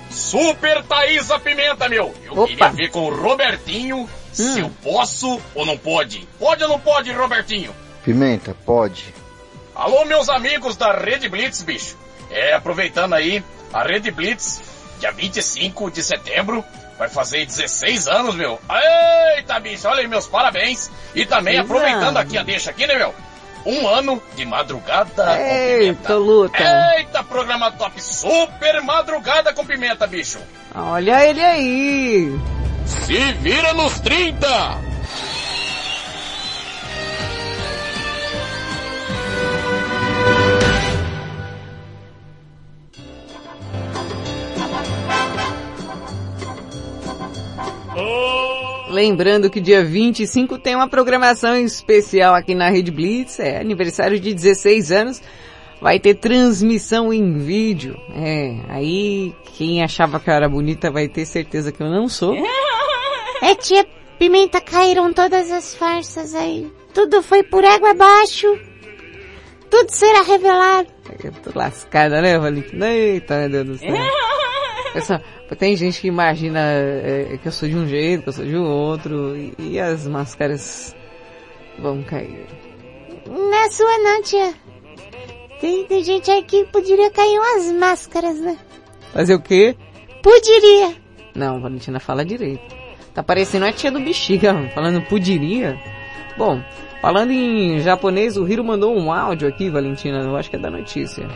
Super 0.08 0.84
Thaísa 0.84 1.36
Pimenta, 1.40 1.88
meu! 1.88 2.14
Eu 2.24 2.34
Opa. 2.34 2.46
queria 2.46 2.68
ver 2.68 2.90
com 2.90 3.06
o 3.06 3.20
Robertinho 3.20 4.08
se 4.32 4.60
eu 4.60 4.70
posso 4.84 5.42
ou 5.52 5.66
não 5.66 5.76
pode. 5.76 6.28
Pode 6.38 6.62
ou 6.62 6.68
não 6.68 6.78
pode, 6.78 7.10
Robertinho? 7.10 7.74
Pimenta, 8.04 8.56
pode. 8.64 9.12
Alô, 9.74 10.04
meus 10.04 10.28
amigos 10.28 10.76
da 10.76 10.92
Rede 10.92 11.28
Blitz, 11.28 11.62
bicho. 11.62 11.96
É, 12.30 12.52
aproveitando 12.52 13.14
aí, 13.14 13.42
a 13.72 13.82
Rede 13.82 14.12
Blitz, 14.12 14.62
dia 15.00 15.10
25 15.10 15.90
de 15.90 16.04
setembro, 16.04 16.64
vai 16.96 17.08
fazer 17.08 17.44
16 17.44 18.06
anos, 18.06 18.36
meu. 18.36 18.60
Eita, 19.36 19.58
bicho, 19.58 19.88
olha 19.88 20.02
aí, 20.02 20.06
meus 20.06 20.28
parabéns. 20.28 20.88
E 21.16 21.26
também 21.26 21.54
Exato. 21.54 21.72
aproveitando 21.72 22.16
aqui 22.16 22.38
a 22.38 22.44
deixa 22.44 22.70
aqui, 22.70 22.86
né, 22.86 22.94
meu? 22.94 23.12
Um 23.66 23.86
ano 23.86 24.22
de 24.34 24.44
madrugada 24.46 25.38
Eita, 25.38 26.14
luta. 26.14 26.56
com 26.56 26.58
pimenta. 26.58 26.96
Eita, 26.96 27.22
programa 27.24 27.70
top, 27.72 28.02
super 28.02 28.82
madrugada 28.82 29.52
com 29.52 29.64
pimenta, 29.64 30.06
bicho. 30.06 30.38
Olha 30.74 31.24
ele 31.26 31.42
aí. 31.42 32.40
Se 32.86 33.32
vira 33.34 33.72
nos 33.74 34.00
30! 34.00 34.90
Lembrando 48.90 49.48
que 49.48 49.60
dia 49.60 49.84
25 49.84 50.58
tem 50.58 50.74
uma 50.74 50.88
programação 50.88 51.56
especial 51.56 52.34
aqui 52.34 52.56
na 52.56 52.68
Rede 52.68 52.90
Blitz, 52.90 53.38
é 53.38 53.60
aniversário 53.60 54.18
de 54.18 54.34
16 54.34 54.90
anos. 54.90 55.22
Vai 55.80 55.98
ter 55.98 56.14
transmissão 56.16 57.12
em 57.12 57.38
vídeo. 57.38 57.96
É, 58.14 58.56
aí 58.68 59.32
quem 59.54 59.82
achava 59.82 60.18
que 60.18 60.28
eu 60.28 60.34
era 60.34 60.48
bonita 60.48 60.90
vai 60.90 61.08
ter 61.08 61.24
certeza 61.24 61.70
que 61.70 61.82
eu 61.82 61.88
não 61.88 62.08
sou. 62.08 62.34
É, 63.42 63.54
tia 63.54 63.86
Pimenta, 64.18 64.60
caíram 64.60 65.14
todas 65.14 65.50
as 65.50 65.74
farsas 65.74 66.34
aí. 66.34 66.70
Tudo 66.92 67.22
foi 67.22 67.42
por 67.42 67.64
água 67.64 67.92
abaixo. 67.92 68.46
Tudo 69.70 69.90
será 69.90 70.20
revelado. 70.20 70.88
Eu 71.24 71.32
tô 71.32 71.58
lascada, 71.58 72.20
né, 72.20 72.38
Valentina? 72.38 72.90
Eita, 72.90 73.38
meu 73.38 73.48
Deus 73.48 73.66
do 73.66 73.78
céu. 73.78 73.94
Essa, 74.94 75.22
tem 75.58 75.76
gente 75.76 76.00
que 76.00 76.08
imagina 76.08 76.58
é, 76.60 77.38
que 77.40 77.46
eu 77.46 77.52
sou 77.52 77.68
de 77.68 77.76
um 77.76 77.86
jeito, 77.86 78.24
que 78.24 78.28
eu 78.28 78.32
sou 78.32 78.44
de 78.44 78.56
outro, 78.56 79.36
e, 79.36 79.54
e 79.58 79.80
as 79.80 80.06
máscaras 80.06 80.94
vão 81.78 82.02
cair. 82.02 82.46
É 83.52 83.70
sua 83.70 83.98
não, 83.98 84.22
tia. 84.22 84.54
Tem, 85.60 85.84
tem 85.84 86.02
gente 86.02 86.30
aí 86.30 86.42
que 86.42 86.64
poderia 86.64 87.10
cair 87.10 87.38
umas 87.38 87.72
máscaras, 87.72 88.40
né? 88.40 88.58
Fazer 89.12 89.34
o 89.34 89.40
quê? 89.40 89.76
Poderia. 90.22 90.94
Não, 91.34 91.60
Valentina 91.60 92.00
fala 92.00 92.24
direito. 92.24 92.74
Tá 93.14 93.22
parecendo 93.22 93.66
a 93.66 93.72
tia 93.72 93.92
do 93.92 94.00
bexiga, 94.00 94.54
falando 94.74 95.02
poderia. 95.02 95.78
Bom, 96.36 96.62
falando 97.02 97.30
em 97.30 97.80
japonês, 97.80 98.36
o 98.36 98.48
Hiro 98.48 98.64
mandou 98.64 98.96
um 98.96 99.12
áudio 99.12 99.48
aqui, 99.48 99.68
Valentina, 99.68 100.20
eu 100.20 100.36
acho 100.36 100.48
que 100.48 100.56
é 100.56 100.58
da 100.58 100.70
notícia. 100.70 101.28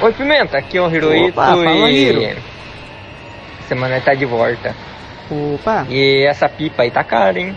Oi 0.00 0.12
Pimenta, 0.12 0.58
aqui 0.58 0.78
é 0.78 0.80
o 0.80 0.88
Hirohito 0.88 1.30
Opa, 1.30 1.46
fala, 1.46 1.90
e... 1.90 2.08
Hiro. 2.08 2.40
Semana 3.66 4.00
tá 4.00 4.14
de 4.14 4.24
volta. 4.24 4.72
Opa! 5.28 5.86
E 5.90 6.24
essa 6.24 6.48
pipa 6.48 6.84
aí 6.84 6.90
tá 6.90 7.02
cara, 7.02 7.40
hein? 7.40 7.56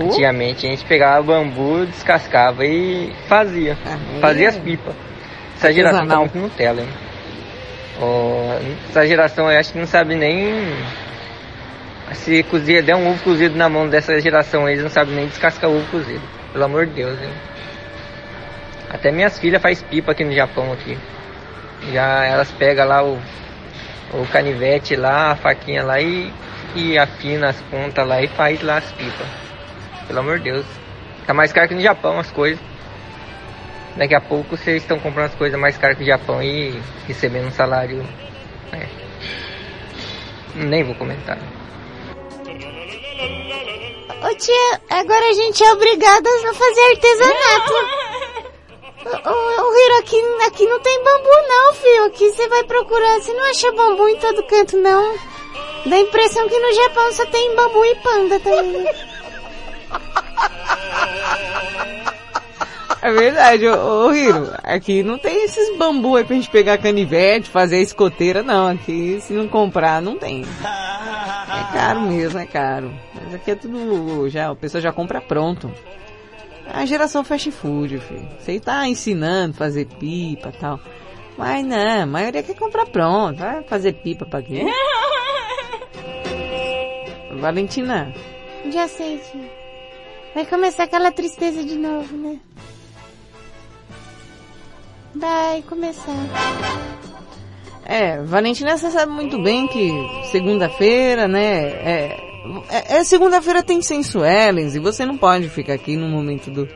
Antigamente 0.00 0.66
a 0.66 0.70
gente 0.70 0.86
pegava 0.86 1.22
bambu, 1.22 1.84
descascava 1.84 2.64
e 2.64 3.12
fazia. 3.28 3.76
Fazia 4.22 4.48
as 4.48 4.56
pipas. 4.56 4.94
Essa 5.56 5.70
geração 5.70 5.98
tá 5.98 6.14
Artesanal. 6.14 6.20
muito 6.20 6.38
Nutella, 6.38 6.80
hein? 6.80 6.88
Ó, 8.00 8.58
essa 8.88 9.06
geração 9.06 9.52
eu 9.52 9.60
acho 9.60 9.72
que 9.72 9.78
não 9.78 9.86
sabe 9.86 10.14
nem... 10.14 10.74
Se 12.14 12.42
cozer, 12.44 12.82
der 12.82 12.96
um 12.96 13.10
ovo 13.10 13.22
cozido 13.22 13.54
na 13.54 13.68
mão 13.68 13.86
dessa 13.86 14.18
geração 14.18 14.64
aí, 14.64 14.72
eles 14.72 14.82
não 14.82 14.90
sabem 14.90 15.14
nem 15.14 15.26
descascar 15.26 15.68
ovo 15.68 15.84
cozido. 15.90 16.22
Pelo 16.54 16.64
amor 16.64 16.86
de 16.86 16.94
Deus, 16.94 17.20
hein? 17.20 17.32
Até 18.88 19.12
minhas 19.12 19.38
filhas 19.38 19.60
faz 19.60 19.82
pipa 19.82 20.12
aqui 20.12 20.24
no 20.24 20.32
Japão 20.32 20.72
aqui. 20.72 20.96
Já 21.90 22.24
elas 22.24 22.50
pegam 22.52 22.86
lá 22.86 23.02
o, 23.02 23.18
o 24.12 24.26
canivete 24.30 24.94
lá, 24.94 25.32
a 25.32 25.36
faquinha 25.36 25.82
lá 25.82 26.00
e, 26.00 26.32
e 26.74 26.96
afina 26.96 27.48
as 27.48 27.60
pontas 27.62 28.06
lá 28.06 28.22
e 28.22 28.28
faz 28.28 28.62
lá 28.62 28.78
as 28.78 28.92
pipas. 28.92 29.26
Pelo 30.06 30.20
amor 30.20 30.38
de 30.38 30.52
Deus. 30.52 30.66
Tá 31.26 31.34
mais 31.34 31.52
caro 31.52 31.68
que 31.68 31.74
no 31.74 31.80
Japão 31.80 32.18
as 32.18 32.30
coisas. 32.30 32.60
Daqui 33.96 34.14
a 34.14 34.20
pouco 34.20 34.56
vocês 34.56 34.82
estão 34.82 34.98
comprando 34.98 35.26
as 35.26 35.34
coisas 35.34 35.58
mais 35.58 35.76
caras 35.76 35.96
que 35.96 36.04
o 36.04 36.06
Japão 36.06 36.42
e 36.42 36.80
recebendo 37.06 37.48
um 37.48 37.52
salário. 37.52 38.06
É. 38.72 38.86
Nem 40.54 40.84
vou 40.84 40.94
comentar. 40.94 41.38
Ô 44.22 44.34
tia, 44.36 44.80
agora 44.88 45.28
a 45.28 45.32
gente 45.32 45.62
é 45.62 45.72
obrigada 45.72 46.28
a 46.28 46.54
fazer 46.54 46.80
artesanato. 46.92 47.72
Ô, 49.04 49.74
Hiro, 49.74 49.98
aqui, 49.98 50.16
aqui 50.46 50.66
não 50.66 50.80
tem 50.80 51.02
bambu 51.02 51.28
não, 51.48 51.74
filho. 51.74 52.04
Aqui 52.04 52.30
você 52.30 52.48
vai 52.48 52.62
procurar, 52.64 53.20
você 53.20 53.32
não 53.32 53.50
acha 53.50 53.72
bambu 53.72 54.08
em 54.08 54.16
todo 54.16 54.42
canto 54.44 54.76
não. 54.78 55.16
Dá 55.86 55.96
a 55.96 56.00
impressão 56.00 56.48
que 56.48 56.58
no 56.58 56.72
Japão 56.74 57.12
só 57.12 57.26
tem 57.26 57.56
bambu 57.56 57.84
e 57.84 57.94
panda 57.96 58.40
também. 58.40 58.86
É 63.02 63.10
verdade, 63.10 63.66
ô, 63.66 64.06
ô 64.06 64.14
Hiro, 64.14 64.52
aqui 64.62 65.02
não 65.02 65.18
tem 65.18 65.42
esses 65.44 65.76
bambu 65.76 66.14
aí 66.14 66.22
pra 66.22 66.36
gente 66.36 66.48
pegar 66.48 66.78
canivete, 66.78 67.50
fazer 67.50 67.76
a 67.76 67.80
escoteira, 67.80 68.44
não. 68.44 68.68
Aqui, 68.68 69.20
se 69.20 69.32
não 69.32 69.48
comprar, 69.48 70.00
não 70.00 70.16
tem. 70.16 70.44
É 70.44 71.76
caro 71.76 72.02
mesmo, 72.02 72.38
é 72.38 72.46
caro. 72.46 72.94
Mas 73.12 73.34
aqui 73.34 73.50
é 73.50 73.54
tudo, 73.56 74.28
já, 74.28 74.52
o 74.52 74.56
pessoal 74.56 74.80
já 74.80 74.92
compra 74.92 75.20
pronto. 75.20 75.68
É 76.66 76.78
a 76.78 76.86
geração 76.86 77.24
fast 77.24 77.50
food, 77.50 77.98
filho. 77.98 78.28
Você 78.38 78.60
tá 78.60 78.86
ensinando 78.86 79.54
a 79.54 79.58
fazer 79.58 79.86
pipa 79.86 80.48
e 80.48 80.58
tal. 80.58 80.80
Mas 81.36 81.64
não, 81.64 82.02
a 82.02 82.06
maioria 82.06 82.42
quer 82.42 82.54
comprar 82.56 82.86
pronto. 82.86 83.38
Vai 83.38 83.62
fazer 83.64 83.94
pipa 83.94 84.24
pra 84.26 84.42
quê? 84.42 84.64
Valentina, 87.40 88.12
Já 88.70 88.86
sei, 88.86 89.18
tia. 89.18 89.50
Vai 90.34 90.46
começar 90.46 90.84
aquela 90.84 91.10
tristeza 91.10 91.64
de 91.64 91.76
novo, 91.76 92.16
né? 92.16 92.38
Vai 95.14 95.62
começar. 95.62 96.16
É, 97.84 98.22
Valentina, 98.22 98.76
você 98.76 98.90
sabe 98.90 99.12
muito 99.12 99.42
bem 99.42 99.66
que 99.66 99.90
segunda-feira, 100.30 101.26
né, 101.28 101.66
é, 101.68 102.31
é, 102.68 102.98
é 102.98 103.04
segunda-feira 103.04 103.62
tem 103.62 103.80
Sensuelens 103.80 104.74
e 104.74 104.80
você 104.80 105.06
não 105.06 105.16
pode 105.16 105.48
ficar 105.48 105.74
aqui 105.74 105.96
no 105.96 106.08
momento 106.08 106.50
do, 106.50 106.68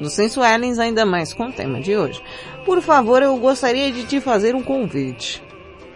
do 0.00 0.10
Sensuelens, 0.10 0.78
ainda 0.78 1.06
mais 1.06 1.32
com 1.32 1.44
o 1.46 1.52
tema 1.52 1.80
de 1.80 1.96
hoje. 1.96 2.20
Por 2.64 2.80
favor, 2.82 3.22
eu 3.22 3.36
gostaria 3.36 3.92
de 3.92 4.04
te 4.04 4.20
fazer 4.20 4.54
um 4.54 4.62
convite. 4.62 5.42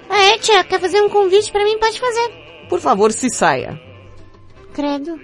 Ah, 0.09 0.25
é, 0.25 0.39
tia? 0.39 0.63
Quer 0.65 0.81
fazer 0.81 1.01
um 1.03 1.09
convite 1.09 1.51
pra 1.51 1.65
mim? 1.65 1.79
Pode 1.79 1.99
fazer. 1.99 2.31
Por 2.69 2.81
favor, 2.81 3.13
se 3.13 3.29
saia. 3.31 3.81
Credo. 4.73 5.19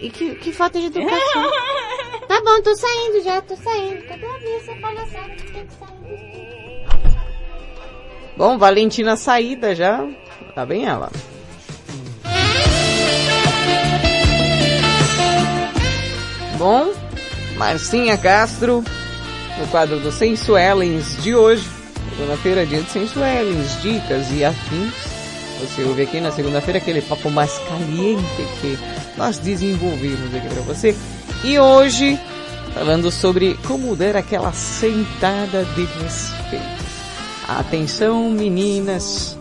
E 0.00 0.10
que, 0.10 0.34
que 0.36 0.52
falta 0.52 0.78
de 0.78 0.86
educação. 0.86 1.50
tá 2.28 2.42
bom, 2.42 2.62
tô 2.62 2.74
saindo 2.76 3.22
já, 3.22 3.40
tô 3.40 3.56
saindo. 3.56 4.02
Cadê 4.06 4.26
a 4.26 4.56
essa 4.56 4.74
palhaçada? 4.76 5.34
Tem 5.52 5.66
que 5.66 5.72
sair. 5.74 5.98
Bom, 8.36 8.56
Valentina 8.56 9.16
saída 9.16 9.74
já, 9.74 10.06
tá 10.54 10.64
bem 10.64 10.86
ela. 10.86 11.10
Bom, 16.58 16.92
Marcinha 17.56 18.18
Castro, 18.18 18.82
no 19.60 19.66
quadro 19.68 20.00
do 20.00 20.10
Sensuelens 20.10 21.22
de 21.22 21.32
hoje, 21.32 21.64
segunda-feira, 22.10 22.66
dia 22.66 22.82
de 22.82 22.90
Sensuelens, 22.90 23.80
dicas 23.80 24.26
e 24.32 24.44
afins. 24.44 24.92
Você 25.60 25.84
ouve 25.84 26.02
aqui 26.02 26.20
na 26.20 26.32
segunda-feira 26.32 26.78
aquele 26.80 27.00
papo 27.00 27.30
mais 27.30 27.56
caliente 27.58 28.24
que 28.60 28.76
nós 29.16 29.38
desenvolvemos 29.38 30.34
aqui 30.34 30.48
pra 30.48 30.62
você. 30.62 30.96
E 31.44 31.56
hoje 31.60 32.18
falando 32.74 33.12
sobre 33.12 33.56
como 33.64 33.94
dar 33.94 34.16
aquela 34.16 34.52
sentada 34.52 35.64
de 35.64 35.84
respeito. 36.02 36.88
Atenção 37.46 38.30
meninas, 38.30 39.38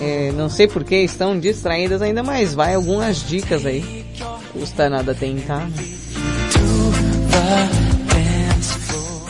é, 0.00 0.32
não 0.32 0.48
sei 0.48 0.66
por 0.66 0.82
que 0.82 0.96
estão 0.96 1.38
distraídas 1.38 2.00
ainda, 2.00 2.22
mas 2.22 2.54
vai 2.54 2.74
algumas 2.74 3.18
dicas 3.28 3.66
aí. 3.66 4.06
Custa 4.50 4.88
nada 4.88 5.14
tentar. 5.14 5.66
né? 5.66 6.05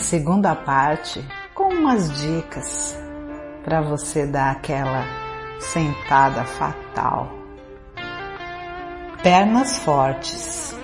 Segunda 0.01 0.55
parte, 0.55 1.23
com 1.53 1.73
umas 1.73 2.11
dicas 2.21 2.97
para 3.63 3.81
você 3.81 4.25
dar 4.25 4.51
aquela 4.51 5.03
sentada 5.59 6.45
fatal. 6.45 7.29
Pernas 9.21 9.79
fortes. 9.79 10.75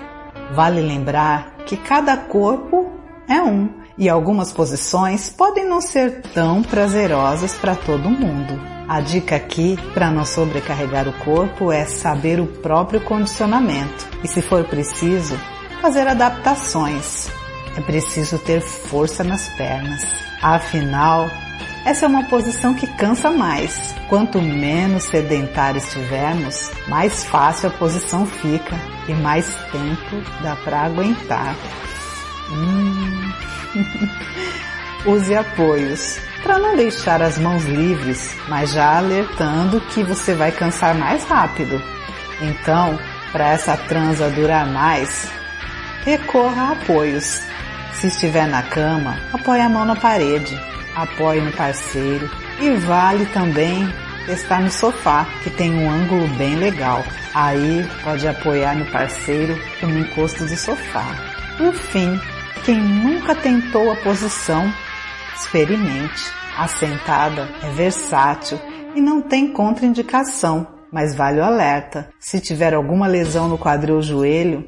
Vale 0.52 0.82
lembrar 0.82 1.56
que 1.64 1.76
cada 1.76 2.16
corpo 2.16 2.92
é 3.26 3.40
um 3.40 3.70
e 3.96 4.08
algumas 4.08 4.52
posições 4.52 5.30
podem 5.30 5.66
não 5.66 5.80
ser 5.80 6.20
tão 6.34 6.62
prazerosas 6.62 7.54
para 7.54 7.74
todo 7.74 8.10
mundo. 8.10 8.60
A 8.86 9.00
dica 9.00 9.36
aqui 9.36 9.78
para 9.94 10.10
não 10.10 10.26
sobrecarregar 10.26 11.08
o 11.08 11.24
corpo 11.24 11.72
é 11.72 11.86
saber 11.86 12.38
o 12.38 12.46
próprio 12.46 13.00
condicionamento 13.00 14.06
e, 14.22 14.28
se 14.28 14.42
for 14.42 14.64
preciso, 14.64 15.38
fazer 15.84 16.08
adaptações. 16.08 17.28
É 17.76 17.80
preciso 17.82 18.38
ter 18.38 18.62
força 18.62 19.22
nas 19.22 19.50
pernas. 19.50 20.02
Afinal, 20.40 21.30
essa 21.84 22.06
é 22.06 22.08
uma 22.08 22.24
posição 22.24 22.72
que 22.72 22.86
cansa 22.86 23.30
mais. 23.30 23.94
Quanto 24.08 24.40
menos 24.40 25.02
sedentário 25.02 25.76
estivermos, 25.76 26.70
mais 26.88 27.24
fácil 27.24 27.68
a 27.68 27.72
posição 27.72 28.24
fica 28.24 28.74
e 29.08 29.12
mais 29.12 29.46
tempo 29.70 30.22
dá 30.42 30.56
para 30.56 30.84
aguentar. 30.84 31.54
Hum. 32.50 33.32
Use 35.12 35.34
apoios 35.36 36.18
para 36.42 36.58
não 36.58 36.76
deixar 36.76 37.20
as 37.20 37.36
mãos 37.36 37.62
livres, 37.66 38.34
mas 38.48 38.72
já 38.72 38.96
alertando 38.96 39.82
que 39.82 40.02
você 40.02 40.32
vai 40.32 40.50
cansar 40.50 40.94
mais 40.94 41.24
rápido. 41.24 41.78
Então, 42.40 42.98
para 43.32 43.48
essa 43.50 43.76
transa 43.76 44.30
durar 44.30 44.66
mais, 44.66 45.30
recorra 46.04 46.62
a 46.62 46.72
apoios. 46.72 47.40
Se 47.94 48.08
estiver 48.08 48.46
na 48.46 48.62
cama, 48.62 49.18
apoie 49.32 49.60
a 49.60 49.68
mão 49.68 49.84
na 49.84 49.96
parede, 49.96 50.58
apoie 50.94 51.40
no 51.40 51.52
parceiro 51.52 52.28
e 52.60 52.70
vale 52.70 53.24
também 53.26 53.88
estar 54.28 54.60
no 54.60 54.70
sofá, 54.70 55.26
que 55.42 55.50
tem 55.50 55.72
um 55.74 55.90
ângulo 55.90 56.26
bem 56.36 56.56
legal. 56.56 57.02
Aí 57.34 57.86
pode 58.02 58.26
apoiar 58.28 58.76
no 58.76 58.86
parceiro 58.86 59.58
no 59.82 59.98
encosto 59.98 60.44
do 60.44 60.56
sofá. 60.56 61.06
Por 61.56 61.72
fim, 61.74 62.20
quem 62.64 62.80
nunca 62.80 63.34
tentou 63.34 63.90
a 63.90 63.96
posição, 63.96 64.72
experimente. 65.34 66.32
A 66.56 66.68
sentada 66.68 67.48
é 67.62 67.70
versátil 67.70 68.60
e 68.94 69.00
não 69.00 69.20
tem 69.20 69.52
contraindicação, 69.52 70.66
mas 70.92 71.14
vale 71.14 71.40
o 71.40 71.44
alerta. 71.44 72.08
Se 72.20 72.40
tiver 72.40 72.74
alguma 72.74 73.08
lesão 73.08 73.48
no 73.48 73.58
quadril 73.58 73.96
ou 73.96 74.02
joelho, 74.02 74.64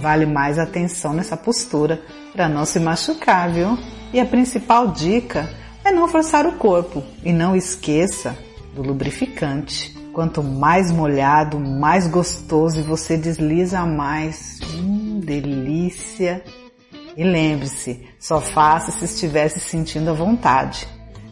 vale 0.00 0.26
mais 0.26 0.58
atenção 0.58 1.12
nessa 1.12 1.36
postura 1.36 2.00
para 2.32 2.48
não 2.48 2.64
se 2.64 2.78
machucar, 2.78 3.50
viu? 3.50 3.78
E 4.12 4.20
a 4.20 4.24
principal 4.24 4.88
dica 4.88 5.48
é 5.84 5.90
não 5.90 6.08
forçar 6.08 6.46
o 6.46 6.52
corpo 6.52 7.02
e 7.24 7.32
não 7.32 7.54
esqueça 7.54 8.36
do 8.74 8.82
lubrificante. 8.82 9.96
Quanto 10.12 10.42
mais 10.42 10.90
molhado, 10.90 11.60
mais 11.60 12.06
gostoso 12.08 12.80
e 12.80 12.82
você 12.82 13.16
desliza 13.16 13.84
mais. 13.84 14.58
Hum, 14.74 15.20
delícia! 15.20 16.42
E 17.16 17.24
lembre-se, 17.24 18.06
só 18.18 18.40
faça 18.40 18.92
se 18.92 19.04
estiver 19.04 19.48
se 19.48 19.58
sentindo 19.58 20.10
à 20.10 20.12
vontade, 20.12 20.86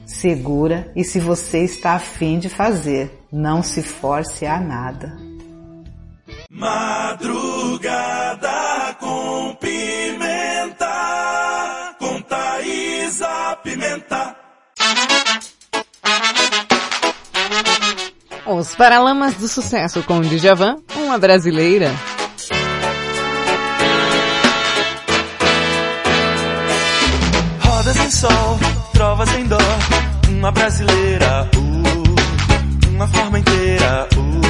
segura 0.04 0.90
e 0.96 1.04
se 1.04 1.20
você 1.20 1.60
está 1.60 1.92
afim 1.92 2.38
de 2.38 2.48
fazer. 2.48 3.22
Não 3.30 3.62
se 3.62 3.82
force 3.82 4.46
a 4.46 4.58
nada. 4.58 5.35
Madrugada 6.50 8.48
com 9.00 9.56
pimenta, 9.60 10.86
com 11.98 12.20
Thaisa 12.22 13.58
Pimenta. 13.62 14.36
Os 18.46 18.74
Paralamas 18.76 19.34
do 19.34 19.48
Sucesso 19.48 20.02
com 20.04 20.20
Djavan, 20.20 20.76
uma 20.94 21.18
brasileira. 21.18 21.92
Rodas 27.60 27.96
em 27.96 28.10
sol, 28.10 28.58
trovas 28.92 29.34
em 29.34 29.46
dó, 29.46 29.58
uma 30.30 30.52
brasileira, 30.52 31.50
uh, 31.56 32.90
uma 32.90 33.08
forma 33.08 33.40
inteira, 33.40 34.08
uh, 34.16 34.45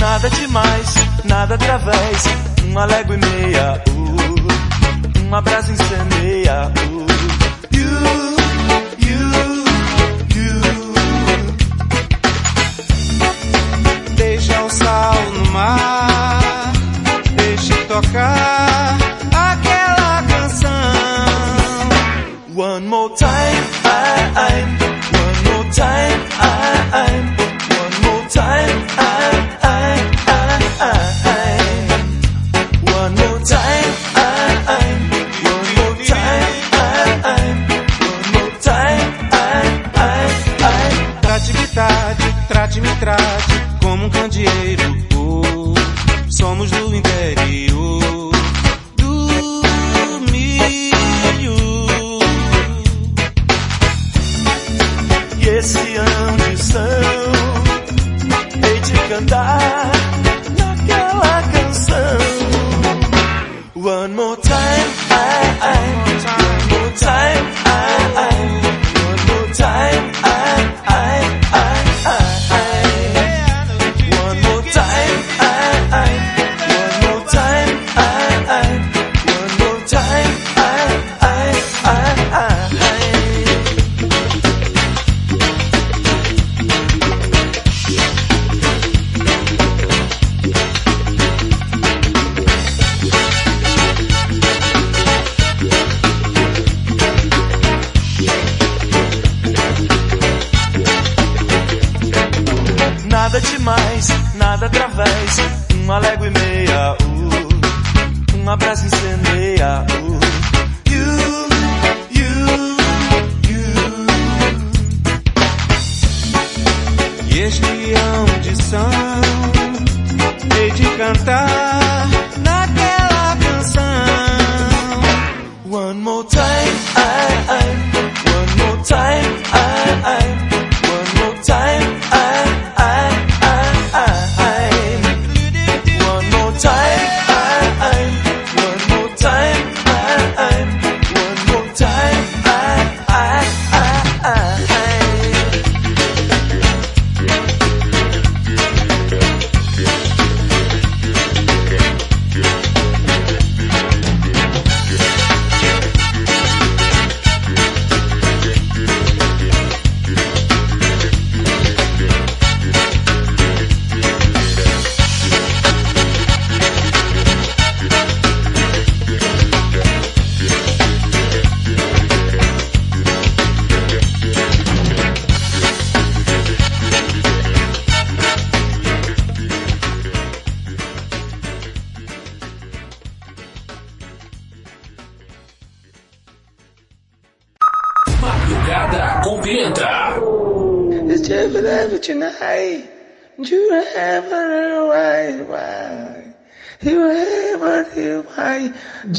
Nada 0.00 0.30
demais, 0.30 0.94
nada 1.24 1.54
através, 1.56 2.24
uma 2.64 2.86
légua 2.86 3.14
e 3.14 3.18
meia, 3.18 3.82
uh, 3.86 5.20
uma 5.26 5.42
brasa 5.42 5.70
incendeia, 5.70 6.72
uh, 6.74 7.06
you, 7.76 7.90
you, 9.06 9.30
you. 10.34 10.60
Deixa 14.16 14.62
o 14.62 14.70
sal 14.70 15.14
no 15.34 15.50
mar, 15.52 15.99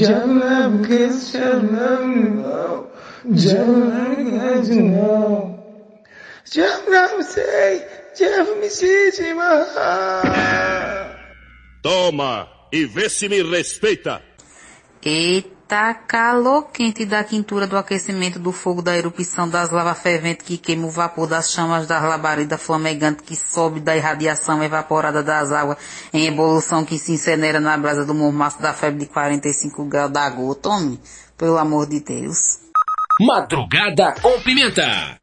Cenab 0.08 0.88
kız 0.88 1.32
şebnem 1.32 2.44
Cenab 3.34 4.18
gazna 4.38 5.42
Cenab 6.46 7.22
sey 7.24 7.82
Toma 11.84 12.48
e 12.72 12.86
vê 12.86 13.10
se 13.10 13.28
me 13.28 13.42
respeita. 13.44 14.22
Eita. 15.06 15.61
Tá 15.72 15.94
calor 15.94 16.64
quente 16.64 17.06
da 17.06 17.24
quintura 17.24 17.66
do 17.66 17.78
aquecimento 17.78 18.38
do 18.38 18.52
fogo 18.52 18.82
da 18.82 18.98
erupção 18.98 19.48
das 19.48 19.70
lavas 19.70 20.00
ferventes 20.00 20.46
que 20.46 20.58
queima 20.58 20.86
o 20.86 20.90
vapor 20.90 21.28
das 21.28 21.50
chamas 21.50 21.88
das 21.88 22.04
labaredas 22.04 22.62
flamegantes 22.62 23.24
que 23.26 23.38
sobe 23.38 23.80
da 23.80 23.96
irradiação 23.96 24.62
evaporada 24.62 25.24
das 25.24 25.50
águas 25.50 25.78
em 26.12 26.26
evolução 26.28 26.84
que 26.84 27.00
se 27.00 27.14
incinera 27.14 27.62
na 27.62 27.78
brasa 27.78 28.06
do 28.06 28.14
mormaço 28.14 28.62
da 28.62 28.74
febre 28.74 29.06
de 29.06 29.06
45 29.06 29.86
graus 29.86 30.12
da 30.12 30.30
gota. 30.30 30.68
Homem, 30.68 31.00
pelo 31.38 31.58
amor 31.58 31.88
de 31.88 32.02
Deus. 32.02 32.60
Madrugada 33.22 34.14
com 34.22 34.42
pimenta. 34.42 35.21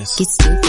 this. 0.00 0.16
Get 0.16 0.28
stupid. 0.28 0.59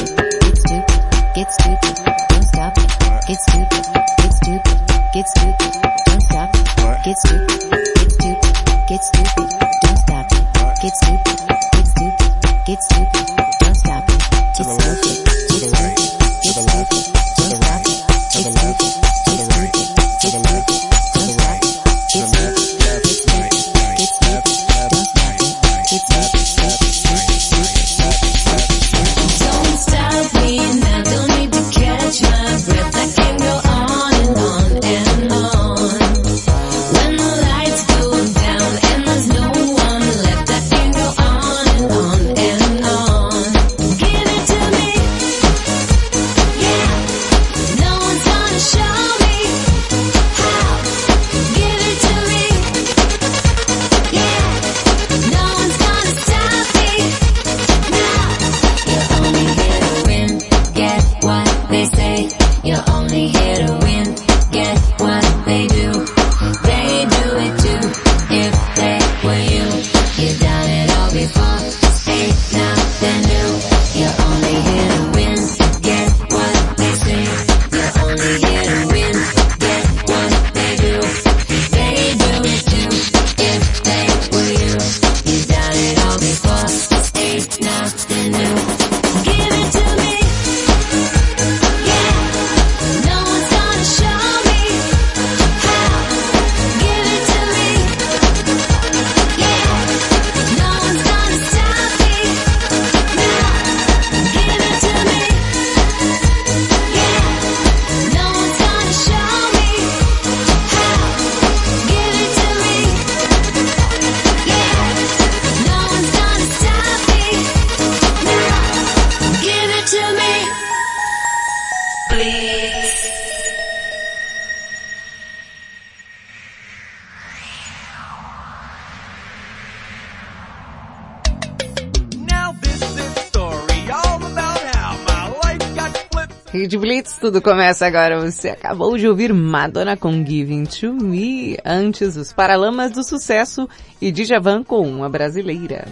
Tudo 137.31 137.41
começa 137.41 137.87
agora. 137.87 138.19
Você 138.19 138.49
acabou 138.49 138.97
de 138.97 139.07
ouvir 139.07 139.33
Madonna 139.33 139.95
com 139.95 140.11
Giving 140.11 140.65
to 140.65 140.91
Me, 140.91 141.57
antes 141.63 142.17
os 142.17 142.33
Paralamas 142.33 142.91
do 142.91 143.05
Sucesso 143.05 143.69
e 144.01 144.11
Djavan 144.11 144.65
com 144.65 144.81
Uma 144.81 145.07
Brasileira. 145.07 145.87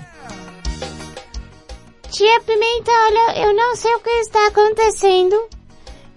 Tia 2.11 2.41
Pimenta, 2.41 2.91
olha, 2.91 3.45
eu 3.45 3.55
não 3.55 3.73
sei 3.77 3.95
o 3.95 3.99
que 4.01 4.09
está 4.09 4.47
acontecendo. 4.47 5.47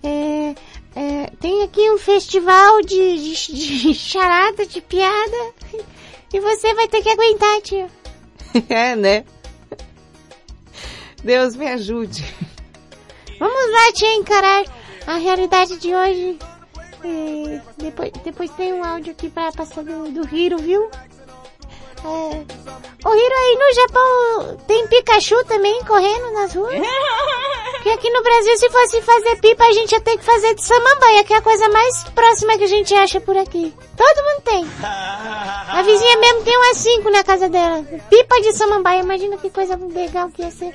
É, 0.03 0.55
é, 0.97 1.31
tem 1.39 1.62
aqui 1.62 1.89
um 1.93 1.99
festival 1.99 2.81
de, 2.81 3.36
de, 3.36 3.53
de 3.55 3.94
charada, 3.94 4.66
de 4.66 4.81
piada. 4.81 5.53
E 6.35 6.40
você 6.40 6.74
vai 6.74 6.89
ter 6.89 7.01
que 7.01 7.11
aguentar, 7.11 7.61
tia. 7.61 7.86
é, 8.69 8.97
né? 8.97 9.24
Deus 11.23 11.55
me 11.55 11.69
ajude. 11.69 12.24
Vamos 13.39 13.73
lá, 13.73 13.93
tia, 13.93 14.15
encarar 14.15 14.82
a 15.07 15.16
realidade 15.16 15.77
de 15.79 15.95
hoje. 15.95 16.39
É, 17.05 17.61
depois, 17.79 18.12
depois 18.24 18.51
tem 18.53 18.73
um 18.73 18.85
áudio 18.85 19.12
aqui 19.12 19.29
pra 19.29 19.51
passar 19.53 19.83
do, 19.83 20.11
do 20.11 20.35
Hiro, 20.35 20.59
viu? 20.59 20.89
É, 22.05 23.09
o 23.09 23.15
Hiro 23.15 23.35
aí 23.37 23.59
no 23.59 23.74
Japão 23.74 24.57
tem 24.66 24.87
Pikachu 24.87 25.45
também 25.45 25.85
correndo 25.85 26.33
nas 26.33 26.55
ruas. 26.55 26.74
Que 27.83 27.91
aqui 27.91 28.09
no 28.11 28.23
Brasil, 28.23 28.57
se 28.59 28.70
fosse 28.70 29.03
fazer 29.03 29.41
pipa, 29.41 29.65
a 29.65 29.73
gente 29.73 29.91
ia 29.91 30.01
ter 30.01 30.16
que 30.16 30.24
fazer 30.24 30.55
de 30.55 30.62
samambaia, 30.62 31.24
que 31.24 31.35
é 31.35 31.39
a 31.39 31.43
coisa 31.43 31.69
mais 31.69 32.05
próxima 32.11 32.57
que 32.57 32.62
a 32.62 32.69
gente 32.69 32.95
acha 32.95 33.20
por 33.20 33.37
aqui. 33.37 33.74
Todo 33.97 34.24
mundo 34.24 34.43
tem. 34.45 34.65
A 34.85 35.83
vizinha 35.83 36.16
mesmo 36.19 36.45
tem 36.45 36.57
umas 36.57 36.77
cinco 36.77 37.11
na 37.11 37.24
casa 37.24 37.49
dela. 37.49 37.83
Pipa 38.09 38.41
de 38.41 38.53
samambaia, 38.53 39.01
imagina 39.01 39.37
que 39.37 39.51
coisa 39.51 39.77
legal 39.77 40.31
que 40.31 40.43
ia 40.43 40.51
ser. 40.53 40.73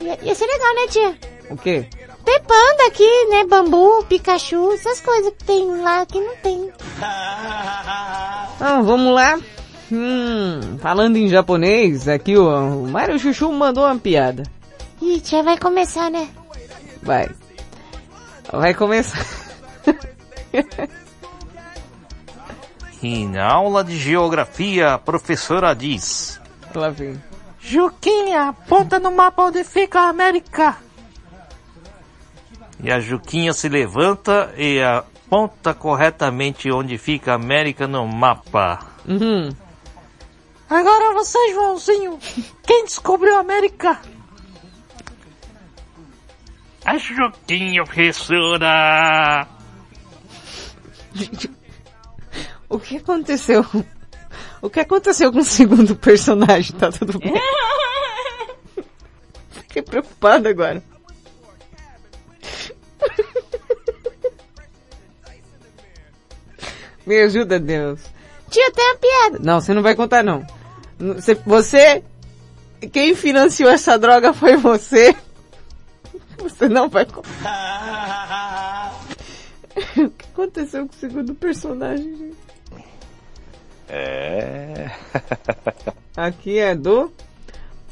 Ia, 0.00 0.18
ia 0.22 0.34
ser 0.34 0.46
legal, 0.46 0.74
né, 0.74 0.86
tia? 0.88 1.18
O 1.50 1.56
quê? 1.58 1.86
Ter 2.24 2.40
panda 2.40 2.86
aqui, 2.86 3.26
né? 3.28 3.44
Bambu, 3.44 4.04
Pikachu, 4.08 4.72
essas 4.72 5.00
coisas 5.00 5.32
que 5.38 5.44
tem 5.44 5.82
lá 5.82 6.06
que 6.06 6.20
não 6.20 6.36
tem. 6.36 6.72
Ah, 7.00 8.80
vamos 8.82 9.14
lá. 9.14 9.38
Hum, 9.92 10.78
falando 10.80 11.16
em 11.16 11.28
japonês, 11.28 12.08
aqui 12.08 12.36
ó, 12.36 12.60
o 12.60 12.88
Mario 12.88 13.18
Chuchu 13.18 13.52
mandou 13.52 13.84
uma 13.84 13.98
piada. 13.98 14.42
Ih, 15.02 15.20
tia, 15.20 15.42
vai 15.42 15.58
começar, 15.58 16.10
né? 16.10 16.28
Vai. 17.02 17.28
Vai 18.50 18.72
começar. 18.74 19.24
E 23.02 23.26
na 23.26 23.52
aula 23.52 23.84
de 23.84 23.98
geografia, 23.98 24.94
a 24.94 24.98
professora 24.98 25.74
diz: 25.74 26.40
Lá 26.74 26.88
vem. 26.88 27.22
Juquinha, 27.60 28.48
aponta 28.48 28.98
no 28.98 29.10
mapa 29.10 29.42
onde 29.42 29.62
fica 29.62 30.00
a 30.00 30.08
América. 30.08 30.74
E 32.84 32.92
a 32.92 33.00
Juquinha 33.00 33.54
se 33.54 33.66
levanta 33.66 34.52
e 34.58 34.78
aponta 34.82 35.72
corretamente 35.72 36.70
onde 36.70 36.98
fica 36.98 37.32
a 37.32 37.36
América 37.36 37.88
no 37.88 38.06
mapa. 38.06 38.78
Uhum. 39.08 39.48
Agora 40.68 41.14
você, 41.14 41.38
Joãozinho. 41.54 42.18
Quem 42.62 42.84
descobriu 42.84 43.38
a 43.38 43.40
América? 43.40 43.98
A 46.84 46.98
Juquinha, 46.98 47.84
professora! 47.84 49.48
O 52.68 52.78
que 52.78 52.98
aconteceu? 52.98 53.64
O 54.60 54.68
que 54.68 54.80
aconteceu 54.80 55.32
com 55.32 55.38
o 55.38 55.44
segundo 55.44 55.96
personagem? 55.96 56.76
Tá 56.76 56.92
tudo 56.92 57.18
bem? 57.18 57.32
Fiquei 59.52 59.80
preocupada 59.80 60.50
agora. 60.50 60.82
Me 67.06 67.20
ajuda, 67.20 67.60
Deus. 67.60 68.00
Tia, 68.50 68.70
tem 68.72 68.84
uma 68.84 68.96
piada. 68.96 69.38
Não, 69.40 69.60
você 69.60 69.74
não 69.74 69.82
vai 69.82 69.94
contar 69.94 70.22
não. 70.22 70.46
Você, 70.98 71.34
você, 71.34 72.02
quem 72.92 73.14
financiou 73.14 73.70
essa 73.70 73.98
droga 73.98 74.32
foi 74.32 74.56
você. 74.56 75.14
Você 76.38 76.68
não 76.68 76.88
vai 76.90 77.06
contar. 77.06 78.92
o 79.96 80.10
que 80.10 80.24
aconteceu 80.32 80.86
com 80.86 80.92
o 80.92 80.98
segundo 80.98 81.34
personagem, 81.34 82.16
gente? 82.16 82.36
É. 83.88 84.90
Aqui 86.14 86.58
é 86.58 86.74
do 86.74 87.10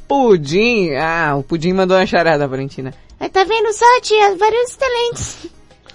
Pudim. 0.06 0.92
Ah, 0.94 1.34
o 1.36 1.42
Pudim 1.42 1.72
mandou 1.72 1.96
uma 1.96 2.04
charada, 2.04 2.46
Valentina. 2.46 2.92
Tá 3.31 3.44
vendo 3.44 3.73
só, 3.73 3.85
tia, 4.01 4.36
vários 4.36 4.77
talentos. 4.77 5.47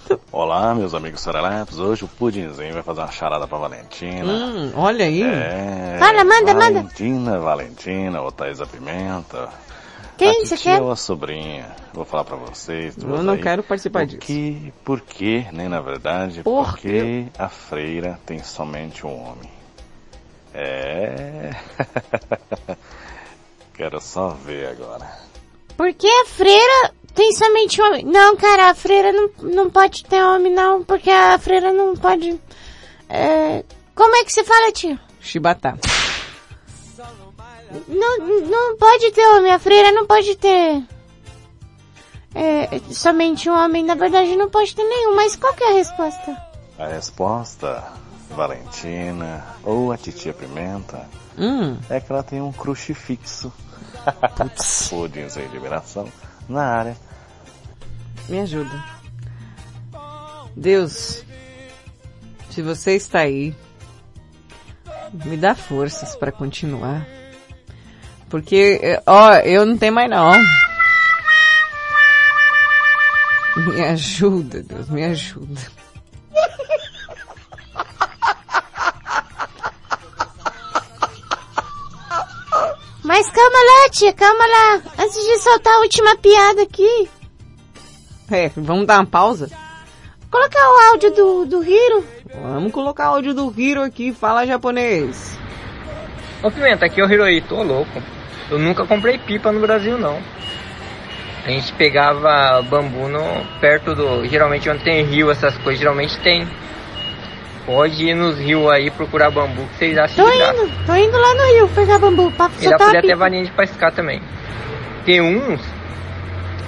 Olá, 0.32 0.74
meus 0.74 0.94
amigos 0.94 1.20
Serelepes. 1.22 1.78
Hoje 1.78 2.06
o 2.06 2.08
Pudinzinho 2.08 2.74
vai 2.74 2.82
fazer 2.82 3.02
uma 3.02 3.12
charada 3.12 3.46
pra 3.46 3.58
Valentina. 3.58 4.24
Hum, 4.32 4.72
olha 4.76 5.06
aí. 5.06 5.22
É. 5.24 5.98
Fala, 6.00 6.24
manda, 6.24 6.54
manda. 6.54 6.82
Valentina, 6.82 7.38
Valentina, 7.40 8.22
ou 8.22 8.32
Thaisa 8.32 8.66
Pimenta. 8.66 9.50
Quem 10.18 10.46
você 10.46 10.56
titia 10.56 10.78
quer? 10.78 10.82
ou 10.82 10.90
a 10.90 10.96
sobrinha? 10.96 11.76
Vou 11.94 12.06
falar 12.06 12.24
pra 12.24 12.38
vocês. 12.38 12.96
Eu 12.98 13.22
não 13.22 13.34
aí. 13.34 13.42
quero 13.42 13.62
participar 13.62 14.00
Por 14.00 14.08
disso. 14.08 14.22
que, 14.22 14.74
por 14.84 15.02
que, 15.02 15.46
nem 15.52 15.68
na 15.68 15.82
verdade, 15.82 16.42
Por 16.44 16.66
por 16.66 16.78
que 16.78 17.28
a 17.38 17.50
freira 17.50 18.20
tem 18.26 18.42
somente 18.42 19.06
um 19.06 19.14
homem? 19.14 19.52
É. 20.54 21.52
Quero 23.76 24.02
só 24.02 24.30
ver 24.30 24.70
agora. 24.70 25.08
Por 25.76 25.94
que 25.94 26.08
a 26.08 26.26
freira 26.26 26.92
tem 27.18 27.34
somente 27.34 27.82
homem? 27.82 28.06
Não, 28.06 28.38
cara, 28.38 28.70
a 28.70 28.76
freira 28.76 29.12
não, 29.12 29.30
não 29.42 29.70
pode 29.72 30.04
ter 30.06 30.24
homem, 30.24 30.54
não, 30.54 30.84
porque 30.84 31.10
a 31.10 31.38
freira 31.40 31.74
não 31.74 31.96
pode... 31.96 32.40
É... 33.10 33.64
Como 33.96 34.16
é 34.16 34.24
que 34.24 34.32
você 34.32 34.44
fala, 34.44 34.72
tio? 34.72 35.00
Chibata. 35.20 35.76
Não, 37.88 38.18
não 38.20 38.78
pode 38.78 39.12
ter 39.12 39.28
homem, 39.30 39.52
a 39.52 39.58
freira 39.58 39.92
não 39.92 40.06
pode 40.06 40.36
ter... 40.36 40.84
É, 42.36 42.80
somente 42.92 43.50
um 43.50 43.54
homem, 43.58 43.84
na 43.84 43.96
verdade 43.96 44.36
não 44.36 44.48
pode 44.48 44.76
ter 44.76 44.84
nenhum, 44.84 45.16
mas 45.16 45.36
qual 45.36 45.56
que 45.56 45.64
é 45.64 45.72
a 45.72 45.74
resposta? 45.74 46.38
A 46.78 46.86
resposta, 46.86 47.84
Valentina 48.30 49.44
ou 49.64 49.92
a 49.92 49.98
titia 49.98 50.34
Pimenta, 50.34 51.10
Hum. 51.36 51.78
é 51.90 52.00
que 52.00 52.12
ela 52.12 52.22
tem 52.22 52.42
um 52.42 52.52
crucifixo. 52.52 53.52
Pudinzinho 54.90 55.48
de 55.48 55.54
liberação 55.54 56.08
na 56.48 56.64
área. 56.64 57.07
Me 58.30 58.42
ajuda. 58.42 58.84
Deus, 60.56 61.24
se 62.50 62.62
você 62.62 62.96
está 62.96 63.20
aí, 63.20 63.56
me 65.26 65.38
dá 65.38 65.56
forças 65.56 66.16
para 66.16 66.32
continuar. 66.32 67.06
Porque, 68.30 69.00
ó, 69.06 69.36
eu 69.36 69.66
não 69.66 69.78
tenho 69.78 69.94
mais 69.94 70.10
não. 70.10 70.34
Me 73.56 73.82
ajuda, 73.84 74.62
Deus, 74.62 74.90
me 74.90 75.04
ajuda. 75.06 75.62
Mas 83.04 83.32
calma 83.32 83.58
lá, 83.58 83.90
tia, 83.90 84.14
calma 84.14 84.46
lá. 84.46 84.82
Antes 85.00 85.16
de 85.16 85.40
soltar 85.40 85.74
a 85.74 85.80
última 85.80 86.18
piada 86.18 86.64
aqui, 86.64 87.10
É, 88.32 88.52
vamos 88.56 88.86
dar 88.86 88.96
uma 88.96 89.06
pausa? 89.06 89.50
colocar 90.30 90.60
o 90.60 90.92
áudio 90.92 91.12
do, 91.12 91.46
do 91.46 91.64
Hiro. 91.64 92.06
Vamos 92.42 92.72
colocar 92.72 93.06
áudio 93.06 93.34
do 93.34 93.54
Hiro 93.58 93.82
aqui, 93.82 94.14
fala 94.14 94.46
japonês. 94.46 95.38
Ô 96.44 96.52
Pimenta, 96.52 96.86
aqui 96.86 97.02
é 97.02 97.06
o 97.06 97.12
Hiroi, 97.12 97.42
tô 97.42 97.64
louco. 97.64 98.02
Eu 98.50 98.60
nunca 98.60 98.86
comprei 98.86 99.18
pipa 99.18 99.52
no 99.52 99.60
Brasil 99.60 99.98
não. 99.98 100.20
A 101.46 101.50
gente 101.50 101.72
pegava 101.74 102.62
bambu 102.62 103.08
no, 103.08 103.22
perto 103.60 103.96
do. 103.96 104.26
Geralmente 104.28 104.70
onde 104.70 104.84
tem 104.84 105.04
rio, 105.06 105.32
essas 105.32 105.58
coisas, 105.60 105.80
geralmente 105.80 106.20
tem. 106.20 106.48
Pode 107.66 108.04
ir 108.04 108.14
nos 108.14 108.38
rios 108.38 108.70
aí 108.70 108.90
procurar 108.92 109.30
bambu 109.30 109.64
que 109.68 109.78
vocês 109.78 109.98
acham 109.98 110.26
Tô 110.26 110.32
indo, 110.32 110.86
tô 110.86 110.96
indo 110.96 111.18
lá 111.18 111.34
no 111.34 111.44
rio 111.54 111.68
pegar 111.70 112.00
bambu 112.00 112.32
pra 112.32 112.50
E 112.60 112.64
dá 112.64 112.70
soltar 112.70 112.92
pra 112.92 113.02
pipa. 113.02 113.16
varinha 113.16 113.44
de 113.44 113.52
pescar 113.52 113.92
também. 113.92 114.22
Tem 115.06 115.22
uns 115.22 115.62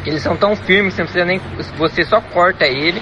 eles 0.06 0.22
são 0.22 0.36
tão 0.36 0.56
firmes 0.56 0.94
que 0.96 1.02
você 1.02 1.02
não 1.02 1.08
precisa 1.08 1.26
nem. 1.26 1.40
Você 1.78 2.04
só 2.04 2.22
corta 2.22 2.66
ele 2.66 3.02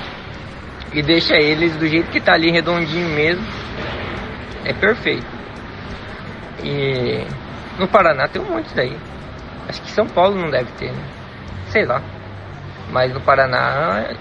e 0.94 1.02
deixa 1.02 1.36
eles 1.36 1.76
do 1.76 1.88
jeito 1.88 2.10
que 2.10 2.20
tá 2.20 2.34
ali 2.34 2.52
redondinho 2.52 3.10
mesmo. 3.10 3.46
É 4.66 4.74
perfeito. 4.74 5.28
E 6.64 7.26
no 7.78 7.88
Paraná 7.88 8.28
tem 8.28 8.42
um 8.42 8.46
monte 8.46 8.74
daí. 8.76 8.98
Acho 9.68 9.82
que 9.82 9.92
São 9.92 10.08
Paulo 10.08 10.36
não 10.36 10.50
deve 10.50 10.72
ter, 10.74 10.92
né? 10.92 11.04
Sei 11.70 11.86
lá. 11.86 12.02
Mas 12.92 13.14
no 13.14 13.22
Paraná 13.22 14.16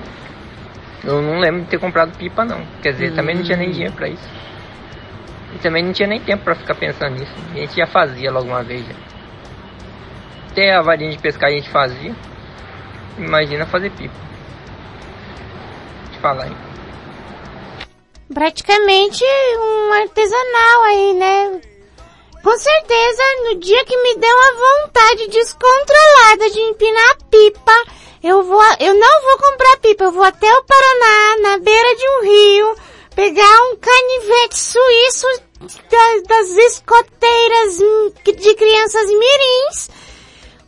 eu 1.05 1.23
não 1.23 1.39
lembro 1.39 1.63
de 1.63 1.69
ter 1.69 1.79
comprado 1.79 2.17
pipa 2.19 2.45
não. 2.45 2.61
Quer 2.83 2.93
dizer, 2.93 3.15
também 3.15 3.37
não 3.37 3.43
tinha 3.43 3.57
nem 3.57 3.71
dinheiro 3.71 3.95
pra 3.95 4.09
isso. 4.09 4.29
E 5.55 5.59
também 5.59 5.83
não 5.83 5.93
tinha 5.93 6.09
nem 6.09 6.21
tempo 6.21 6.45
pra 6.45 6.55
ficar 6.55 6.75
pensando 6.75 7.15
nisso. 7.15 7.33
A 7.53 7.59
gente 7.59 7.77
já 7.77 7.87
fazia 7.87 8.31
logo 8.31 8.49
uma 8.49 8.63
vez. 8.63 8.85
já. 8.85 8.95
Até 10.51 10.75
a 10.75 10.83
varinha 10.83 11.13
de 11.13 11.19
pescar 11.19 11.49
a 11.49 11.53
gente 11.53 11.69
fazia. 11.71 12.13
Imagina 13.19 13.67
fazer 13.67 13.91
pipa. 13.91 14.15
te 16.13 16.19
falar, 16.21 16.49
hein? 16.49 16.57
Praticamente 18.33 19.25
um 19.59 19.93
artesanal 19.93 20.83
aí, 20.85 21.15
né? 21.15 21.61
Com 22.43 22.57
certeza, 22.59 23.23
no 23.45 23.55
dia 23.59 23.85
que 23.85 23.97
me 24.03 24.17
der 24.17 24.33
uma 24.33 24.53
vontade 24.53 25.29
descontrolada 25.29 26.51
de 26.51 26.61
empinar 26.61 27.11
a 27.11 27.25
pipa, 27.31 27.85
eu 28.23 28.43
vou, 28.43 28.63
eu 28.79 28.95
não 28.95 29.23
vou 29.23 29.39
comprar 29.39 29.77
pipa, 29.79 30.05
eu 30.05 30.13
vou 30.13 30.23
até 30.23 30.53
o 30.53 30.65
Paraná, 30.65 31.37
na 31.43 31.59
beira 31.59 31.97
de 31.97 32.09
um 32.09 32.23
rio, 32.23 32.77
pegar 33.15 33.63
um 33.65 33.77
canivete 33.77 34.59
suíço 34.59 35.27
das, 36.29 36.51
escoteiras 36.51 37.79
de 38.25 38.55
crianças 38.55 39.07
mirins, 39.07 39.91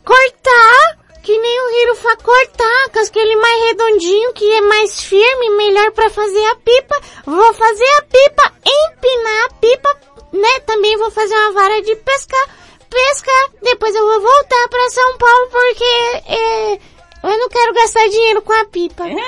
cortar, 0.03 0.98
que 1.23 1.37
nem 1.37 1.61
o 1.61 1.69
Hirufa 1.81 2.17
cortar, 2.17 2.89
com 2.91 2.99
aquele 2.99 3.35
mais 3.35 3.63
redondinho, 3.65 4.33
que 4.33 4.51
é 4.51 4.61
mais 4.61 5.01
firme, 5.01 5.49
melhor 5.51 5.91
para 5.91 6.09
fazer 6.09 6.45
a 6.45 6.55
pipa. 6.55 7.01
Vou 7.25 7.53
fazer 7.53 7.89
a 7.97 8.01
pipa, 8.03 8.53
empinar 8.65 9.45
a 9.45 9.53
pipa, 9.55 9.97
né? 10.33 10.59
Também 10.65 10.97
vou 10.97 11.11
fazer 11.11 11.35
uma 11.35 11.51
vara 11.51 11.81
de 11.81 11.95
pescar, 11.97 12.47
pescar. 12.89 13.49
Depois 13.61 13.93
eu 13.95 14.05
vou 14.05 14.21
voltar 14.21 14.67
para 14.69 14.89
São 14.89 15.17
Paulo 15.17 15.49
porque 15.51 16.31
é, 16.33 16.73
eu 17.23 17.37
não 17.37 17.49
quero 17.49 17.73
gastar 17.73 18.07
dinheiro 18.07 18.41
com 18.41 18.53
a 18.53 18.65
pipa. 18.65 19.05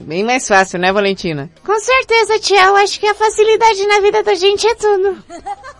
Bem 0.00 0.24
mais 0.24 0.46
fácil, 0.46 0.78
né, 0.78 0.92
Valentina? 0.92 1.50
Com 1.66 1.78
certeza, 1.78 2.38
tia. 2.38 2.64
Eu 2.66 2.76
acho 2.76 2.98
que 3.00 3.06
a 3.06 3.14
facilidade 3.14 3.86
na 3.86 4.00
vida 4.00 4.22
da 4.22 4.34
gente 4.34 4.66
é 4.66 4.74
tudo. 4.74 5.22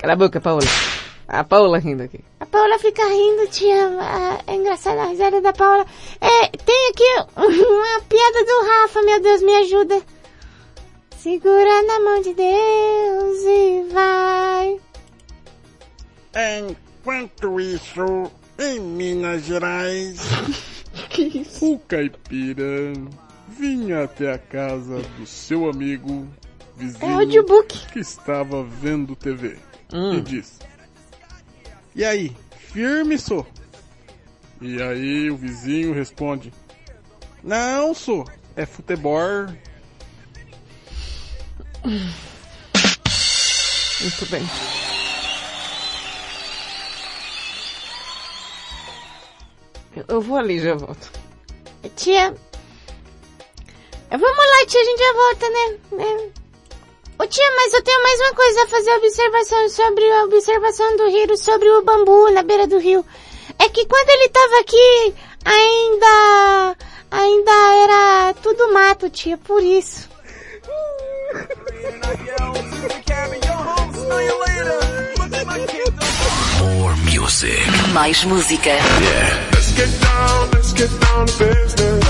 Cala 0.00 0.12
a 0.14 0.16
boca, 0.16 0.40
Paola. 0.40 0.64
A 1.28 1.44
Paola 1.44 1.78
rindo 1.78 2.02
aqui. 2.02 2.20
A 2.40 2.46
Paula 2.46 2.78
fica 2.78 3.04
rindo, 3.04 3.46
tia. 3.50 3.90
É 4.46 4.54
engraçada 4.54 5.02
a 5.02 5.06
risada 5.06 5.40
da 5.40 5.52
Paula. 5.52 5.84
É, 6.20 6.48
tem 6.48 6.88
aqui 6.90 7.04
uma 7.36 8.00
piada 8.08 8.44
do 8.44 8.66
Rafa, 8.66 9.02
meu 9.02 9.20
Deus, 9.20 9.42
me 9.42 9.54
ajuda. 9.56 10.02
Segura 11.18 11.82
na 11.82 12.00
mão 12.00 12.20
de 12.22 12.32
Deus 12.34 13.38
e 13.44 13.92
vai. 13.92 14.80
Enquanto 16.60 17.60
isso, 17.60 18.30
em 18.58 18.80
Minas 18.80 19.44
Gerais, 19.44 20.18
o 21.60 21.78
caipira 21.80 22.92
vinha 23.48 24.04
até 24.04 24.32
a 24.32 24.38
casa 24.38 25.00
do 25.18 25.26
seu 25.26 25.68
amigo 25.68 26.26
vizinho 26.76 27.10
É 27.10 27.14
audiobook. 27.14 27.86
que 27.92 27.98
estava 27.98 28.62
vendo 28.64 29.14
TV 29.14 29.58
Hum. 29.92 30.14
e 30.14 30.20
disse: 30.20 30.58
E 31.94 32.04
aí, 32.04 32.36
firme 32.72 33.18
sou? 33.18 33.46
E 34.60 34.80
aí 34.82 35.30
o 35.30 35.36
vizinho 35.36 35.92
responde: 35.94 36.52
Não 37.42 37.94
sou, 37.94 38.24
é 38.56 38.64
futebol. 38.66 39.46
Muito 44.00 44.26
bem. 44.30 44.42
Eu- 49.96 50.04
Eu 50.08 50.20
vou 50.20 50.36
ali, 50.36 50.60
já 50.60 50.74
volto. 50.74 51.10
Tia. 51.96 52.34
Vamos 54.10 54.22
lá, 54.36 54.66
tia, 54.66 54.80
a 54.80 54.84
gente 54.84 54.98
já 54.98 55.12
volta, 55.12 55.50
né? 55.50 56.30
Ô 57.20 57.26
tia, 57.26 57.44
mas 57.54 57.74
eu 57.74 57.82
tenho 57.82 58.02
mais 58.02 58.18
uma 58.18 58.32
coisa 58.32 58.62
a 58.62 58.66
fazer 58.66 58.92
observação 58.92 59.68
sobre 59.68 60.10
a 60.10 60.24
observação 60.24 60.96
do 60.96 61.06
Hiro 61.06 61.36
sobre 61.36 61.68
o 61.68 61.82
bambu 61.82 62.30
na 62.30 62.42
beira 62.42 62.66
do 62.66 62.78
rio. 62.78 63.04
É 63.58 63.68
que 63.68 63.84
quando 63.84 64.08
ele 64.08 64.28
tava 64.30 64.60
aqui, 64.60 65.14
ainda, 65.44 66.76
ainda 67.10 67.52
era 67.82 68.34
tudo 68.42 68.72
mato, 68.72 69.10
tia, 69.10 69.36
por 69.36 69.62
isso. 69.62 70.08
More 76.58 76.96
music. 77.04 77.70
Mais 77.92 78.24
música. 78.24 78.70
Let's 79.52 79.72
get 79.76 79.90
down, 80.00 80.50
let's 80.54 80.72
get 80.72 80.88
down 81.00 81.26
to 81.26 81.32
business. 81.32 82.04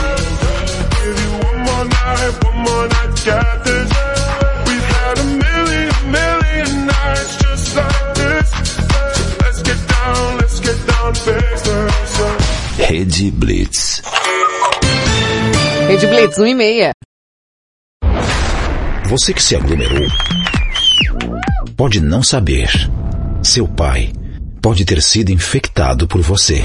Give 1.03 1.21
you 1.21 1.33
one 1.49 1.59
more 1.65 1.85
night, 1.85 2.45
one 2.45 2.59
more 2.59 2.87
night, 2.87 3.25
got 3.25 3.65
this. 3.65 4.20
Million, 6.11 6.87
nights 6.87 7.37
just 7.43 7.77
like 7.77 8.15
this. 8.15 8.51
Let's 9.41 9.63
get 9.63 9.79
down, 9.89 10.37
let's 10.39 10.61
get 10.61 10.79
down 10.87 11.13
business. 11.13 12.21
Rede 12.79 13.31
Blitz. 13.31 14.03
Rede 15.89 16.07
Blitz, 16.07 16.39
1 16.39 16.47
e 16.47 16.55
meia. 16.55 16.93
Você 19.07 19.35
que 19.35 19.43
se 19.43 19.57
aglomerou 19.57 20.07
pode 21.77 22.01
não 22.01 22.23
saber. 22.23 22.71
Seu 23.43 23.67
pai 23.67 24.13
pode 24.61 24.85
ter 24.85 25.03
sido 25.03 25.31
infectado 25.31 26.07
por 26.07 26.21
você. 26.21 26.63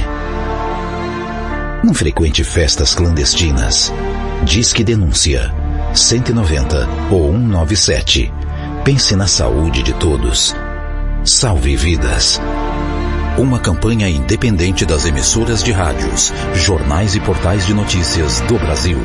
Não 1.83 1.93
frequente 1.93 2.43
festas 2.43 2.93
clandestinas. 2.93 3.93
Diz 4.43 4.73
que 4.73 4.83
denúncia 4.83 5.53
190 5.93 6.87
ou 7.11 7.31
197. 7.31 8.31
Pense 8.85 9.15
na 9.15 9.25
saúde 9.25 9.81
de 9.81 9.93
todos. 9.93 10.55
Salve 11.23 11.75
vidas. 11.75 12.39
Uma 13.35 13.59
campanha 13.59 14.07
independente 14.07 14.85
das 14.85 15.07
emissoras 15.07 15.63
de 15.63 15.71
rádios, 15.71 16.31
jornais 16.53 17.15
e 17.15 17.19
portais 17.19 17.65
de 17.65 17.73
notícias 17.73 18.41
do 18.41 18.59
Brasil. 18.59 18.99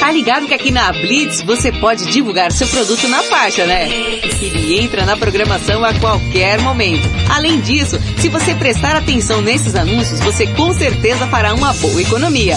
Tá 0.00 0.10
ligado 0.10 0.46
que 0.46 0.54
aqui 0.54 0.70
na 0.70 0.90
Blitz 0.90 1.42
você 1.42 1.70
pode 1.70 2.06
divulgar 2.06 2.50
seu 2.50 2.66
produto 2.68 3.06
na 3.06 3.22
faixa, 3.22 3.66
né? 3.66 3.86
Ele 3.86 4.80
entra 4.80 5.04
na 5.04 5.14
programação 5.14 5.84
a 5.84 5.92
qualquer 5.92 6.58
momento. 6.62 7.06
Além 7.28 7.60
disso, 7.60 8.00
se 8.16 8.30
você 8.30 8.54
prestar 8.54 8.96
atenção 8.96 9.42
nesses 9.42 9.74
anúncios, 9.74 10.20
você 10.20 10.46
com 10.46 10.72
certeza 10.72 11.26
fará 11.26 11.52
uma 11.52 11.74
boa 11.74 12.00
economia. 12.00 12.56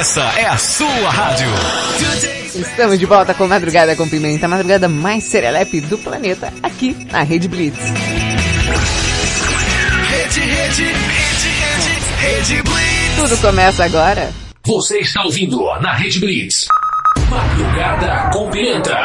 Essa 0.00 0.22
é 0.38 0.46
a 0.46 0.56
sua 0.56 1.10
rádio. 1.10 1.46
Estamos 2.54 2.98
de 2.98 3.04
volta 3.04 3.34
com 3.34 3.46
Madrugada 3.46 3.94
com 3.94 4.08
Pimenta, 4.08 4.46
a 4.46 4.48
madrugada 4.48 4.88
mais 4.88 5.24
serelepe 5.24 5.78
do 5.82 5.98
planeta, 5.98 6.50
aqui 6.62 6.96
na 7.12 7.22
Rede 7.22 7.46
Blitz. 7.48 7.78
Rede, 10.08 10.40
rede, 10.40 10.84
rede, 10.84 11.48
rede, 11.60 12.00
rede 12.18 12.62
Blitz. 12.62 13.16
Tudo 13.16 13.36
começa 13.42 13.84
agora. 13.84 14.32
Você 14.64 15.00
está 15.00 15.22
ouvindo 15.22 15.62
na 15.82 15.92
Rede 15.92 16.18
Blitz. 16.18 16.66
Madrugada 17.28 18.30
com 18.32 18.48
Pimenta. 18.48 18.96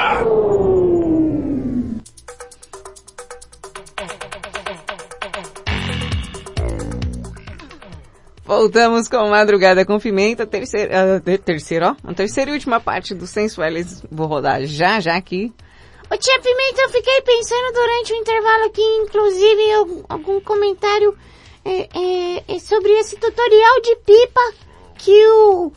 Voltamos 8.45 9.07
com 9.07 9.27
Madrugada 9.27 9.83
com 9.83 9.99
Pimenta, 9.99 10.45
terceira, 10.45 11.17
uh, 11.17 11.37
terceira, 11.39 11.97
ó, 12.03 12.11
a 12.11 12.13
terceira 12.13 12.51
e 12.51 12.53
última 12.53 12.79
parte 12.79 13.15
do 13.15 13.25
Sensuelis. 13.25 14.03
Vou 14.11 14.27
rodar 14.27 14.63
já, 14.65 14.99
já 14.99 15.15
aqui. 15.15 15.51
Ô 16.11 16.15
tia 16.15 16.39
Pimenta, 16.39 16.81
eu 16.83 16.89
fiquei 16.89 17.21
pensando 17.21 17.73
durante 17.73 18.13
o 18.13 18.15
intervalo 18.17 18.65
aqui, 18.65 18.83
inclusive, 19.01 19.61
algum 20.07 20.39
comentário 20.41 21.17
é, 21.65 21.89
é, 21.91 22.55
é 22.55 22.59
sobre 22.59 22.91
esse 22.91 23.15
tutorial 23.15 23.81
de 23.81 23.95
pipa 24.05 24.53
que 24.95 25.27
o 25.27 25.71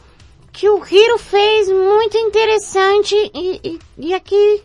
que 0.52 0.68
o 0.68 0.82
Hiro 0.84 1.18
fez 1.18 1.70
muito 1.70 2.18
interessante 2.18 3.14
e, 3.32 3.60
e, 3.64 3.78
e 3.96 4.14
aqui 4.14 4.62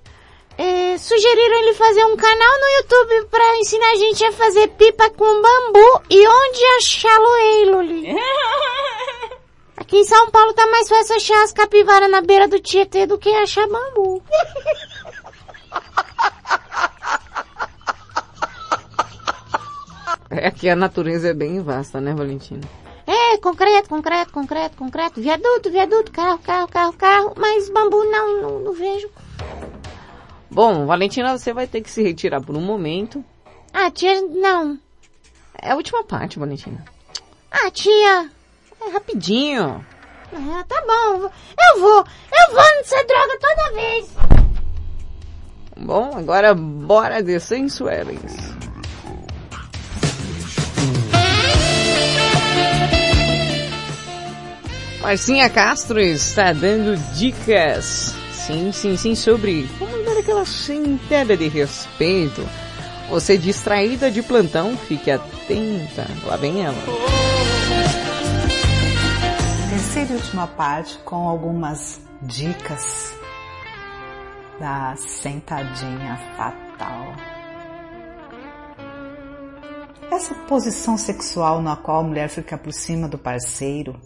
é, 0.57 0.97
sugeriram 0.97 1.59
ele 1.59 1.73
fazer 1.73 2.05
um 2.05 2.15
canal 2.15 2.59
no 2.59 2.67
YouTube 2.77 3.27
pra 3.29 3.57
ensinar 3.57 3.91
a 3.91 3.95
gente 3.95 4.23
a 4.23 4.31
fazer 4.31 4.67
pipa 4.69 5.09
com 5.09 5.41
bambu 5.41 6.01
e 6.09 6.27
onde 6.27 6.65
achá-lo 6.77 7.35
ei, 7.37 7.65
Luli. 7.71 8.15
Aqui 9.75 9.97
em 9.97 10.05
São 10.05 10.29
Paulo 10.29 10.53
tá 10.53 10.65
mais 10.67 10.87
fácil 10.87 11.15
achar 11.15 11.43
as 11.43 11.51
capivaras 11.51 12.09
na 12.09 12.21
beira 12.21 12.47
do 12.47 12.59
Tietê 12.59 13.05
do 13.05 13.17
que 13.17 13.29
achar 13.29 13.67
bambu. 13.67 14.23
É 20.29 20.49
que 20.49 20.67
a 20.67 20.75
natureza 20.75 21.29
é 21.29 21.33
bem 21.33 21.61
vasta, 21.61 22.01
né, 22.01 22.13
Valentina? 22.13 22.61
É, 23.05 23.37
concreto, 23.37 23.89
concreto, 23.89 24.31
concreto, 24.31 24.77
concreto, 24.77 25.21
viaduto, 25.21 25.69
viaduto, 25.69 26.11
carro, 26.11 26.39
carro, 26.39 26.67
carro, 26.67 26.93
carro, 26.93 27.33
mas 27.37 27.69
bambu 27.69 28.03
não, 28.05 28.41
não, 28.41 28.59
não 28.59 28.73
vejo. 28.73 29.09
Bom, 30.53 30.85
Valentina, 30.85 31.35
você 31.35 31.51
vai 31.51 31.65
ter 31.65 31.81
que 31.81 31.89
se 31.89 32.03
retirar 32.03 32.39
por 32.39 32.55
um 32.55 32.61
momento. 32.61 33.25
Ah, 33.73 33.89
tia, 33.89 34.21
não. 34.21 34.77
É 35.59 35.71
a 35.71 35.75
última 35.75 36.03
parte, 36.03 36.37
Valentina. 36.37 36.85
Ah, 37.49 37.71
tia. 37.71 38.29
É 38.79 38.91
rapidinho. 38.91 39.83
Ah, 40.31 40.63
tá 40.67 40.79
bom. 40.85 41.23
Eu 41.25 41.79
vou. 41.79 42.05
Eu 42.05 42.53
vou 42.53 42.63
nessa 42.77 43.03
droga 43.03 43.39
toda 43.41 43.73
vez. 43.73 44.09
Bom, 45.75 46.15
agora 46.15 46.53
bora 46.53 47.23
de 47.23 47.39
sensuelis. 47.39 48.53
Marcinha 55.01 55.49
Castro 55.49 55.99
está 55.99 56.53
dando 56.53 56.95
dicas. 57.15 58.15
Sim, 58.31 58.71
sim, 58.71 58.95
sim, 58.95 59.15
sobre 59.15 59.67
como 59.79 60.02
aquela 60.23 60.45
sentada 60.45 61.35
de 61.35 61.49
respeito. 61.49 62.41
Você 63.09 63.37
distraída 63.37 64.09
de 64.09 64.23
plantão, 64.23 64.77
fique 64.77 65.11
atenta. 65.11 66.07
Lá 66.25 66.37
vem 66.37 66.63
ela. 66.63 66.75
Terceira 69.69 70.13
e 70.13 70.15
última 70.15 70.47
parte 70.47 70.97
com 70.99 71.27
algumas 71.27 72.01
dicas 72.21 73.13
da 74.59 74.95
sentadinha 74.95 76.17
fatal. 76.37 77.13
Essa 80.09 80.33
posição 80.47 80.97
sexual 80.97 81.61
na 81.61 81.75
qual 81.75 81.99
a 81.99 82.03
mulher 82.03 82.29
fica 82.29 82.57
por 82.57 82.71
cima 82.71 83.09
do 83.09 83.17
parceiro, 83.17 83.99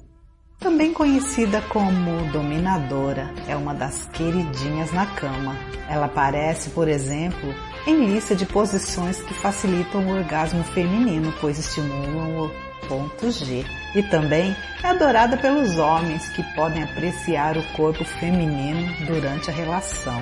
também 0.60 0.92
conhecida 0.92 1.62
como 1.70 2.32
dominadora, 2.32 3.32
é 3.48 3.56
uma 3.56 3.74
das 3.74 4.06
queridinhas 4.12 4.92
na 4.92 5.06
cama. 5.06 5.56
Ela 5.88 6.08
aparece, 6.08 6.72
por 6.72 6.88
exemplo, 6.88 7.54
em 7.86 8.06
lista 8.06 8.36
de 8.36 8.46
posições 8.46 9.22
que 9.22 9.34
facilitam 9.36 10.06
o 10.06 10.16
orgasmo 10.16 10.64
feminino, 10.64 11.34
pois 11.40 11.60
estimulam 11.60 12.46
o 12.46 12.52
ponto 12.88 13.32
G. 13.32 13.66
E 13.96 14.04
também 14.04 14.56
é 14.84 14.88
adorada 14.88 15.38
pelos 15.38 15.78
homens 15.78 16.28
que 16.30 16.44
podem 16.56 16.84
apreciar 16.84 17.58
o 17.58 17.64
corpo 17.74 18.04
feminino 18.04 18.94
durante 19.06 19.50
a 19.50 19.54
relação. 19.54 20.22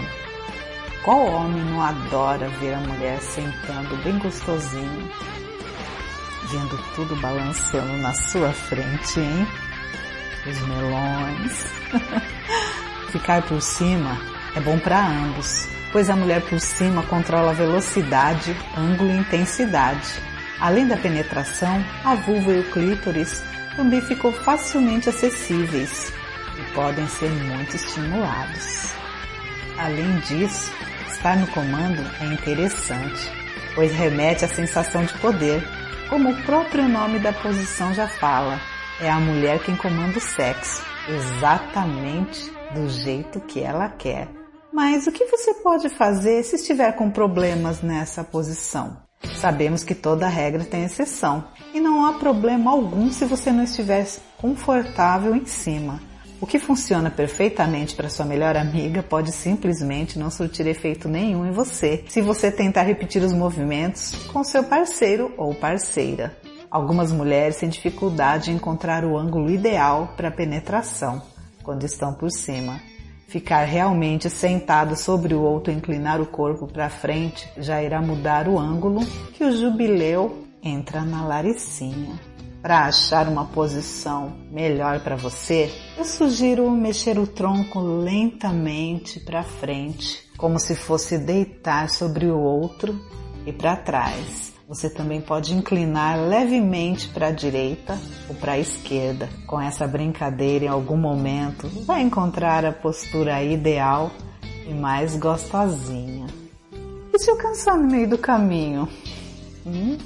Qual 1.04 1.26
homem 1.26 1.64
não 1.64 1.82
adora 1.82 2.50
ver 2.60 2.74
a 2.74 2.80
mulher 2.80 3.20
sentando 3.20 3.96
bem 4.04 4.18
gostosinho, 4.18 5.10
vendo 6.52 6.80
tudo 6.96 7.16
balançando 7.18 7.98
na 7.98 8.14
sua 8.14 8.52
frente, 8.52 9.20
hein? 9.20 9.48
Os 10.48 10.60
melões. 10.68 11.66
Ficar 13.12 13.42
por 13.44 13.62
cima 13.62 14.18
é 14.56 14.60
bom 14.60 14.78
para 14.78 15.06
ambos, 15.06 15.68
pois 15.92 16.10
a 16.10 16.16
mulher 16.16 16.42
por 16.42 16.60
cima 16.60 17.04
controla 17.04 17.54
velocidade, 17.54 18.56
ângulo 18.78 19.12
e 19.12 19.18
intensidade. 19.18 20.08
Além 20.60 20.88
da 20.88 20.98
penetração, 20.98 21.84
a 22.04 22.16
vulva 22.16 22.54
e 22.54 22.60
o 22.60 22.72
clítoris 22.72 23.44
também 23.76 24.02
ficam 24.02 24.32
facilmente 24.32 25.10
acessíveis 25.10 26.14
e 26.58 26.74
podem 26.74 27.08
ser 27.08 27.30
muito 27.30 27.76
estimulados. 27.76 28.94
Além 29.78 30.20
disso, 30.20 30.72
estar 31.10 31.36
no 31.36 31.48
comando 31.48 32.02
é 32.22 32.26
interessante, 32.26 33.30
pois 33.74 33.92
remete 33.94 34.46
à 34.46 34.48
sensação 34.48 35.04
de 35.04 35.14
poder, 35.16 35.62
como 36.10 36.30
o 36.30 36.44
próprio 36.44 36.88
nome 36.88 37.20
da 37.20 37.34
posição 37.34 37.94
já 37.94 38.08
fala. 38.08 38.60
É 39.02 39.10
a 39.10 39.20
mulher 39.20 39.62
quem 39.62 39.76
comanda 39.76 40.18
o 40.18 40.22
sexo, 40.22 40.82
exatamente 41.10 42.50
do 42.74 42.88
jeito 42.88 43.42
que 43.42 43.60
ela 43.60 43.90
quer. 43.90 44.30
Mas 44.72 45.06
o 45.06 45.12
que 45.12 45.26
você 45.26 45.54
pode 45.56 45.90
fazer 45.90 46.42
se 46.44 46.56
estiver 46.56 46.94
com 46.94 47.12
problemas 47.12 47.82
nessa 47.82 48.24
posição? 48.24 48.98
Sabemos 49.36 49.84
que 49.84 49.94
toda 49.94 50.30
regra 50.30 50.64
tem 50.64 50.86
exceção 50.86 51.44
e 51.74 51.80
não 51.82 52.06
há 52.06 52.14
problema 52.14 52.72
algum 52.72 53.12
se 53.12 53.26
você 53.26 53.52
não 53.52 53.66
estiver 53.66 54.08
confortável 54.38 55.36
em 55.36 55.46
cima. 55.46 56.00
O 56.40 56.48
que 56.48 56.58
funciona 56.58 57.10
perfeitamente 57.10 57.96
para 57.96 58.10
sua 58.10 58.26
melhor 58.26 58.56
amiga 58.56 59.04
pode 59.04 59.34
simplesmente 59.34 60.18
não 60.18 60.30
surtir 60.30 60.68
efeito 60.68 61.10
nenhum 61.10 61.46
em 61.46 61.52
você 61.52 62.06
se 62.08 62.22
você 62.22 62.50
tentar 62.50 62.84
repetir 62.84 63.22
os 63.22 63.34
movimentos 63.34 64.16
com 64.32 64.42
seu 64.42 64.64
parceiro 64.64 65.34
ou 65.38 65.54
parceira. 65.54 66.34
Algumas 66.76 67.10
mulheres 67.10 67.56
têm 67.56 67.70
dificuldade 67.70 68.52
em 68.52 68.56
encontrar 68.56 69.06
o 69.06 69.18
ângulo 69.18 69.50
ideal 69.50 70.14
para 70.18 70.30
penetração 70.30 71.22
quando 71.64 71.86
estão 71.86 72.14
por 72.14 72.30
cima. 72.30 72.82
Ficar 73.30 73.64
realmente 73.64 74.30
sentado 74.30 74.94
sobre 74.98 75.34
o 75.34 75.42
outro 75.42 75.72
e 75.72 75.76
inclinar 75.78 76.20
o 76.20 76.26
corpo 76.26 76.68
para 76.68 76.90
frente 76.90 77.50
já 77.56 77.82
irá 77.82 78.02
mudar 78.02 78.50
o 78.50 78.60
ângulo 78.60 79.00
que 79.34 79.46
o 79.46 79.56
jubileu 79.56 80.44
entra 80.62 81.00
na 81.04 81.26
laricinha. 81.26 82.20
Para 82.62 82.88
achar 82.88 83.30
uma 83.30 83.46
posição 83.46 84.34
melhor 84.52 85.00
para 85.00 85.16
você, 85.16 85.72
eu 85.98 86.04
sugiro 86.04 86.70
mexer 86.70 87.18
o 87.18 87.26
tronco 87.26 87.80
lentamente 87.80 89.22
para 89.22 89.44
frente, 89.44 90.30
como 90.36 90.60
se 90.60 90.76
fosse 90.76 91.18
deitar 91.18 91.90
sobre 91.90 92.26
o 92.26 92.38
outro 92.38 93.00
e 93.46 93.54
para 93.54 93.78
trás. 93.78 94.55
Você 94.68 94.90
também 94.90 95.22
pode 95.22 95.54
inclinar 95.54 96.20
levemente 96.20 97.08
para 97.10 97.28
a 97.28 97.32
direita 97.32 98.00
ou 98.28 98.34
para 98.36 98.54
a 98.54 98.60
esquerda. 98.60 99.30
Com 99.46 99.62
essa 99.62 99.88
brincadeira, 99.88 100.66
em 100.66 100.70
algum 100.70 100.98
momento, 100.98 101.68
vai 101.86 102.02
encontrar 102.02 102.66
a 102.66 102.72
postura 102.72 103.44
ideal 103.44 104.10
e 104.68 104.74
mais 104.74 105.16
gostosinha. 105.18 106.26
E 107.14 107.20
se 107.20 107.30
eu 107.30 107.38
cansar 107.38 107.78
no 107.78 107.88
meio 107.88 108.10
do 108.10 108.18
caminho? 108.18 108.90
Hum? 109.64 110.00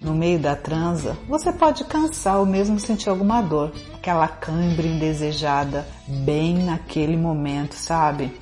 No 0.00 0.12
meio 0.12 0.40
da 0.40 0.56
transa, 0.56 1.16
você 1.28 1.52
pode 1.52 1.84
cansar 1.84 2.38
ou 2.38 2.46
mesmo 2.46 2.80
sentir 2.80 3.08
alguma 3.08 3.40
dor, 3.40 3.72
aquela 3.94 4.26
cãibra 4.26 4.86
indesejada 4.86 5.86
bem 6.24 6.64
naquele 6.64 7.16
momento, 7.16 7.74
sabe? 7.74 8.32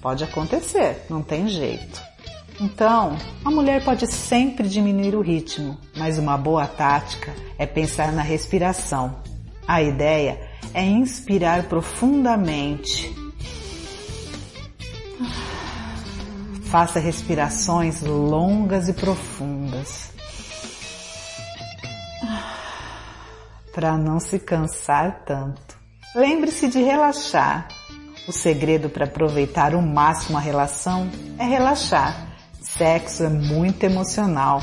Pode 0.00 0.22
acontecer, 0.22 1.04
não 1.10 1.22
tem 1.22 1.48
jeito. 1.48 2.05
Então, 2.60 3.18
a 3.44 3.50
mulher 3.50 3.84
pode 3.84 4.10
sempre 4.10 4.66
diminuir 4.66 5.14
o 5.14 5.20
ritmo, 5.20 5.76
mas 5.94 6.18
uma 6.18 6.38
boa 6.38 6.66
tática 6.66 7.34
é 7.58 7.66
pensar 7.66 8.12
na 8.12 8.22
respiração. 8.22 9.20
A 9.68 9.82
ideia 9.82 10.40
é 10.72 10.82
inspirar 10.82 11.64
profundamente. 11.64 13.14
Faça 16.64 16.98
respirações 16.98 18.00
longas 18.02 18.88
e 18.88 18.94
profundas. 18.94 20.10
Para 23.74 23.98
não 23.98 24.18
se 24.18 24.38
cansar 24.38 25.24
tanto. 25.26 25.76
Lembre-se 26.14 26.68
de 26.68 26.80
relaxar. 26.82 27.68
O 28.26 28.32
segredo 28.32 28.88
para 28.88 29.04
aproveitar 29.04 29.74
o 29.74 29.82
máximo 29.82 30.38
a 30.38 30.40
relação 30.40 31.08
é 31.38 31.44
relaxar 31.44 32.25
Sexo 32.66 33.24
é 33.24 33.28
muito 33.28 33.84
emocional 33.84 34.60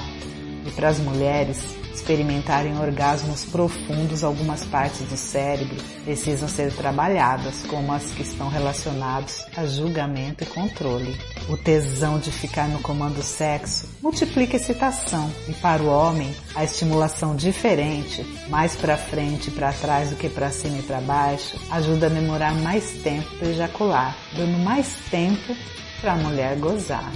e 0.65 0.71
para 0.71 0.89
as 0.89 0.99
mulheres 0.99 1.63
experimentarem 1.93 2.77
orgasmos 2.77 3.45
profundos, 3.45 4.23
algumas 4.23 4.65
partes 4.65 5.01
do 5.07 5.15
cérebro 5.15 5.77
precisam 6.03 6.47
ser 6.49 6.73
trabalhadas, 6.73 7.63
como 7.67 7.93
as 7.93 8.03
que 8.11 8.23
estão 8.23 8.49
relacionadas 8.49 9.45
a 9.55 9.65
julgamento 9.65 10.43
e 10.43 10.47
controle. 10.47 11.17
O 11.47 11.55
tesão 11.55 12.19
de 12.19 12.31
ficar 12.31 12.67
no 12.67 12.79
comando 12.79 13.21
sexo 13.23 13.87
multiplica 14.01 14.57
a 14.57 14.59
excitação 14.59 15.31
e 15.47 15.53
para 15.53 15.81
o 15.81 15.87
homem 15.87 16.35
a 16.55 16.63
estimulação 16.63 17.35
diferente, 17.35 18.23
mais 18.49 18.75
para 18.75 18.97
frente 18.97 19.47
e 19.47 19.51
para 19.51 19.71
trás 19.71 20.09
do 20.09 20.15
que 20.15 20.29
para 20.29 20.51
cima 20.51 20.79
e 20.79 20.83
para 20.83 20.99
baixo, 20.99 21.57
ajuda 21.71 22.07
a 22.07 22.09
demorar 22.09 22.53
mais 22.55 22.91
tempo 23.01 23.29
para 23.37 23.49
ejacular, 23.49 24.17
dando 24.35 24.57
mais 24.59 24.95
tempo 25.09 25.55
para 26.01 26.13
a 26.13 26.17
mulher 26.17 26.57
gozar. 26.57 27.11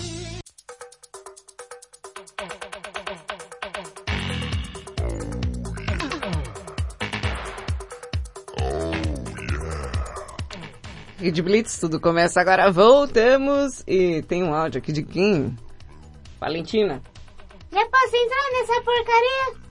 Rede 11.19 11.41
Blitz, 11.41 11.79
tudo 11.79 11.99
começa 11.99 12.39
agora. 12.39 12.71
Voltamos 12.71 13.83
e 13.87 14.21
tem 14.23 14.43
um 14.43 14.53
áudio 14.53 14.77
aqui 14.77 14.91
de 14.91 15.01
quem? 15.01 15.55
Valentina. 16.39 17.01
Já 17.71 17.85
posso 17.87 18.15
entrar 18.15 18.51
nessa 18.53 18.81
porcaria? 18.81 19.67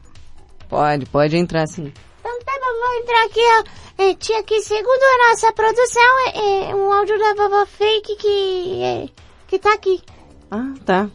Pode, 0.68 1.06
pode 1.06 1.36
entrar 1.36 1.66
sim. 1.68 1.92
Então 2.20 2.38
tá 2.40 2.52
bom, 2.52 2.80
vou 2.80 3.00
entrar 3.00 3.24
aqui, 3.24 3.40
ó. 3.40 4.02
É, 4.02 4.14
tia, 4.14 4.42
que 4.42 4.60
segundo 4.60 5.02
a 5.02 5.30
nossa 5.30 5.52
produção, 5.52 6.18
é, 6.34 6.70
é 6.70 6.74
um 6.74 6.92
áudio 6.92 7.18
da 7.18 7.34
vovó 7.34 7.64
fake 7.64 8.16
que, 8.16 8.82
é, 8.82 9.08
que 9.46 9.58
tá 9.58 9.72
aqui. 9.72 10.02
Ah, 10.50 10.74
tá. 10.84 11.08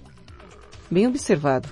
Bem 0.89 1.07
observado. 1.07 1.69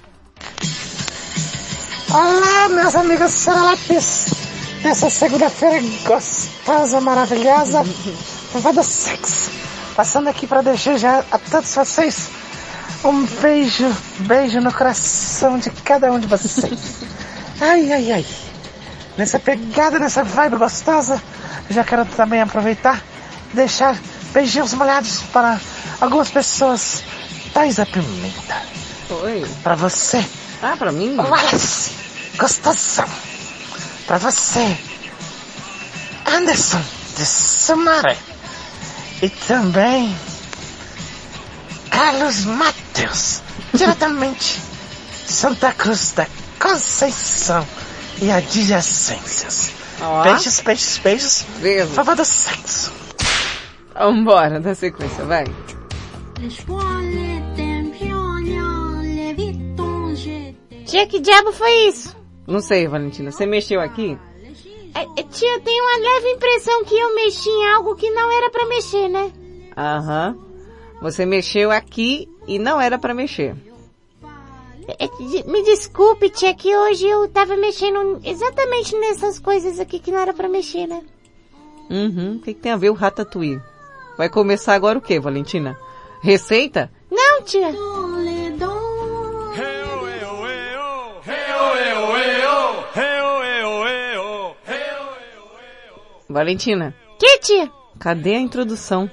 Olá, 2.11 2.69
meus 2.69 2.95
amigos 2.95 3.31
serelapes. 3.31 4.25
Nessa 4.83 5.09
segunda-feira 5.09 5.81
gostosa, 6.05 7.01
maravilhosa, 7.01 7.83
vovó 8.53 8.71
do 8.71 8.83
sexo. 8.83 9.51
Passando 9.95 10.27
aqui 10.29 10.47
para 10.47 10.61
desejar 10.61 11.25
a 11.31 11.37
todos 11.37 11.73
vocês 11.73 12.29
um 13.03 13.25
beijo, 13.25 13.95
beijo 14.19 14.59
no 14.59 14.73
coração 14.73 15.57
de 15.57 15.69
cada 15.69 16.11
um 16.11 16.19
de 16.19 16.27
vocês. 16.27 16.79
Ai, 17.61 17.91
ai, 17.91 18.11
ai. 18.13 18.25
Nessa 19.17 19.37
pegada, 19.37 19.99
nessa 19.99 20.23
vibe 20.23 20.55
gostosa, 20.55 21.21
já 21.69 21.83
quero 21.83 22.05
também 22.05 22.39
aproveitar 22.39 23.03
e 23.51 23.55
deixar 23.57 23.97
beijinhos 24.31 24.73
molhados 24.73 25.23
para 25.33 25.59
algumas 25.99 26.31
pessoas. 26.31 27.03
Thais 27.53 27.77
a 27.77 27.85
Pimenta. 27.85 28.61
Oi. 29.09 29.45
Pra 29.61 29.75
você. 29.75 30.25
Ah, 30.63 30.75
pra 30.77 30.93
mim? 30.93 31.17
Wallace. 31.17 31.91
Gostosão. 32.37 33.09
Pra 34.07 34.17
você. 34.17 34.77
Anderson 36.25 36.81
de 37.17 37.25
Sumaré. 37.25 38.17
E 39.21 39.29
também 39.29 40.15
Carlos 41.89 42.45
Matheus, 42.45 43.41
diretamente 43.73 44.61
Santa 45.25 45.73
Cruz 45.73 46.11
da 46.11 46.25
Conceição 46.59 47.65
e 48.21 48.31
adjacências. 48.31 49.71
Ó. 50.01 50.23
Beijos, 50.23 50.61
beijos, 50.61 50.97
beijos. 50.99 51.45
Beijo. 51.59 51.87
Favor 51.87 52.15
do 52.15 52.25
sexo. 52.25 52.91
Vambora, 53.93 54.59
na 54.59 54.73
sequência, 54.73 55.25
vai. 55.25 55.45
Tia, 60.85 61.05
que 61.05 61.19
diabo 61.19 61.51
foi 61.51 61.71
isso? 61.87 62.15
Não 62.47 62.61
sei, 62.61 62.87
Valentina. 62.87 63.31
Você 63.31 63.45
mexeu 63.45 63.81
aqui? 63.81 64.17
É, 64.95 65.01
é, 65.21 65.23
tia, 65.23 65.53
eu 65.55 65.61
tenho 65.61 65.83
uma 65.83 65.97
leve 66.13 66.29
impressão 66.31 66.83
que 66.83 66.97
eu 66.97 67.15
mexi 67.15 67.49
em 67.49 67.67
algo 67.73 67.95
que 67.95 68.09
não 68.11 68.31
era 68.31 68.49
pra 68.49 68.65
mexer, 68.67 69.07
né? 69.07 69.31
Aham. 69.77 70.37
Você 71.01 71.25
mexeu 71.25 71.71
aqui 71.71 72.27
e 72.47 72.59
não 72.59 72.79
era 72.81 72.97
pra 72.97 73.13
mexer. 73.13 73.55
É, 74.87 75.07
de- 75.07 75.43
me 75.49 75.61
desculpe, 75.63 76.29
tia, 76.31 76.53
que 76.53 76.75
hoje 76.75 77.05
eu 77.07 77.27
tava 77.29 77.55
mexendo 77.55 78.19
exatamente 78.23 78.95
nessas 78.97 79.37
coisas 79.39 79.79
aqui 79.79 79.99
que 79.99 80.11
não 80.11 80.19
era 80.19 80.33
pra 80.33 80.49
mexer, 80.49 80.87
né? 80.87 81.01
Uhum. 81.89 82.35
O 82.37 82.39
que, 82.41 82.53
que 82.53 82.59
tem 82.59 82.71
a 82.71 82.75
ver 82.77 82.89
o 82.89 82.93
Ratatouille? 82.93 83.61
Vai 84.17 84.29
começar 84.29 84.73
agora 84.73 84.97
o 84.97 85.01
que, 85.01 85.19
Valentina? 85.19 85.77
Receita? 86.21 86.91
Não, 87.09 87.41
tia. 87.43 87.71
Valentina, 96.29 96.93
Que, 97.17 97.39
tia? 97.39 97.71
cadê 97.99 98.35
a 98.35 98.39
introdução? 98.39 99.09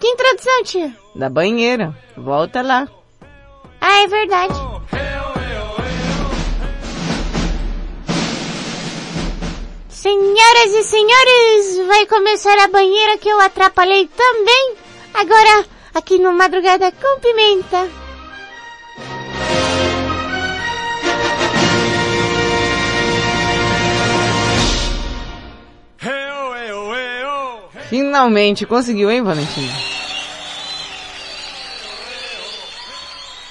Que 0.00 0.06
introdução, 0.08 0.62
tia? 0.64 0.96
Da 1.14 1.28
banheira. 1.28 1.94
Volta 2.16 2.62
lá. 2.62 2.88
Ah, 3.80 4.02
é 4.02 4.06
verdade. 4.08 4.54
Senhoras 9.88 10.74
e 10.74 10.82
senhores, 10.82 11.86
vai 11.86 12.06
começar 12.06 12.58
a 12.58 12.68
banheira 12.68 13.16
que 13.18 13.28
eu 13.28 13.40
atrapalhei 13.40 14.08
também. 14.08 14.74
Agora, 15.14 15.64
aqui 15.94 16.18
no 16.18 16.32
Madrugada 16.32 16.92
com 16.92 17.20
Pimenta. 17.20 17.88
Finalmente 27.94 28.66
conseguiu, 28.66 29.08
hein, 29.08 29.22
Valentina? 29.22 29.72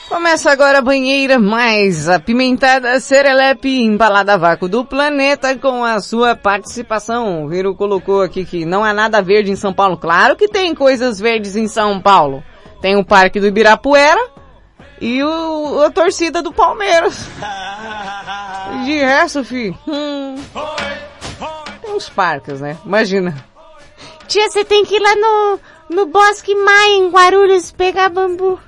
Começa 0.09 0.51
agora 0.51 0.79
a 0.79 0.81
banheira 0.81 1.39
mais 1.39 2.09
apimentada, 2.09 2.99
serelepe, 2.99 3.69
embalada 3.81 4.33
a 4.33 4.37
vácuo 4.37 4.67
do 4.67 4.83
planeta 4.83 5.57
com 5.57 5.85
a 5.85 6.01
sua 6.01 6.35
participação. 6.35 7.45
O 7.45 7.53
Hiro 7.53 7.73
colocou 7.73 8.21
aqui 8.21 8.43
que 8.43 8.65
não 8.65 8.83
há 8.83 8.93
nada 8.93 9.21
verde 9.21 9.49
em 9.49 9.55
São 9.55 9.73
Paulo. 9.73 9.95
Claro 9.95 10.35
que 10.35 10.49
tem 10.49 10.75
coisas 10.75 11.21
verdes 11.21 11.55
em 11.55 11.69
São 11.69 12.01
Paulo. 12.01 12.43
Tem 12.81 12.97
o 12.97 13.05
Parque 13.05 13.39
do 13.39 13.47
Ibirapuera 13.47 14.27
e 14.99 15.23
o, 15.23 15.83
a 15.83 15.89
torcida 15.89 16.41
do 16.41 16.51
Palmeiras. 16.51 17.29
De 18.83 18.97
resto, 18.97 19.41
fi, 19.45 19.73
hum, 19.87 20.35
tem 21.81 21.95
uns 21.95 22.09
parques, 22.09 22.59
né? 22.59 22.75
Imagina. 22.85 23.52
Tia, 24.33 24.49
você 24.49 24.65
tem 24.65 24.83
que 24.83 24.95
ir 24.95 24.99
lá 24.99 25.15
no, 25.15 25.59
no 25.95 26.05
Bosque 26.07 26.55
Maia, 26.55 26.97
em 26.97 27.11
Guarulhos, 27.11 27.71
pegar 27.71 28.09
bambu. 28.09 28.59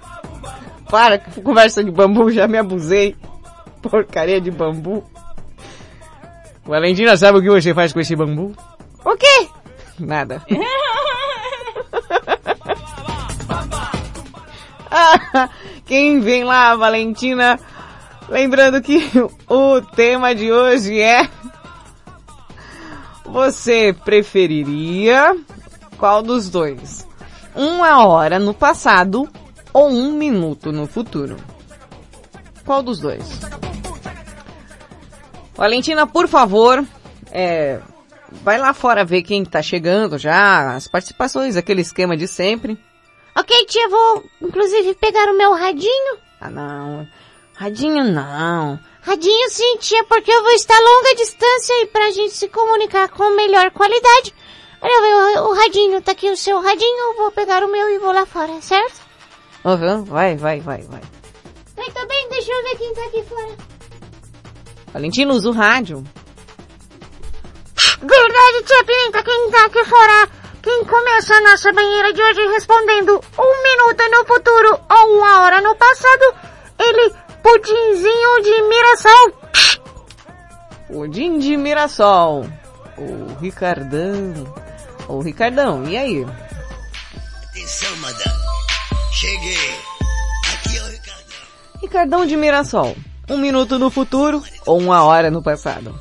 Para, 0.92 1.18
que 1.18 1.42
conversa 1.42 1.84
de 1.84 1.90
bambu, 1.90 2.30
já 2.30 2.48
me 2.48 2.56
abusei. 2.56 3.16
Porcaria 3.82 4.40
de 4.40 4.52
bambu. 4.52 5.04
Valentina, 6.64 7.18
sabe 7.18 7.40
o 7.40 7.42
que 7.42 7.50
você 7.50 7.74
faz 7.74 7.92
com 7.92 8.00
esse 8.00 8.16
bambu? 8.16 8.56
O 9.04 9.18
quê? 9.18 9.50
Nada. 9.98 10.46
Ah, 14.98 15.50
Quem 15.84 16.20
vem 16.20 16.44
lá, 16.44 16.76
Valentina? 16.76 17.60
Lembrando 18.30 18.82
que 18.84 19.02
o 19.50 19.82
tema 19.82 20.36
de 20.36 20.54
hoje 20.54 21.02
é... 21.02 21.28
Você 23.26 23.94
preferiria 24.06 25.36
qual 25.98 26.22
dos 26.22 26.50
dois? 26.50 27.08
Uma 27.56 28.06
hora 28.06 28.38
no 28.38 28.54
passado 28.54 29.30
ou 29.74 29.90
um 29.90 30.12
minuto 30.12 30.72
no 30.72 30.88
futuro? 30.88 31.38
Qual 32.66 32.82
dos 32.82 33.00
dois? 33.00 33.42
Valentina, 35.56 36.06
por 36.06 36.28
favor, 36.28 36.86
é, 37.32 37.80
vai 38.44 38.58
lá 38.58 38.74
fora 38.74 39.06
ver 39.06 39.22
quem 39.24 39.46
tá 39.46 39.62
chegando 39.62 40.18
já, 40.18 40.76
as 40.76 40.88
participações, 40.88 41.56
aquele 41.56 41.82
esquema 41.82 42.18
de 42.18 42.28
sempre. 42.28 42.78
Ok, 43.38 43.66
tia, 43.66 43.90
vou 43.90 44.24
inclusive 44.42 44.96
pegar 44.96 45.30
o 45.30 45.38
meu 45.38 45.54
radinho. 45.54 46.18
Ah 46.42 46.50
não, 46.50 47.08
radinho 47.54 48.04
não. 48.04 48.80
Radinho 49.02 49.50
sim, 49.50 49.78
tia, 49.78 50.04
porque 50.06 50.32
eu 50.32 50.42
vou 50.42 50.52
estar 50.54 50.76
a 50.76 50.80
longa 50.80 51.16
distância 51.16 51.84
e 51.84 51.86
pra 51.88 52.12
gente 52.12 52.34
se 52.34 52.48
comunicar 52.50 53.08
com 53.10 53.36
melhor 53.36 53.72
qualidade. 53.72 54.34
Olha, 54.88 55.42
o, 55.42 55.50
o 55.50 55.54
radinho, 55.56 56.00
tá 56.00 56.12
aqui 56.12 56.30
o 56.30 56.38
seu 56.38 56.62
radinho, 56.62 57.16
vou 57.18 57.32
pegar 57.32 57.64
o 57.64 57.68
meu 57.68 57.90
e 57.90 57.98
vou 57.98 58.12
lá 58.12 58.24
fora, 58.24 58.62
certo? 58.62 59.02
Uhum, 59.64 60.04
vai, 60.04 60.36
vai, 60.36 60.60
vai, 60.60 60.84
vai. 60.84 61.02
Muito 61.76 62.08
bem, 62.08 62.30
deixa 62.30 62.52
eu 62.52 62.64
ver 62.64 62.78
quem 62.78 62.94
tá 62.94 63.06
aqui 63.06 63.24
fora. 63.24 63.58
Valentina, 64.94 65.34
usa 65.34 65.50
o 65.50 65.54
rádio. 65.54 66.04
Verdade, 68.00 68.64
tia 68.64 68.84
Pinta, 68.84 69.24
quem 69.24 69.50
tá 69.50 69.66
aqui 69.66 69.84
fora? 69.86 70.30
Quem 70.62 70.86
começa 70.86 71.34
a 71.34 71.42
nossa 71.42 71.74
banheira 71.74 72.14
de 72.14 72.22
hoje 72.22 72.48
respondendo 72.50 73.20
um 73.40 73.64
minuto 73.64 74.12
no 74.12 74.26
futuro 74.26 74.80
ou 74.88 75.18
uma 75.18 75.42
hora 75.42 75.62
no 75.62 75.76
passado, 75.76 76.36
ele, 76.78 77.12
pudinzinho 77.42 78.42
de 78.44 78.62
Mirassol. 78.62 79.32
Pudim 80.88 81.40
de 81.40 81.58
Mirassol. 81.58 82.46
O 82.98 83.34
Ricardão. 83.42 84.65
Ô 85.08 85.20
Ricardão, 85.22 85.84
e 85.88 85.98
aí? 85.98 86.26
Atenção, 87.50 87.96
madame. 87.98 88.36
Cheguei. 89.12 89.76
Aqui 90.54 90.78
é 90.78 90.82
o 90.82 90.86
Ricardo. 90.88 91.26
Ricardão 91.82 92.26
de 92.26 92.36
Mirassol. 92.36 92.96
Um 93.30 93.38
minuto 93.38 93.80
no 93.80 93.90
futuro 93.90 94.44
ou 94.66 94.78
uma 94.80 95.04
hora 95.04 95.32
no 95.32 95.42
passado? 95.42 95.98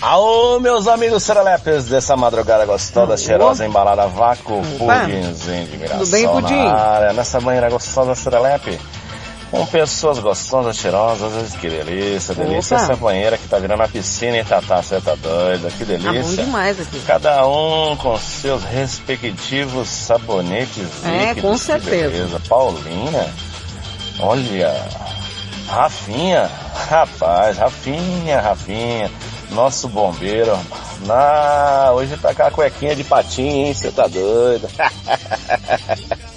Alô, 0.00 0.60
meus 0.60 0.86
amigos 0.86 1.22
serelepes 1.24 1.86
dessa 1.86 2.16
madrugada 2.16 2.64
gostosa, 2.64 3.16
cheirosa, 3.16 3.66
embalada 3.66 4.04
a 4.04 4.06
vácuo, 4.06 4.60
Opa. 4.78 5.00
pudimzinho 5.00 5.66
de 5.66 5.76
Mirassol 5.76 5.98
Tudo 6.04 6.10
bem, 6.12 6.28
Pudim? 6.28 6.64
na 6.64 6.72
área, 6.74 7.12
nessa 7.12 7.40
banheira 7.40 7.68
gostosa 7.70 8.14
serelepe. 8.14 8.78
Com 9.50 9.64
pessoas 9.64 10.18
gostosas, 10.18 10.76
cheirosas, 10.76 11.54
que 11.56 11.70
delícia, 11.70 12.34
delícia. 12.34 12.76
Opa. 12.76 12.84
Essa 12.84 12.96
banheira 12.96 13.38
que 13.38 13.48
tá 13.48 13.58
virando 13.58 13.82
a 13.82 13.88
piscina 13.88 14.36
e 14.36 14.44
Tatá, 14.44 14.82
você 14.82 15.00
tá 15.00 15.14
doida, 15.14 15.70
que 15.70 15.86
Tá 15.86 15.92
bom 15.96 16.12
delícia. 16.12 16.44
demais 16.44 16.78
aqui. 16.78 17.00
Cada 17.06 17.46
um 17.46 17.96
com 17.96 18.18
seus 18.18 18.62
respectivos 18.64 19.88
sabonetes 19.88 21.02
É, 21.02 21.28
líquidos. 21.28 21.42
com 21.50 21.56
certeza. 21.56 22.10
beleza. 22.10 22.40
Paulina, 22.46 23.26
olha, 24.20 24.74
Rafinha, 25.66 26.50
rapaz, 26.90 27.56
Rafinha, 27.56 28.40
Rafinha, 28.42 29.10
nosso 29.52 29.88
bombeiro. 29.88 30.58
Na, 31.06 31.90
hoje 31.94 32.16
tá 32.18 32.34
com 32.34 32.42
a 32.42 32.50
cuequinha 32.50 32.94
de 32.94 33.04
patinho, 33.04 33.66
hein? 33.66 33.72
Você 33.72 33.90
tá 33.92 34.06
doido? 34.08 34.68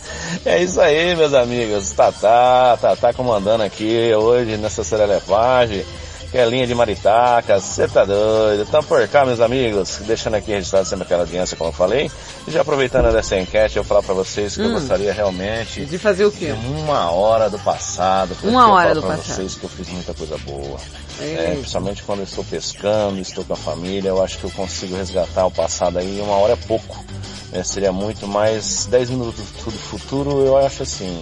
É 0.43 0.63
isso 0.63 0.81
aí, 0.81 1.15
meus 1.15 1.33
amigos. 1.35 1.91
Tatá, 1.91 2.75
Tatá 2.81 3.13
comandando 3.13 3.63
aqui 3.63 4.11
hoje 4.15 4.57
nessa 4.57 4.83
serelevagem, 4.83 5.85
que 6.31 6.37
é 6.37 6.45
linha 6.45 6.65
de 6.65 6.73
maritacas. 6.73 7.63
Você 7.63 7.87
tá 7.87 8.05
doido? 8.05 8.63
Então 8.63 8.81
por 8.83 9.05
cá, 9.09 9.25
meus 9.25 9.39
amigos, 9.41 9.99
deixando 10.05 10.35
aqui 10.35 10.51
registrado 10.51 10.85
sempre 10.87 11.03
aquela 11.03 11.23
audiência, 11.23 11.57
como 11.57 11.69
eu 11.69 11.73
falei. 11.73 12.09
E 12.47 12.51
já 12.51 12.61
aproveitando 12.61 13.11
dessa 13.11 13.37
enquete, 13.37 13.75
eu 13.77 13.83
vou 13.83 13.89
falar 13.89 14.03
pra 14.03 14.13
vocês 14.13 14.55
que 14.55 14.61
eu 14.61 14.67
Hum. 14.67 14.73
gostaria 14.73 15.11
realmente 15.13 15.85
De 15.85 15.97
fazer 15.97 16.25
o 16.25 16.31
quê? 16.31 16.53
uma 16.65 17.11
hora 17.11 17.49
do 17.49 17.59
passado. 17.59 18.35
Uma 18.43 18.63
eu 18.63 18.69
hora 18.71 18.95
do 18.95 19.01
pra 19.01 19.17
passado. 19.17 19.35
vocês 19.35 19.55
que 19.55 19.63
eu 19.65 19.69
fiz 19.69 19.89
muita 19.89 20.13
coisa 20.13 20.37
boa. 20.39 20.77
É, 21.19 21.55
principalmente 21.59 22.01
quando 22.03 22.19
eu 22.19 22.25
estou 22.25 22.43
pescando, 22.43 23.19
estou 23.19 23.43
com 23.43 23.53
a 23.53 23.57
família, 23.57 24.09
eu 24.09 24.23
acho 24.23 24.37
que 24.39 24.45
eu 24.45 24.51
consigo 24.51 24.95
resgatar 24.95 25.45
o 25.45 25.51
passado 25.51 25.99
aí, 25.99 26.19
uma 26.23 26.35
hora 26.37 26.53
é 26.53 26.55
pouco. 26.55 27.03
né? 27.51 27.61
seria 27.63 27.91
muito 27.91 28.25
mais 28.27 28.85
10 28.85 29.09
minutos 29.09 29.43
do 29.65 29.71
futuro, 29.71 30.45
eu 30.45 30.57
acho 30.57 30.81
assim, 30.83 31.21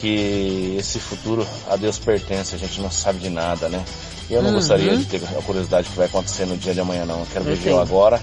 que 0.00 0.76
esse 0.78 0.98
futuro 0.98 1.46
a 1.70 1.76
Deus 1.76 1.98
pertence, 1.98 2.54
a 2.54 2.58
gente 2.58 2.80
não 2.80 2.90
sabe 2.90 3.20
de 3.20 3.30
nada, 3.30 3.68
né? 3.68 3.82
E 4.30 4.34
eu 4.34 4.42
não 4.42 4.50
Uhum. 4.50 4.56
gostaria 4.56 4.96
de 4.96 5.04
ter 5.04 5.20
a 5.38 5.42
curiosidade 5.42 5.88
que 5.88 5.96
vai 5.96 6.06
acontecer 6.06 6.46
no 6.46 6.56
dia 6.56 6.72
de 6.74 6.80
amanhã 6.80 7.04
não. 7.04 7.20
Eu 7.20 7.26
quero 7.32 7.44
Eu 7.48 7.54
viver 7.56 7.72
o 7.72 7.80
agora 7.80 8.20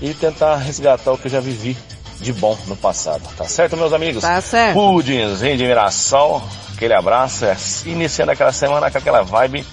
e 0.00 0.12
tentar 0.14 0.56
resgatar 0.56 1.12
o 1.12 1.18
que 1.18 1.26
eu 1.26 1.30
já 1.30 1.40
vivi 1.40 1.76
de 2.20 2.32
bom 2.32 2.56
no 2.66 2.76
passado. 2.76 3.22
Tá 3.36 3.44
certo, 3.44 3.76
meus 3.76 3.92
amigos? 3.92 4.22
Tá 4.22 4.40
certo. 4.40 4.74
Pudinzinho 4.74 5.56
de 5.56 5.64
Mirassol, 5.64 6.42
aquele 6.74 6.94
abraço, 6.94 7.44
é, 7.44 7.56
iniciando 7.84 8.32
aquela 8.32 8.52
semana 8.52 8.90
com 8.90 8.98
aquela 8.98 9.22
vibe, 9.22 9.66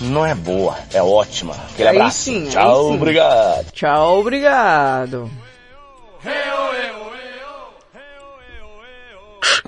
não 0.00 0.26
é 0.26 0.34
boa, 0.34 0.76
é 0.92 1.00
ótima. 1.02 1.54
Aquele 1.72 1.88
Aí 1.90 1.96
abraço. 1.96 2.18
sim, 2.18 2.48
Tchau, 2.50 2.88
sim. 2.88 2.94
obrigado. 2.96 3.66
Tchau, 3.72 4.18
obrigado. 4.20 5.30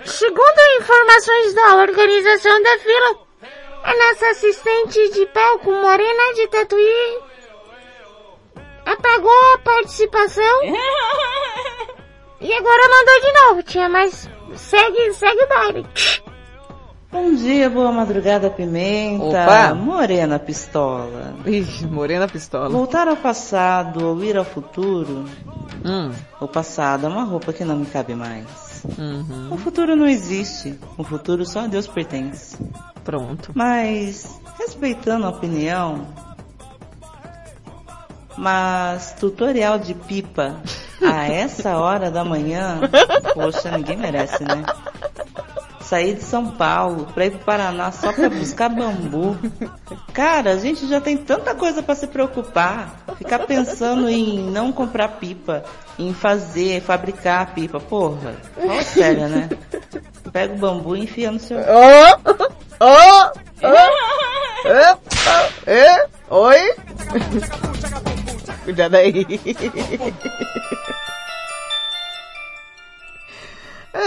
Segundo 0.05 0.61
informações 0.81 1.55
da 1.55 1.77
organização 1.77 2.63
da 2.63 2.79
fila, 2.79 3.24
a 3.85 3.95
nossa 3.97 4.27
assistente 4.31 5.11
de 5.11 5.27
palco 5.27 5.71
morena 5.71 6.35
de 6.35 6.49
Tatuí 6.49 7.19
apagou 8.87 9.55
a 9.55 9.59
participação 9.59 10.63
e 12.41 12.53
agora 12.53 12.89
mandou 12.89 13.21
de 13.21 13.33
novo, 13.33 13.63
tia, 13.63 13.89
mas 13.89 14.29
segue, 14.57 15.13
segue 15.13 15.43
o 15.43 15.49
baile. 15.49 15.87
Bom 17.13 17.33
dia, 17.35 17.71
boa 17.71 17.93
madrugada, 17.93 18.51
pimenta. 18.51 19.25
Opa. 19.45 19.75
Morena 19.75 20.39
pistola. 20.39 21.35
Ixi, 21.47 21.87
morena 21.87 22.27
pistola. 22.27 22.69
Voltar 22.69 23.07
ao 23.07 23.17
passado 23.17 24.05
ou 24.05 24.25
ir 24.25 24.37
ao 24.37 24.45
futuro? 24.45 25.25
Hum. 25.85 26.11
O 26.41 26.49
passado 26.49 27.07
é 27.07 27.09
uma 27.09 27.23
roupa 27.23 27.53
que 27.53 27.65
não 27.65 27.77
me 27.77 27.87
cabe 27.87 28.17
mais. 28.17 28.64
Uhum. 28.99 29.53
O 29.53 29.57
futuro 29.57 29.97
não 29.97 30.07
existe. 30.07 30.79
O 30.97 31.05
futuro 31.05 31.45
só 31.47 31.61
a 31.61 31.67
Deus 31.67 31.87
pertence. 31.87 32.57
Pronto. 33.03 33.51
Mas, 33.55 34.41
respeitando 34.59 35.27
a 35.27 35.31
opinião, 35.31 36.07
mas 38.37 39.15
tutorial 39.19 39.79
de 39.79 39.95
pipa 39.95 40.61
a 41.03 41.27
essa 41.31 41.77
hora 41.77 42.11
da 42.11 42.25
manhã, 42.25 42.81
poxa, 43.35 43.71
ninguém 43.71 43.97
merece, 43.97 44.43
né? 44.45 44.65
Sair 45.85 46.15
de 46.15 46.23
São 46.23 46.51
Paulo 46.51 47.07
pra 47.15 47.27
ir 47.27 47.33
pro 47.33 47.41
Paraná 47.41 47.93
só 47.93 48.13
pra 48.13 48.31
buscar 48.31 48.69
bambu. 48.71 49.37
Cara, 50.13 50.53
a 50.53 50.57
gente 50.57 50.89
já 50.89 51.01
tem 51.01 51.17
tanta 51.17 51.55
coisa 51.55 51.83
pra 51.83 51.95
se 51.95 52.07
preocupar. 52.07 52.97
Ficar 53.19 53.41
pensando 53.41 54.09
em 54.09 54.51
não 54.51 54.73
comprar 54.73 55.09
pipa, 55.09 55.63
em 55.99 56.15
fazer, 56.15 56.81
fabricar 56.81 57.55
pipa. 57.55 57.79
Porra, 57.79 58.35
fala 58.57 58.83
sério, 58.83 59.29
né? 59.29 59.49
Pega 60.33 60.55
o 60.55 60.59
bambu 60.59 60.97
e 60.97 61.05
enfia 61.05 61.31
no 61.31 61.39
seu... 61.39 61.59
Ô! 61.59 61.63
Ô! 62.81 63.27
Ô! 63.63 64.69
Epa! 64.69 65.51
É? 65.67 66.07
Oi? 66.31 66.75
Cuidado 68.65 68.95
aí. 68.97 69.27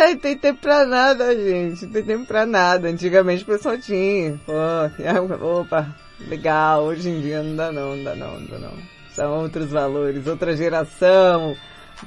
Ai, 0.07 0.15
tem 0.15 0.37
tempo 0.37 0.61
pra 0.61 0.85
nada, 0.85 1.35
gente. 1.35 1.85
Tem 1.87 2.01
tempo 2.01 2.25
pra 2.25 2.45
nada. 2.45 2.87
Antigamente 2.87 3.43
o 3.43 3.45
pessoal 3.45 3.77
tinha. 3.77 4.39
Pô, 4.45 5.59
opa, 5.59 5.93
legal. 6.29 6.85
Hoje 6.85 7.09
em 7.09 7.19
dia 7.19 7.43
não 7.43 7.57
dá 7.57 7.73
não, 7.73 7.97
não 7.97 8.03
dá 8.05 8.15
não, 8.15 8.39
não 8.39 8.47
dá 8.47 8.57
não. 8.57 8.73
São 9.13 9.41
outros 9.41 9.69
valores, 9.69 10.25
outra 10.25 10.55
geração. 10.55 11.57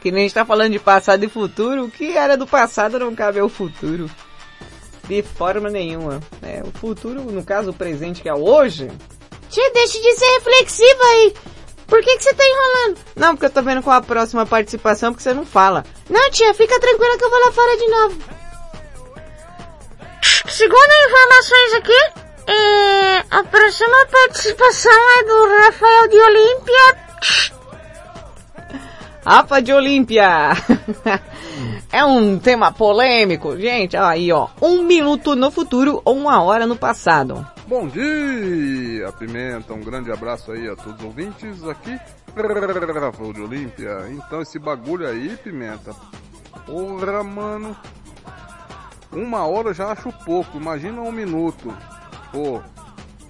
Que 0.00 0.10
nem 0.10 0.22
a 0.22 0.24
gente 0.24 0.34
tá 0.34 0.46
falando 0.46 0.72
de 0.72 0.78
passado 0.78 1.22
e 1.22 1.28
futuro. 1.28 1.84
O 1.84 1.90
que 1.90 2.16
era 2.16 2.38
do 2.38 2.46
passado 2.46 2.98
não 2.98 3.14
cabe 3.14 3.38
ao 3.38 3.50
futuro. 3.50 4.08
De 5.06 5.22
forma 5.22 5.68
nenhuma. 5.68 6.20
É, 6.40 6.62
o 6.64 6.70
futuro, 6.78 7.20
no 7.20 7.44
caso 7.44 7.70
o 7.70 7.74
presente 7.74 8.22
que 8.22 8.30
é 8.30 8.34
hoje. 8.34 8.90
Tia, 9.50 9.72
deixa 9.74 10.00
de 10.00 10.14
ser 10.14 10.38
reflexiva 10.38 11.02
aí. 11.04 11.34
Por 11.90 12.00
que 12.02 12.16
que 12.16 12.22
você 12.22 12.32
tá 12.32 12.44
enrolando? 12.44 13.00
Não, 13.16 13.34
porque 13.34 13.46
eu 13.46 13.50
tô 13.50 13.62
vendo 13.62 13.82
qual 13.82 13.96
a 13.96 14.00
próxima 14.00 14.46
participação, 14.46 15.12
porque 15.12 15.24
você 15.24 15.34
não 15.34 15.44
fala. 15.44 15.84
Não, 16.08 16.30
tia, 16.30 16.54
fica 16.54 16.78
tranquila 16.78 17.18
que 17.18 17.24
eu 17.24 17.30
vou 17.30 17.40
lá 17.40 17.52
fora 17.52 17.76
de 17.76 17.88
novo. 17.88 18.16
Segundo 20.48 20.92
informações 21.08 21.74
aqui, 21.74 22.52
é, 22.52 23.24
a 23.30 23.42
próxima 23.42 24.06
participação 24.06 24.92
é 25.18 25.24
do 25.24 25.48
Rafael 25.64 26.08
de 26.08 26.20
Olímpia. 26.20 27.10
Rafa 29.26 29.60
de 29.60 29.72
Olímpia. 29.72 30.50
é 31.90 32.04
um 32.04 32.38
tema 32.38 32.72
polêmico. 32.72 33.56
Gente, 33.56 33.96
aí 33.96 34.32
ó. 34.32 34.46
Um 34.62 34.82
minuto 34.82 35.34
no 35.34 35.50
futuro 35.50 36.00
ou 36.04 36.16
uma 36.16 36.40
hora 36.42 36.66
no 36.66 36.76
passado. 36.76 37.44
Bom 37.70 37.86
dia, 37.86 39.12
Pimenta. 39.12 39.72
Um 39.72 39.80
grande 39.80 40.10
abraço 40.10 40.50
aí 40.50 40.68
a 40.68 40.74
todos 40.74 40.98
os 40.98 41.04
ouvintes 41.04 41.62
aqui. 41.62 41.96
Rafael 43.00 43.32
de 43.32 43.40
Olímpia. 43.42 44.08
Então 44.10 44.42
esse 44.42 44.58
bagulho 44.58 45.06
aí, 45.06 45.36
Pimenta. 45.36 45.94
Porra, 46.66 47.22
mano. 47.22 47.76
Uma 49.12 49.46
hora 49.46 49.68
eu 49.68 49.74
já 49.74 49.92
acho 49.92 50.10
pouco. 50.24 50.58
Imagina 50.58 51.00
um 51.00 51.12
minuto. 51.12 51.72
Pô, 52.32 52.60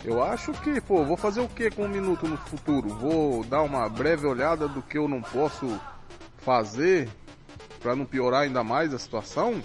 eu 0.06 0.22
acho 0.22 0.52
que, 0.52 0.80
pô, 0.80 1.04
vou 1.04 1.18
fazer 1.18 1.42
o 1.42 1.48
que 1.48 1.70
com 1.70 1.84
um 1.84 1.88
minuto 1.88 2.26
no 2.26 2.38
futuro? 2.38 2.88
Vou 2.88 3.44
dar 3.44 3.60
uma 3.60 3.86
breve 3.90 4.26
olhada 4.26 4.66
do 4.66 4.80
que 4.80 4.96
eu 4.96 5.06
não 5.06 5.20
posso 5.20 5.78
fazer 6.38 7.10
para 7.78 7.94
não 7.94 8.06
piorar 8.06 8.44
ainda 8.44 8.64
mais 8.64 8.94
a 8.94 8.98
situação? 8.98 9.62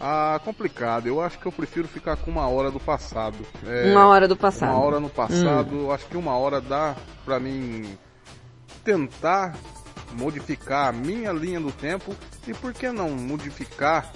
Ah, 0.00 0.40
complicado. 0.44 1.06
Eu 1.06 1.20
acho 1.20 1.38
que 1.38 1.46
eu 1.46 1.52
prefiro 1.52 1.86
ficar 1.88 2.16
com 2.16 2.30
uma 2.30 2.46
hora 2.48 2.70
do 2.70 2.80
passado. 2.80 3.38
É, 3.66 3.90
Uma 3.92 4.06
hora 4.08 4.26
do 4.28 4.36
passado. 4.36 4.72
Uma 4.74 4.84
hora 4.84 5.00
no 5.00 5.08
passado. 5.08 5.74
Eu 5.76 5.92
acho 5.92 6.06
que 6.06 6.16
uma 6.16 6.36
hora 6.36 6.60
dá 6.60 6.94
pra 7.24 7.38
mim 7.40 7.96
tentar 8.84 9.54
modificar 10.12 10.88
a 10.88 10.92
minha 10.92 11.32
linha 11.32 11.58
do 11.60 11.72
tempo 11.72 12.14
e 12.46 12.52
por 12.54 12.72
que 12.72 12.90
não 12.90 13.10
modificar 13.10 14.12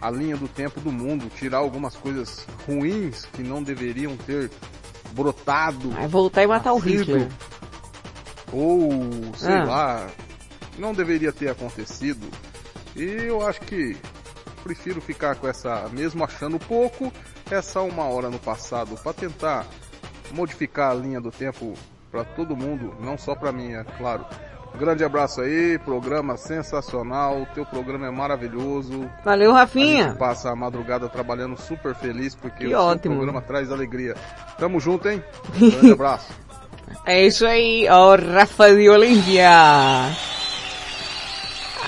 a 0.00 0.10
linha 0.10 0.36
do 0.36 0.48
tempo 0.48 0.80
do 0.80 0.90
mundo, 0.92 1.30
tirar 1.36 1.58
algumas 1.58 1.94
coisas 1.96 2.46
ruins 2.66 3.26
que 3.32 3.42
não 3.42 3.62
deveriam 3.62 4.16
ter 4.16 4.50
brotado. 5.12 5.90
Vai 5.90 6.06
voltar 6.08 6.42
e 6.42 6.46
matar 6.46 6.72
o 6.72 6.78
Hitler. 6.78 7.28
Ou, 8.52 8.90
sei 9.36 9.54
Ah. 9.54 9.64
lá, 9.64 10.06
não 10.78 10.94
deveria 10.94 11.32
ter 11.32 11.48
acontecido. 11.50 12.26
E 12.96 13.02
eu 13.02 13.46
acho 13.46 13.60
que 13.62 13.96
prefiro 14.58 15.00
ficar 15.00 15.36
com 15.36 15.48
essa, 15.48 15.88
mesmo 15.92 16.22
achando 16.24 16.58
pouco, 16.58 17.12
essa 17.50 17.80
uma 17.80 18.04
hora 18.04 18.28
no 18.28 18.38
passado, 18.38 18.96
para 19.02 19.12
tentar 19.12 19.66
modificar 20.32 20.90
a 20.90 20.94
linha 20.94 21.20
do 21.20 21.30
tempo 21.30 21.74
para 22.10 22.24
todo 22.24 22.56
mundo, 22.56 22.94
não 23.00 23.16
só 23.16 23.34
para 23.34 23.52
mim, 23.52 23.72
é 23.72 23.84
claro. 23.96 24.24
Grande 24.78 25.02
abraço 25.02 25.40
aí, 25.40 25.78
programa 25.78 26.36
sensacional, 26.36 27.46
teu 27.54 27.64
programa 27.64 28.06
é 28.06 28.10
maravilhoso. 28.10 29.10
Valeu, 29.24 29.50
A 29.52 29.60
Rafinha. 29.60 30.08
gente 30.10 30.18
passa 30.18 30.50
a 30.50 30.54
madrugada 30.56 31.08
trabalhando 31.08 31.56
super 31.58 31.94
feliz 31.94 32.34
porque 32.34 32.66
Que 32.66 32.74
o 32.74 32.78
ótimo. 32.78 33.14
programa 33.16 33.40
traz 33.40 33.72
alegria. 33.72 34.14
Tamo 34.58 34.78
junto, 34.78 35.08
hein? 35.08 35.24
Grande 35.58 35.92
abraço. 35.92 36.32
É 37.06 37.26
isso 37.26 37.46
aí, 37.46 37.86
ó, 37.90 38.14
Rafa 38.14 38.74
de 38.74 38.88
Olímpia. 38.90 39.50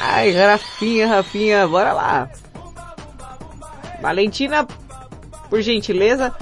Ai, 0.03 0.31
Rafinha, 0.33 1.07
Rafinha, 1.07 1.69
bora 1.69 1.93
lá. 1.93 2.31
Valentina 4.01 4.67
Por 5.49 5.61
gentileza. 5.63 6.35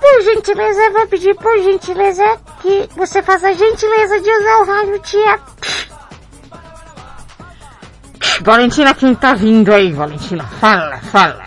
Por 0.00 0.22
gentileza, 0.22 0.80
eu 0.80 0.92
vou 0.92 1.06
pedir 1.06 1.34
por 1.36 1.58
gentileza 1.62 2.38
que 2.62 2.88
você 2.96 3.22
faça 3.22 3.48
a 3.48 3.52
gentileza 3.52 4.20
de 4.20 4.30
usar 4.30 4.58
o 4.60 4.64
rádio, 4.66 4.98
tia. 5.00 5.40
Valentina, 8.42 8.94
quem 8.94 9.14
tá 9.14 9.34
vindo 9.34 9.72
aí, 9.72 9.92
Valentina? 9.92 10.44
Fala, 10.60 10.98
fala. 10.98 11.44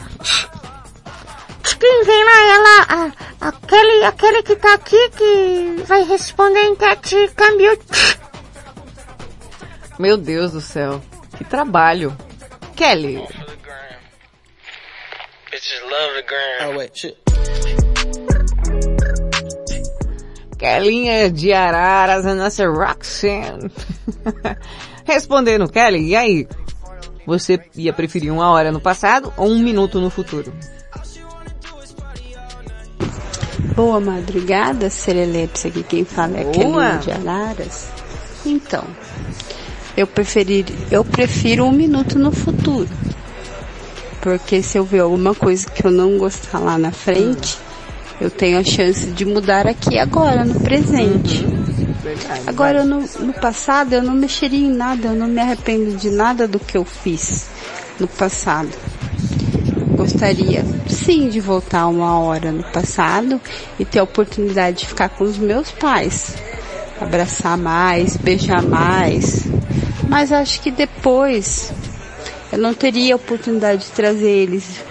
Quem 1.79 2.03
vem 2.03 2.23
lá, 2.25 2.43
ela, 2.43 2.85
a- 3.41 3.47
aquele, 3.47 4.03
aquele 4.03 4.43
que 4.43 4.55
tá 4.57 4.73
aqui 4.73 5.09
que 5.11 5.83
vai 5.87 6.03
responder 6.03 6.59
a 6.59 6.65
enquete 6.69 7.31
câmbio. 7.35 7.79
Meu 9.97 10.17
Deus 10.17 10.51
do 10.51 10.59
céu. 10.61 11.01
Que 11.37 11.45
trabalho. 11.45 12.15
Kelly. 12.75 13.25
Bitches 15.59 15.81
love 15.91 16.15
the 16.15 16.23
gram. 16.23 16.71
Oh 16.71 16.77
wait, 16.77 16.97
shit. 16.97 17.17
Kelinha 20.57 21.29
de 21.29 21.51
Araras, 21.51 22.25
a 22.25 22.33
nossa 22.33 22.65
Roxanne. 22.65 23.69
Respondendo, 25.03 25.67
Kelly, 25.67 26.07
e 26.07 26.15
aí? 26.15 26.47
Você 27.25 27.59
ia 27.75 27.91
preferir 27.91 28.31
uma 28.31 28.49
hora 28.51 28.71
no 28.71 28.79
passado 28.79 29.33
ou 29.35 29.49
um 29.49 29.59
minuto 29.59 29.99
no 29.99 30.09
futuro? 30.09 30.53
Boa 33.75 33.99
madrugada, 33.99 34.89
Serelepes 34.89 35.65
aqui 35.65 35.83
quem 35.83 36.05
fala 36.05 36.37
é 36.37 36.43
Boa. 36.45 36.53
Kelinha 36.53 36.97
de 36.99 37.11
Araras. 37.11 37.89
Então, 38.45 38.85
eu 39.97 40.07
preferir, 40.07 40.65
eu 40.89 41.03
prefiro 41.03 41.65
um 41.65 41.71
minuto 41.73 42.17
no 42.17 42.31
futuro. 42.31 42.87
Porque 44.21 44.61
se 44.61 44.77
eu 44.77 44.83
ver 44.83 44.99
alguma 44.99 45.33
coisa 45.33 45.69
que 45.69 45.85
eu 45.85 45.91
não 45.91 46.17
gostar 46.17 46.59
lá 46.59 46.77
na 46.77 46.91
frente, 46.91 47.57
eu 48.19 48.29
tenho 48.29 48.59
a 48.59 48.63
chance 48.63 49.05
de 49.07 49.25
mudar 49.25 49.65
aqui 49.65 49.97
agora, 49.97 50.43
no 50.43 50.59
presente. 50.59 51.45
Agora, 52.45 52.83
no, 52.83 52.99
no 53.19 53.33
passado, 53.33 53.93
eu 53.93 54.03
não 54.03 54.13
mexeria 54.13 54.59
em 54.59 54.71
nada, 54.71 55.07
eu 55.07 55.15
não 55.15 55.27
me 55.27 55.39
arrependo 55.39 55.95
de 55.95 56.09
nada 56.09 56.47
do 56.47 56.59
que 56.59 56.77
eu 56.77 56.83
fiz 56.83 57.47
no 57.99 58.07
passado. 58.07 58.69
Gostaria, 59.95 60.65
sim, 60.87 61.29
de 61.29 61.39
voltar 61.39 61.87
uma 61.87 62.19
hora 62.19 62.51
no 62.51 62.63
passado 62.63 63.39
e 63.77 63.85
ter 63.85 63.99
a 63.99 64.03
oportunidade 64.03 64.79
de 64.79 64.87
ficar 64.87 65.09
com 65.09 65.23
os 65.23 65.37
meus 65.37 65.71
pais. 65.71 66.35
Abraçar 66.99 67.57
mais, 67.57 68.17
beijar 68.17 68.63
mais. 68.63 69.45
Mas 70.07 70.31
acho 70.31 70.61
que 70.61 70.71
depois 70.71 71.71
eu 72.51 72.57
não 72.57 72.73
teria 72.73 73.13
a 73.13 73.17
oportunidade 73.17 73.85
de 73.85 73.91
trazer 73.91 74.29
eles 74.29 74.81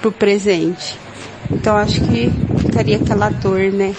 pro 0.00 0.10
presente. 0.10 0.98
Então 1.50 1.76
acho 1.76 2.00
que 2.02 2.30
ficaria 2.58 2.96
aquela 2.96 3.28
dor, 3.28 3.72
né? 3.72 3.94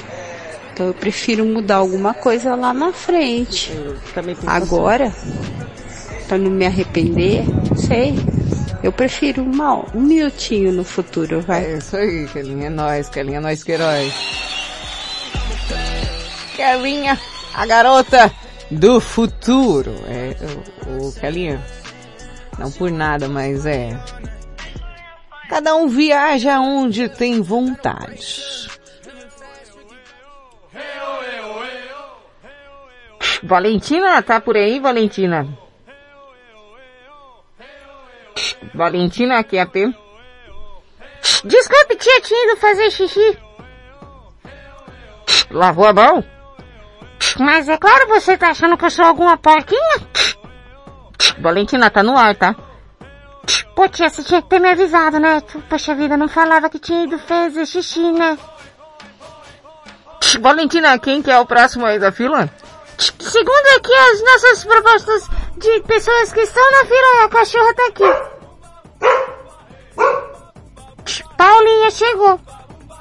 Então 0.74 0.88
eu 0.88 0.94
prefiro 0.94 1.46
mudar 1.46 1.78
alguma 1.78 2.14
coisa 2.14 2.56
lá 2.56 2.74
na 2.74 2.92
frente. 2.94 3.72
Agora, 4.48 5.14
para 6.28 6.38
não 6.38 6.50
me 6.50 6.66
arrepender, 6.66 7.44
não 7.48 7.78
sei. 7.78 8.16
Eu 8.82 8.92
prefiro 8.92 9.44
uma, 9.44 9.86
um 9.96 10.02
minutinho 10.02 10.72
no 10.72 10.84
futuro, 10.84 11.42
vai. 11.42 11.66
É 11.66 11.78
isso 11.78 11.96
aí, 11.96 12.28
Kelinha, 12.28 12.68
é 12.68 12.70
nóis, 12.70 13.10
Kelinha, 13.10 13.38
é 13.38 13.42
nóis 13.42 13.64
que 13.64 13.74
herói. 13.74 14.12
Kelinha, 16.56 17.20
a 17.54 17.66
garota 17.66 18.32
do 18.72 19.00
futuro. 19.00 19.94
É, 20.08 20.36
o, 20.88 21.10
o 21.10 21.14
Kelinha, 21.14 21.62
não 22.58 22.72
por 22.72 22.92
nada, 22.92 23.28
mas 23.28 23.66
é. 23.66 23.90
Cada 25.50 25.76
um 25.76 25.88
viaja 25.88 26.60
onde 26.60 27.10
tem 27.10 27.42
vontade. 27.42 28.70
Valentina, 33.44 34.22
tá 34.22 34.40
por 34.40 34.56
aí, 34.56 34.80
Valentina? 34.80 35.48
Valentina, 38.74 39.40
aqui 39.40 39.58
é 39.58 39.62
a 39.62 39.66
P. 39.66 39.94
Desculpe, 41.44 41.96
tia, 41.98 42.22
tinha 42.22 42.46
ido 42.46 42.58
fazer 42.58 42.92
xixi. 42.92 43.38
Lavou 45.50 45.86
a 45.86 45.94
mão? 45.94 46.24
Mas 47.40 47.68
é 47.68 47.78
claro, 47.78 48.08
você 48.08 48.38
tá 48.38 48.50
achando 48.50 48.78
que 48.78 48.86
eu 48.86 48.90
sou 48.90 49.06
alguma 49.06 49.38
porquinha? 49.38 50.08
Valentina, 51.40 51.90
tá 51.90 52.04
no 52.04 52.18
ar, 52.18 52.36
tá? 52.36 52.56
Pô, 53.76 53.88
tia, 53.88 54.10
você 54.10 54.24
tinha 54.24 54.42
que 54.42 54.50
ter 54.50 54.60
me 54.60 54.70
avisado, 54.70 55.20
né? 55.20 55.42
Poxa 55.70 55.96
vida, 55.96 56.16
não 56.18 56.28
falava 56.28 56.70
que 56.70 56.80
tinha 56.80 57.04
ido 57.04 57.18
fazer 57.20 57.66
xixi, 57.66 58.12
né? 58.12 58.38
Valentina, 60.40 60.98
quem 61.00 61.22
que 61.22 61.32
é 61.32 61.40
o 61.40 61.46
próximo 61.46 61.86
aí 61.86 62.00
da 62.00 62.12
fila? 62.12 62.50
Segundo 62.98 63.78
aqui 63.78 63.94
as 63.94 64.24
nossas 64.24 64.64
propostas 64.64 65.30
de 65.58 65.82
pessoas 65.82 66.32
que 66.32 66.42
estão 66.42 66.72
na 66.72 66.86
fila, 66.86 67.26
a 67.26 67.30
cachorra 67.30 67.74
tá 67.74 67.88
aqui. 67.88 68.04
Paulinha 71.38 71.92
chegou. 71.92 72.40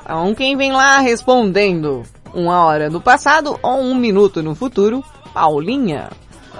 Então, 0.02 0.34
quem 0.34 0.56
vem 0.56 0.72
lá 0.72 0.98
respondendo 0.98 2.02
uma 2.32 2.64
hora 2.64 2.88
no 2.88 3.00
passado 3.00 3.58
ou 3.62 3.80
um 3.80 3.94
minuto 3.94 4.42
no 4.42 4.54
futuro? 4.54 5.04
Paulinha. 5.34 6.10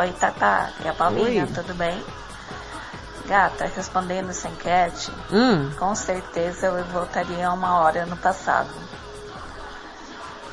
Oi, 0.00 0.12
Tata, 0.18 0.72
é 0.82 0.88
a 0.88 0.94
Paulinha, 0.94 1.44
Oi. 1.44 1.52
tudo 1.52 1.74
bem? 1.74 2.02
Gata, 3.26 3.66
respondendo 3.66 4.30
essa 4.30 4.48
enquete, 4.48 5.12
Hum. 5.30 5.70
com 5.78 5.94
certeza 5.94 6.68
eu 6.68 6.84
voltaria 6.86 7.52
uma 7.52 7.80
hora 7.80 8.06
no 8.06 8.16
passado. 8.16 8.70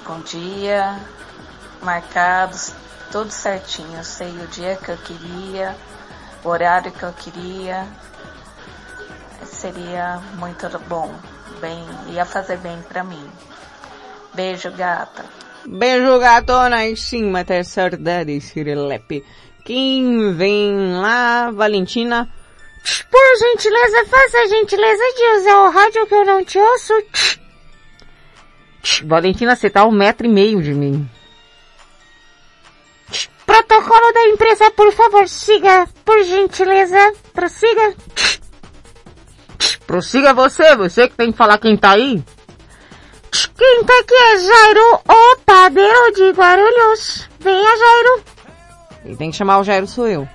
Com 0.03 0.19
dia, 0.19 0.99
marcados, 1.81 2.73
tudo 3.09 3.31
certinho. 3.31 3.97
Eu 3.97 4.03
sei 4.03 4.31
o 4.37 4.47
dia 4.47 4.75
que 4.75 4.89
eu 4.89 4.97
queria, 4.97 5.73
o 6.43 6.49
horário 6.49 6.91
que 6.91 7.03
eu 7.03 7.13
queria. 7.13 7.87
Seria 9.45 10.19
muito 10.33 10.67
bom. 10.89 11.15
Bem, 11.61 11.87
ia 12.07 12.25
fazer 12.25 12.57
bem 12.57 12.81
pra 12.81 13.01
mim. 13.01 13.31
Beijo, 14.33 14.69
gata. 14.73 15.23
Beijo 15.69 16.17
gatona 16.17 16.85
em 16.85 16.95
cima, 16.95 17.43
ter 17.43 17.65
saudade, 17.65 18.39
Sirilepe. 18.39 19.21
Quem 19.65 20.33
vem 20.33 20.93
lá, 20.93 21.51
Valentina? 21.51 22.25
Por 23.11 23.37
gentileza, 23.37 24.05
faça 24.05 24.37
a 24.37 24.47
gentileza 24.47 25.03
de 25.17 25.39
usar 25.39 25.57
o 25.57 25.69
rádio 25.69 26.07
que 26.07 26.15
eu 26.15 26.25
não 26.25 26.45
te 26.45 26.57
ouço. 26.57 26.93
Valentina, 29.03 29.57
você 29.57 29.69
tá 29.69 29.83
um 29.83 29.91
metro 29.91 30.25
e 30.25 30.29
meio 30.29 30.63
de 30.63 30.73
mim. 30.73 31.05
Protocolo 33.45 34.13
da 34.13 34.25
empresa, 34.27 34.71
por 34.71 34.93
favor, 34.93 35.27
siga. 35.27 35.85
Por 36.05 36.23
gentileza, 36.23 37.13
prossiga. 37.33 37.93
Prossiga 39.85 40.33
você, 40.33 40.77
você 40.77 41.09
que 41.09 41.17
tem 41.17 41.33
que 41.33 41.37
falar 41.37 41.57
quem 41.57 41.75
tá 41.75 41.91
aí. 41.91 42.23
Quem 43.57 43.83
tá 43.83 43.93
aqui 43.99 44.13
é 44.13 44.37
Jairo, 44.39 45.01
o 45.07 45.37
padeiro 45.45 46.11
de 46.13 46.31
Guarulhos. 46.31 47.29
Venha, 47.39 47.77
Jairo. 47.77 48.23
Quem 49.03 49.15
tem 49.15 49.31
que 49.31 49.37
chamar 49.37 49.59
o 49.59 49.63
Jairo 49.63 49.87
sou 49.87 50.07
eu. 50.07 50.27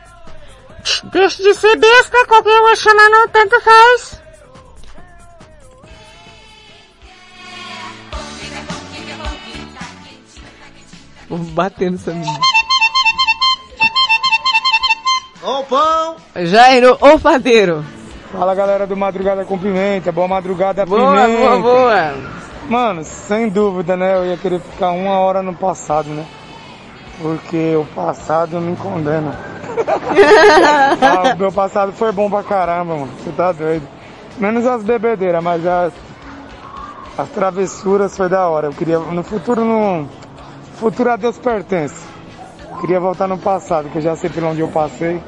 Deixe 1.12 1.42
de 1.42 1.54
ser 1.54 1.76
besta, 1.76 2.26
qualquer 2.26 2.60
um 2.60 2.76
chamar 2.76 3.08
não 3.10 3.28
tanto 3.28 3.60
faz. 3.60 4.20
Vou 11.28 11.38
bater 11.38 11.90
nessa 11.90 12.12
menina. 12.12 12.38
Ô 15.42 15.62
pão! 15.64 16.16
Jairo, 16.36 16.96
o 17.00 17.18
padeiro. 17.18 17.84
Fala 18.30 18.54
galera 18.54 18.86
do 18.86 18.96
Madrugada 18.96 19.44
com 19.44 19.58
Pimenta, 19.58 20.10
boa 20.12 20.26
madrugada 20.28 20.86
Boa, 20.86 21.26
Pimenta. 21.26 21.48
boa, 21.48 21.58
boa. 21.60 22.14
Mano, 22.68 23.04
sem 23.04 23.48
dúvida, 23.48 23.96
né? 23.96 24.16
Eu 24.16 24.26
ia 24.26 24.36
querer 24.36 24.60
ficar 24.60 24.92
uma 24.92 25.18
hora 25.18 25.42
no 25.42 25.54
passado, 25.54 26.08
né? 26.08 26.24
Porque 27.20 27.76
o 27.76 27.84
passado 27.94 28.60
me 28.60 28.76
condena. 28.76 29.38
ah, 31.00 31.34
meu 31.34 31.52
passado 31.52 31.92
foi 31.92 32.12
bom 32.12 32.30
pra 32.30 32.42
caramba, 32.42 32.96
mano. 32.96 33.12
Você 33.18 33.30
tá 33.32 33.52
doido. 33.52 33.86
Menos 34.38 34.66
as 34.66 34.82
bebedeiras, 34.82 35.42
mas 35.42 35.66
as, 35.66 35.92
as 37.18 37.28
travessuras 37.30 38.16
foi 38.16 38.28
da 38.28 38.48
hora. 38.48 38.68
Eu 38.68 38.72
queria. 38.72 38.98
No 38.98 39.22
futuro 39.22 39.64
não. 39.64 40.08
Futuro 40.76 41.10
a 41.10 41.16
Deus 41.16 41.38
pertence. 41.38 42.06
Eu 42.70 42.78
queria 42.78 43.00
voltar 43.00 43.28
no 43.28 43.38
passado, 43.38 43.88
que 43.90 43.98
eu 43.98 44.02
já 44.02 44.16
sei 44.16 44.30
por 44.30 44.42
onde 44.44 44.60
eu 44.60 44.68
passei. 44.68 45.22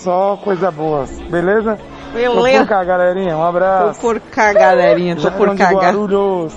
Só 0.00 0.36
coisa 0.36 0.70
boa, 0.70 1.06
beleza? 1.30 1.78
Beleza. 2.14 2.58
Tô 2.60 2.64
por 2.64 2.68
cá, 2.68 2.84
galerinha. 2.84 3.36
Um 3.36 3.44
abraço. 3.44 3.94
Tô 3.94 4.00
por 4.00 4.20
cá, 4.20 4.52
galerinha. 4.52 5.16
Tô 5.16 5.30
por 5.32 5.56
cá, 5.56 5.72
Guarulhos. 5.72 6.54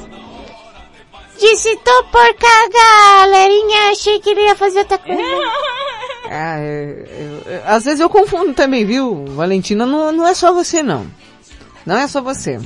Disse 1.39 1.75
tô 1.77 2.03
por 2.05 2.33
cá, 2.35 2.69
galerinha. 2.71 3.91
Achei 3.91 4.19
que 4.19 4.29
ele 4.29 4.41
ia 4.41 4.55
fazer 4.55 4.79
outra 4.79 4.97
coisa. 4.97 5.21
Ah, 6.29 6.59
é- 6.59 7.05
é- 7.47 7.53
é- 7.53 7.63
às 7.65 7.85
vezes 7.85 8.01
eu 8.01 8.09
confundo 8.09 8.53
também, 8.53 8.83
viu? 8.83 9.23
Valentina, 9.29 9.85
não, 9.85 10.11
não 10.11 10.27
é 10.27 10.33
só 10.33 10.51
você 10.51 10.83
não. 10.83 11.07
Não 11.85 11.95
é 11.97 12.05
só 12.05 12.21
você. 12.21 12.59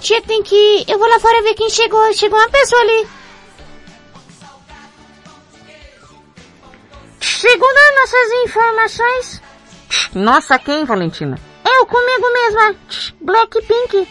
Tia, 0.00 0.20
tem 0.22 0.42
que... 0.42 0.84
Eu 0.88 0.98
vou 0.98 1.08
lá 1.08 1.20
fora 1.20 1.40
ver 1.42 1.54
quem 1.54 1.70
chegou. 1.70 2.12
Chegou 2.12 2.36
uma 2.36 2.48
pessoa 2.48 2.80
ali. 2.82 3.06
Segundo 7.20 7.76
as 7.76 7.94
nossas 8.00 8.32
informações... 8.44 9.42
Nossa, 10.12 10.58
quem, 10.58 10.84
Valentina? 10.84 11.38
Eu 11.64 11.86
comigo 11.86 12.32
mesma. 12.32 12.76
Blackpink. 13.20 14.06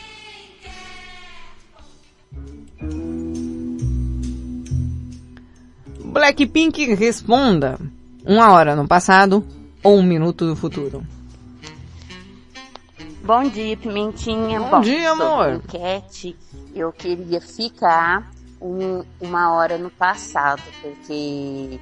Blackpink 6.00 6.94
responda. 6.96 7.80
Uma 8.26 8.52
hora 8.54 8.76
no 8.76 8.88
passado 8.88 9.46
ou 9.84 9.98
um 9.98 10.04
minuto 10.04 10.46
no 10.46 10.56
futuro. 10.56 11.04
Bom 13.24 13.44
dia, 13.50 13.76
Pimentinha. 13.78 14.60
Bom 14.60 14.70
Bom 14.70 14.82
dia, 14.82 15.12
amor. 15.12 15.54
enquete, 15.56 16.36
eu 16.76 16.92
queria 16.92 17.40
ficar 17.42 18.32
um- 18.62 19.04
uma 19.20 19.54
hora 19.54 19.78
no 19.78 19.90
passado, 19.90 20.62
porque 20.82 21.80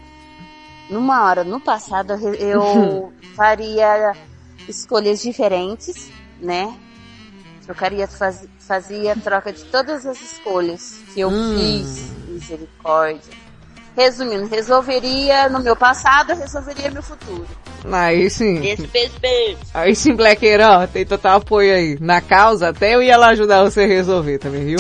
numa 0.89 1.23
hora 1.23 1.43
no 1.43 1.59
passado 1.59 2.13
eu 2.13 3.11
faria 3.35 4.13
escolhas 4.67 5.21
diferentes, 5.21 6.09
né? 6.41 6.73
Trocaria, 7.65 8.07
faz, 8.07 8.47
fazia 8.59 9.15
troca 9.15 9.53
de 9.53 9.63
todas 9.65 10.05
as 10.05 10.19
escolhas 10.21 10.99
que 11.13 11.19
eu 11.21 11.29
Hum. 11.29 11.55
fiz, 11.57 12.11
misericórdia. 12.27 13.33
Resumindo, 13.95 14.47
resolveria 14.47 15.49
no 15.49 15.59
meu 15.59 15.75
passado, 15.75 16.33
resolveria 16.33 16.89
meu 16.89 17.03
futuro. 17.03 17.45
Aí 17.91 18.29
sim. 18.29 18.59
Beijo, 18.59 18.87
beijo, 18.87 19.13
beijo. 19.19 19.57
Aí 19.73 19.95
sim, 19.95 20.13
Blacker, 20.15 20.61
ó, 20.61 20.87
tem 20.87 21.05
total 21.05 21.37
apoio 21.37 21.73
aí. 21.73 21.97
Na 21.99 22.21
causa, 22.21 22.69
até 22.69 22.95
eu 22.95 23.03
ia 23.03 23.17
lá 23.17 23.29
ajudar 23.29 23.63
você 23.63 23.81
a 23.81 23.87
resolver 23.87 24.37
também, 24.37 24.63
viu? 24.65 24.79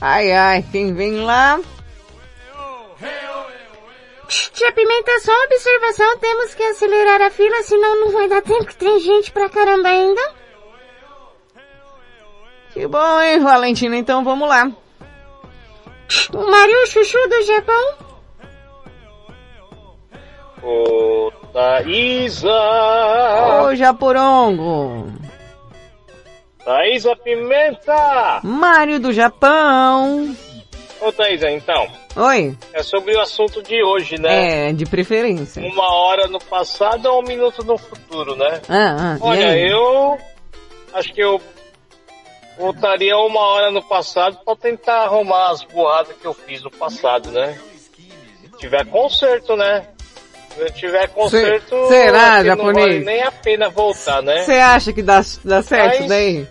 Ai, 0.00 0.30
ai, 0.32 0.64
quem 0.70 0.94
vem 0.94 1.20
lá? 1.20 1.60
Tia 4.28 4.72
Pimenta, 4.72 5.18
só 5.20 5.32
uma 5.32 5.44
observação. 5.46 6.18
Temos 6.18 6.54
que 6.54 6.62
acelerar 6.62 7.22
a 7.22 7.30
fila, 7.30 7.62
senão 7.62 8.00
não 8.00 8.10
vai 8.10 8.28
dar 8.28 8.42
tempo 8.42 8.66
que 8.66 8.76
tem 8.76 9.00
gente 9.00 9.32
pra 9.32 9.48
caramba 9.48 9.88
ainda. 9.88 10.20
Que 12.72 12.86
bom, 12.86 13.20
hein, 13.20 13.40
Valentina? 13.40 13.96
Então 13.96 14.22
vamos 14.22 14.48
lá. 14.48 14.70
O 16.34 16.50
Mario 16.50 16.86
Chuchu 16.86 17.18
do 17.28 17.42
Japão. 17.42 17.94
Ô, 20.62 21.32
Thaísa! 21.52 22.48
Ô, 23.62 23.74
Japorongo. 23.74 25.12
Thaísa 26.64 27.16
Pimenta! 27.16 28.40
Mário 28.42 29.00
do 29.00 29.12
Japão. 29.12 30.36
Ô, 31.00 31.12
então, 31.48 31.86
Oi. 32.16 32.56
é 32.72 32.82
sobre 32.82 33.14
o 33.14 33.20
assunto 33.20 33.62
de 33.62 33.82
hoje, 33.82 34.20
né? 34.20 34.68
É, 34.68 34.72
de 34.72 34.84
preferência. 34.84 35.62
Uma 35.62 35.92
hora 35.94 36.26
no 36.26 36.40
passado 36.40 37.06
ou 37.06 37.20
um 37.20 37.26
minuto 37.26 37.64
no 37.64 37.78
futuro, 37.78 38.34
né? 38.34 38.60
Ah, 38.68 38.96
ah, 38.98 39.18
Olha, 39.20 39.56
eu 39.56 40.18
acho 40.92 41.12
que 41.12 41.22
eu 41.22 41.40
voltaria 42.58 43.16
uma 43.16 43.40
hora 43.40 43.70
no 43.70 43.82
passado 43.82 44.38
pra 44.44 44.56
tentar 44.56 45.04
arrumar 45.04 45.50
as 45.50 45.62
burradas 45.62 46.16
que 46.20 46.26
eu 46.26 46.34
fiz 46.34 46.62
no 46.62 46.70
passado, 46.70 47.30
né? 47.30 47.56
Se 47.76 48.58
tiver 48.58 48.84
conserto, 48.86 49.56
né? 49.56 49.86
Se 50.56 50.72
tiver 50.72 51.08
conserto, 51.10 51.86
será, 51.86 52.42
que 52.42 52.48
não 52.48 52.56
vale 52.64 52.80
japonês? 52.80 53.04
nem 53.04 53.22
a 53.22 53.30
pena 53.30 53.68
voltar, 53.68 54.20
né? 54.20 54.42
Você 54.42 54.54
acha 54.54 54.92
que 54.92 55.02
dá, 55.02 55.22
dá 55.44 55.62
certo 55.62 56.00
Mas- 56.00 56.08
daí? 56.08 56.46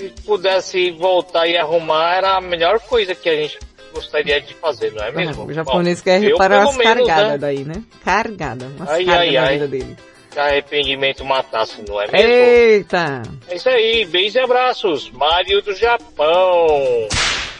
Se 0.00 0.08
pudesse 0.24 0.90
voltar 0.92 1.46
e 1.46 1.58
arrumar, 1.58 2.14
era 2.14 2.36
a 2.38 2.40
melhor 2.40 2.80
coisa 2.80 3.14
que 3.14 3.28
a 3.28 3.36
gente 3.36 3.58
gostaria 3.92 4.40
de 4.40 4.54
fazer, 4.54 4.90
não 4.94 5.04
é 5.04 5.12
mesmo? 5.12 5.44
O 5.44 5.52
japonês 5.52 5.98
Bom, 5.98 6.04
quer 6.04 6.20
reparar 6.22 6.62
as 6.62 6.74
menos, 6.74 7.06
cargadas 7.06 7.32
né? 7.32 7.36
daí, 7.38 7.64
né? 7.64 7.74
Cargada. 8.02 8.64
Umas 8.64 8.88
Ai, 8.88 9.04
cargas 9.04 9.20
ai, 9.28 9.34
na 9.34 9.42
ai. 9.42 9.52
vida 9.52 9.68
dele. 9.68 9.96
Que 10.30 10.38
arrependimento 10.38 11.22
matasse, 11.22 11.84
não 11.86 12.00
é 12.00 12.10
mesmo? 12.10 12.30
Eita! 12.30 13.22
É 13.46 13.56
isso 13.56 13.68
aí, 13.68 14.06
beijos 14.06 14.36
e 14.36 14.38
abraços. 14.38 15.10
Mário 15.10 15.60
do 15.60 15.74
Japão. 15.74 17.06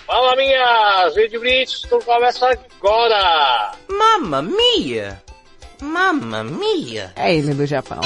Fala, 0.06 0.34
minhas 0.34 1.14
Rede 1.14 1.38
Blitz, 1.38 1.82
tu 1.82 1.98
começa 1.98 2.48
agora. 2.48 3.72
Mamma 3.86 4.40
mia! 4.40 5.22
Mamma 5.82 6.42
mia! 6.42 7.12
É 7.16 7.34
ele 7.34 7.52
do 7.52 7.66
Japão. 7.66 8.00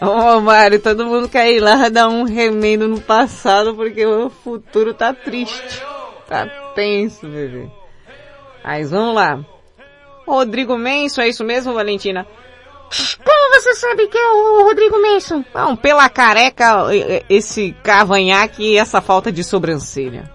Ô, 0.00 0.40
Mário, 0.40 0.80
todo 0.80 1.06
mundo 1.06 1.28
quer 1.28 1.52
ir 1.52 1.60
lá 1.60 1.88
dar 1.88 2.08
um 2.08 2.24
remendo 2.24 2.88
no 2.88 3.00
passado 3.00 3.74
porque 3.74 4.04
o 4.04 4.28
futuro 4.28 4.92
tá 4.92 5.12
triste. 5.14 5.82
Tá 6.26 6.46
tenso, 6.74 7.26
bebê. 7.26 7.68
Mas 8.62 8.90
vamos 8.90 9.14
lá. 9.14 9.40
Rodrigo 10.26 10.76
Menso, 10.76 11.20
é 11.20 11.28
isso 11.28 11.44
mesmo, 11.44 11.74
Valentina? 11.74 12.26
Como 13.24 13.50
você 13.54 13.74
sabe 13.74 14.06
que 14.08 14.16
é 14.16 14.32
o 14.32 14.64
Rodrigo 14.64 15.00
Mason? 15.00 15.44
Não, 15.54 15.76
pela 15.76 16.08
careca, 16.08 16.86
esse 17.28 17.72
cavanhaque 17.82 18.62
e 18.62 18.78
essa 18.78 19.00
falta 19.00 19.32
de 19.32 19.42
sobrancelha. 19.42 20.30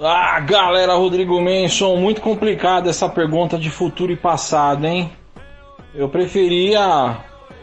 Ah, 0.00 0.38
galera, 0.40 0.94
Rodrigo 0.94 1.40
Menson, 1.40 1.96
muito 1.96 2.20
complicada 2.20 2.90
essa 2.90 3.08
pergunta 3.08 3.58
de 3.58 3.70
futuro 3.70 4.12
e 4.12 4.16
passado, 4.16 4.86
hein? 4.86 5.12
Eu 5.94 6.08
preferia 6.08 7.16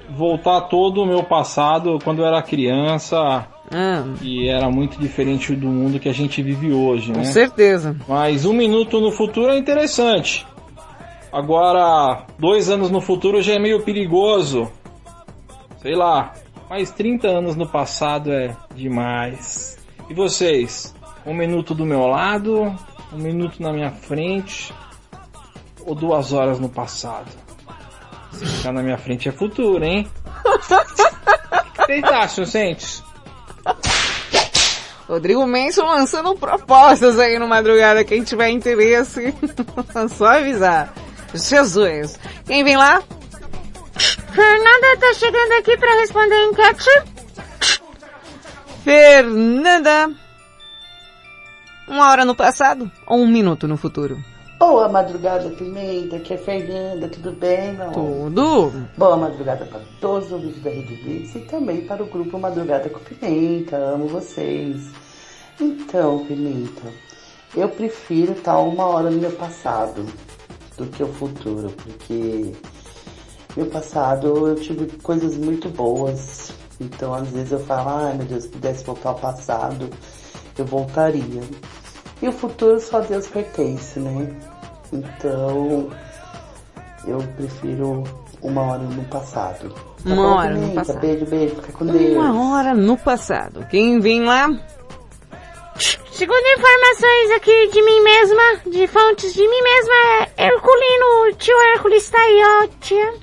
voltar 0.09 0.61
todo 0.61 1.01
o 1.01 1.05
meu 1.05 1.23
passado 1.23 1.99
quando 2.03 2.19
eu 2.19 2.25
era 2.25 2.41
criança 2.41 3.47
e 4.21 4.47
era 4.47 4.69
muito 4.69 4.99
diferente 4.99 5.55
do 5.55 5.67
mundo 5.67 5.99
que 5.99 6.07
a 6.07 6.13
gente 6.13 6.41
vive 6.41 6.71
hoje, 6.71 7.11
Com 7.11 7.19
né? 7.19 7.25
certeza. 7.25 7.95
Mas 8.07 8.45
um 8.45 8.53
minuto 8.53 8.99
no 8.99 9.11
futuro 9.11 9.51
é 9.51 9.57
interessante. 9.57 10.45
Agora, 11.31 12.25
dois 12.39 12.69
anos 12.69 12.89
no 12.89 13.01
futuro 13.01 13.41
já 13.41 13.53
é 13.53 13.59
meio 13.59 13.83
perigoso. 13.83 14.71
Sei 15.81 15.95
lá, 15.95 16.33
mas 16.69 16.91
30 16.91 17.27
anos 17.27 17.55
no 17.55 17.67
passado 17.67 18.31
é 18.31 18.55
demais. 18.73 19.77
E 20.09 20.13
vocês? 20.13 20.95
Um 21.25 21.33
minuto 21.33 21.73
do 21.73 21.85
meu 21.85 22.07
lado, 22.07 22.73
um 23.11 23.17
minuto 23.17 23.61
na 23.61 23.73
minha 23.73 23.91
frente, 23.91 24.73
ou 25.85 25.95
duas 25.95 26.31
horas 26.31 26.59
no 26.59 26.69
passado? 26.69 27.44
Se 28.37 28.45
ficar 28.45 28.71
na 28.73 28.83
minha 28.83 28.97
frente 28.97 29.29
é 29.29 29.31
futuro, 29.31 29.83
hein? 29.83 30.09
O 30.43 30.59
que 30.59 31.85
vocês 31.85 32.03
acham, 32.03 32.45
gente? 32.45 33.03
Rodrigo 35.07 35.45
Menson 35.45 35.85
lançando 35.85 36.35
propostas 36.35 37.19
aí 37.19 37.37
no 37.37 37.47
madrugada. 37.47 38.03
Quem 38.03 38.23
tiver 38.23 38.49
interesse, 38.49 39.33
só 40.09 40.25
avisar. 40.25 40.93
Jesus. 41.33 42.19
Quem 42.45 42.63
vem 42.63 42.75
lá? 42.75 43.01
Fernanda 44.33 44.97
tá 44.99 45.13
chegando 45.13 45.51
aqui 45.59 45.77
pra 45.77 45.93
responder 45.99 46.35
a 46.35 46.45
enquete. 46.45 46.89
Fernanda. 48.83 50.11
Uma 51.87 52.09
hora 52.09 52.25
no 52.25 52.35
passado 52.35 52.91
ou 53.05 53.19
um 53.19 53.27
minuto 53.27 53.67
no 53.67 53.77
futuro? 53.77 54.21
Boa 54.57 54.87
madrugada, 54.87 55.49
Pimenta, 55.49 56.15
aqui 56.15 56.33
é 56.33 56.37
Fernanda, 56.37 57.09
tudo 57.09 57.33
bem, 57.33 57.73
meu? 57.73 57.91
Tudo. 57.91 58.87
Boa 58.97 59.17
madrugada 59.17 59.65
para 59.65 59.81
todos 59.99 60.27
os 60.27 60.31
ouvintes 60.31 60.63
da 60.63 60.69
Rede 60.69 60.95
Blitz 60.95 61.35
e 61.35 61.39
também 61.41 61.85
para 61.85 62.01
o 62.01 62.05
grupo 62.05 62.39
Madrugada 62.39 62.89
com 62.89 62.99
Pimenta, 62.99 63.75
amo 63.75 64.07
vocês. 64.07 64.89
Então, 65.59 66.25
Pimenta, 66.25 66.83
eu 67.53 67.67
prefiro 67.67 68.31
estar 68.31 68.57
uma 68.59 68.85
hora 68.85 69.09
no 69.09 69.19
meu 69.19 69.31
passado 69.33 70.05
do 70.77 70.85
que 70.87 71.03
o 71.03 71.07
futuro, 71.07 71.69
porque 71.71 72.53
meu 73.57 73.65
passado 73.65 74.47
eu 74.47 74.55
tive 74.55 74.85
coisas 75.01 75.35
muito 75.35 75.67
boas, 75.67 76.53
então 76.79 77.13
às 77.13 77.27
vezes 77.27 77.51
eu 77.51 77.59
falo, 77.59 77.89
ai 77.89 78.13
meu 78.15 78.25
Deus, 78.25 78.43
se 78.43 78.49
pudesse 78.49 78.85
voltar 78.85 79.09
ao 79.09 79.15
passado, 79.15 79.89
eu 80.57 80.65
voltaria. 80.65 81.41
E 82.25 82.27
o 82.27 82.31
futuro 82.31 82.79
só 82.79 83.01
Deus 83.01 83.27
pertence, 83.27 83.99
né? 83.99 84.27
Então, 84.91 85.91
eu 87.05 87.19
prefiro 87.37 88.03
uma 88.41 88.63
hora 88.63 88.81
no 88.81 89.03
passado. 89.05 89.69
Tá 89.69 89.85
Uma 90.07 90.15
bom, 90.15 90.35
hora 90.35 90.55
no 90.55 90.73
passado. 90.73 91.01
Beijo, 91.01 91.25
beijo, 91.27 91.55
fica 91.57 91.71
com 91.73 91.85
Deus. 91.85 92.15
Uma 92.15 92.57
hora 92.57 92.73
no 92.73 92.97
passado. 92.97 93.63
Quem 93.69 93.99
vem 93.99 94.23
lá? 94.23 94.47
Segundo 96.11 96.47
informações 96.57 97.31
aqui 97.35 97.67
de 97.67 97.83
mim 97.83 98.01
mesma, 98.01 98.71
de 98.71 98.87
fontes 98.87 99.31
de 99.31 99.47
mim 99.47 99.61
mesma, 99.61 99.93
é 100.35 100.45
Herculino, 100.47 101.37
tio 101.37 101.55
Hércules 101.73 102.09
tá 102.09 102.17
aí, 102.17 102.41
ó, 102.43 102.67
tia. 102.81 103.13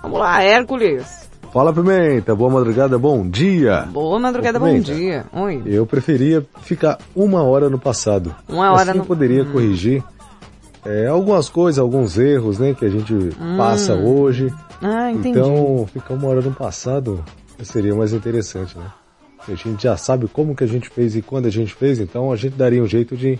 Vamos 0.00 0.18
lá, 0.18 0.42
Hércules. 0.42 1.27
Fala 1.52 1.72
Pimenta, 1.72 2.34
boa 2.34 2.50
madrugada, 2.50 2.98
bom 2.98 3.26
dia. 3.28 3.82
Boa 3.90 4.18
madrugada, 4.18 4.58
bom 4.58 4.78
dia. 4.80 5.24
Oi. 5.32 5.62
Eu 5.64 5.86
preferia 5.86 6.46
ficar 6.62 6.98
uma 7.16 7.42
hora 7.42 7.70
no 7.70 7.78
passado. 7.78 8.34
Uma 8.48 8.70
hora 8.72 8.90
assim 8.90 8.98
no- 8.98 9.06
poderia 9.06 9.44
corrigir 9.46 10.02
é, 10.84 11.06
algumas 11.06 11.48
coisas, 11.48 11.78
alguns 11.78 12.16
erros, 12.18 12.58
né, 12.58 12.72
que 12.74 12.84
a 12.84 12.88
gente 12.88 13.12
Hum. 13.14 13.56
passa 13.56 13.94
hoje. 13.94 14.52
Ah, 14.80 15.10
entendi. 15.10 15.38
Então, 15.38 15.86
ficar 15.92 16.14
uma 16.14 16.28
hora 16.28 16.40
no 16.40 16.52
passado 16.52 17.24
seria 17.62 17.94
mais 17.94 18.12
interessante, 18.12 18.76
né? 18.78 18.84
A 19.48 19.54
gente 19.54 19.82
já 19.82 19.96
sabe 19.96 20.28
como 20.28 20.54
que 20.54 20.62
a 20.64 20.66
gente 20.68 20.88
fez 20.90 21.16
e 21.16 21.22
quando 21.22 21.46
a 21.46 21.50
gente 21.50 21.74
fez, 21.74 21.98
então 21.98 22.30
a 22.30 22.36
gente 22.36 22.54
daria 22.54 22.82
um 22.82 22.86
jeito 22.86 23.16
de 23.16 23.38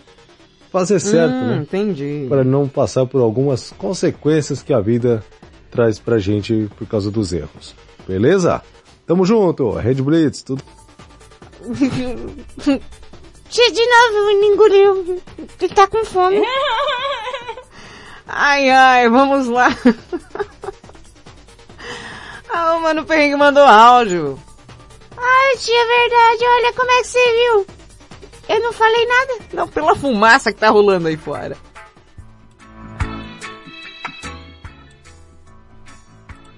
fazer 0.72 0.98
certo, 0.98 1.32
hum, 1.34 1.46
né? 1.46 1.56
Entendi. 1.58 2.26
Para 2.28 2.42
não 2.42 2.66
passar 2.66 3.06
por 3.06 3.20
algumas 3.20 3.70
consequências 3.72 4.62
que 4.62 4.72
a 4.72 4.80
vida 4.80 5.22
traz 5.70 5.98
pra 5.98 6.18
gente 6.18 6.68
por 6.76 6.86
causa 6.88 7.10
dos 7.10 7.32
erros. 7.32 7.74
Beleza? 8.08 8.62
Tamo 9.06 9.26
junto, 9.26 9.70
Red 9.70 9.96
Blitz, 9.96 10.42
tudo. 10.42 10.62
Tia, 13.50 13.70
de 13.70 13.86
novo, 13.86 14.30
engoliu. 14.44 15.22
Ele 15.60 15.74
tá 15.74 15.86
com 15.86 16.04
fome. 16.04 16.42
Ai, 18.26 18.70
ai, 18.70 19.08
vamos 19.08 19.46
lá. 19.48 19.68
ah, 22.48 22.76
o 22.76 22.80
Mano 22.82 23.04
Perrengue 23.04 23.36
mandou 23.36 23.64
áudio. 23.64 24.38
Ai, 25.16 25.56
tia, 25.56 25.86
verdade. 25.86 26.44
Olha 26.44 26.72
como 26.74 26.90
é 26.90 27.02
que 27.02 27.08
você 27.08 27.32
viu. 27.32 27.66
Eu 28.48 28.62
não 28.62 28.72
falei 28.72 29.06
nada. 29.06 29.38
Não, 29.52 29.68
pela 29.68 29.94
fumaça 29.96 30.52
que 30.52 30.58
tá 30.58 30.68
rolando 30.70 31.08
aí 31.08 31.16
fora. 31.16 31.56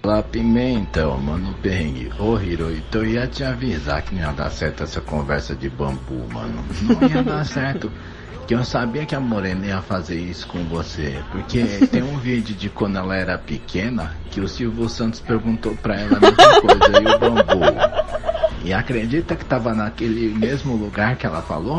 Olá, 0.02 0.22
Pimenta, 0.22 1.06
mano 1.06 1.55
perrengue. 1.62 2.10
Ô 2.18 2.39
Hirohito, 2.40 2.98
eu 2.98 3.05
ia 3.06 3.27
te 3.27 3.44
avisar 3.44 4.01
que 4.02 4.14
não 4.14 4.22
ia 4.22 4.32
dar 4.32 4.51
certo 4.51 4.82
essa 4.82 5.01
conversa 5.01 5.55
de 5.55 5.68
bambu, 5.68 6.27
mano. 6.32 6.64
Não 6.82 7.09
ia 7.09 7.22
dar 7.22 7.44
certo. 7.44 7.93
Que 8.47 8.55
eu 8.55 8.64
sabia 8.64 9.05
que 9.06 9.14
a 9.14 9.20
Morena 9.20 9.66
ia 9.66 9.82
fazer 9.82 10.18
isso 10.18 10.47
com 10.48 10.64
você. 10.64 11.20
Porque 11.31 11.62
tem 11.93 12.02
um 12.02 12.16
vídeo 12.18 12.56
de 12.56 12.68
quando 12.70 12.97
ela 12.97 13.14
era 13.14 13.36
pequena 13.39 14.16
que 14.31 14.40
o 14.40 14.48
Silvio 14.48 14.89
Santos 14.89 15.20
perguntou 15.20 15.77
pra 15.77 15.97
ela 16.01 16.16
a 16.16 16.20
mesma 16.20 16.60
coisa 16.60 17.02
e 17.02 17.14
o 17.14 17.18
bambu. 17.18 17.60
E 18.64 18.72
acredita 18.72 19.36
que 19.36 19.44
tava 19.44 19.74
naquele 19.74 20.35
mesmo 20.35 20.74
lugar 20.77 21.14
que 21.16 21.27
ela 21.27 21.43
falou? 21.43 21.78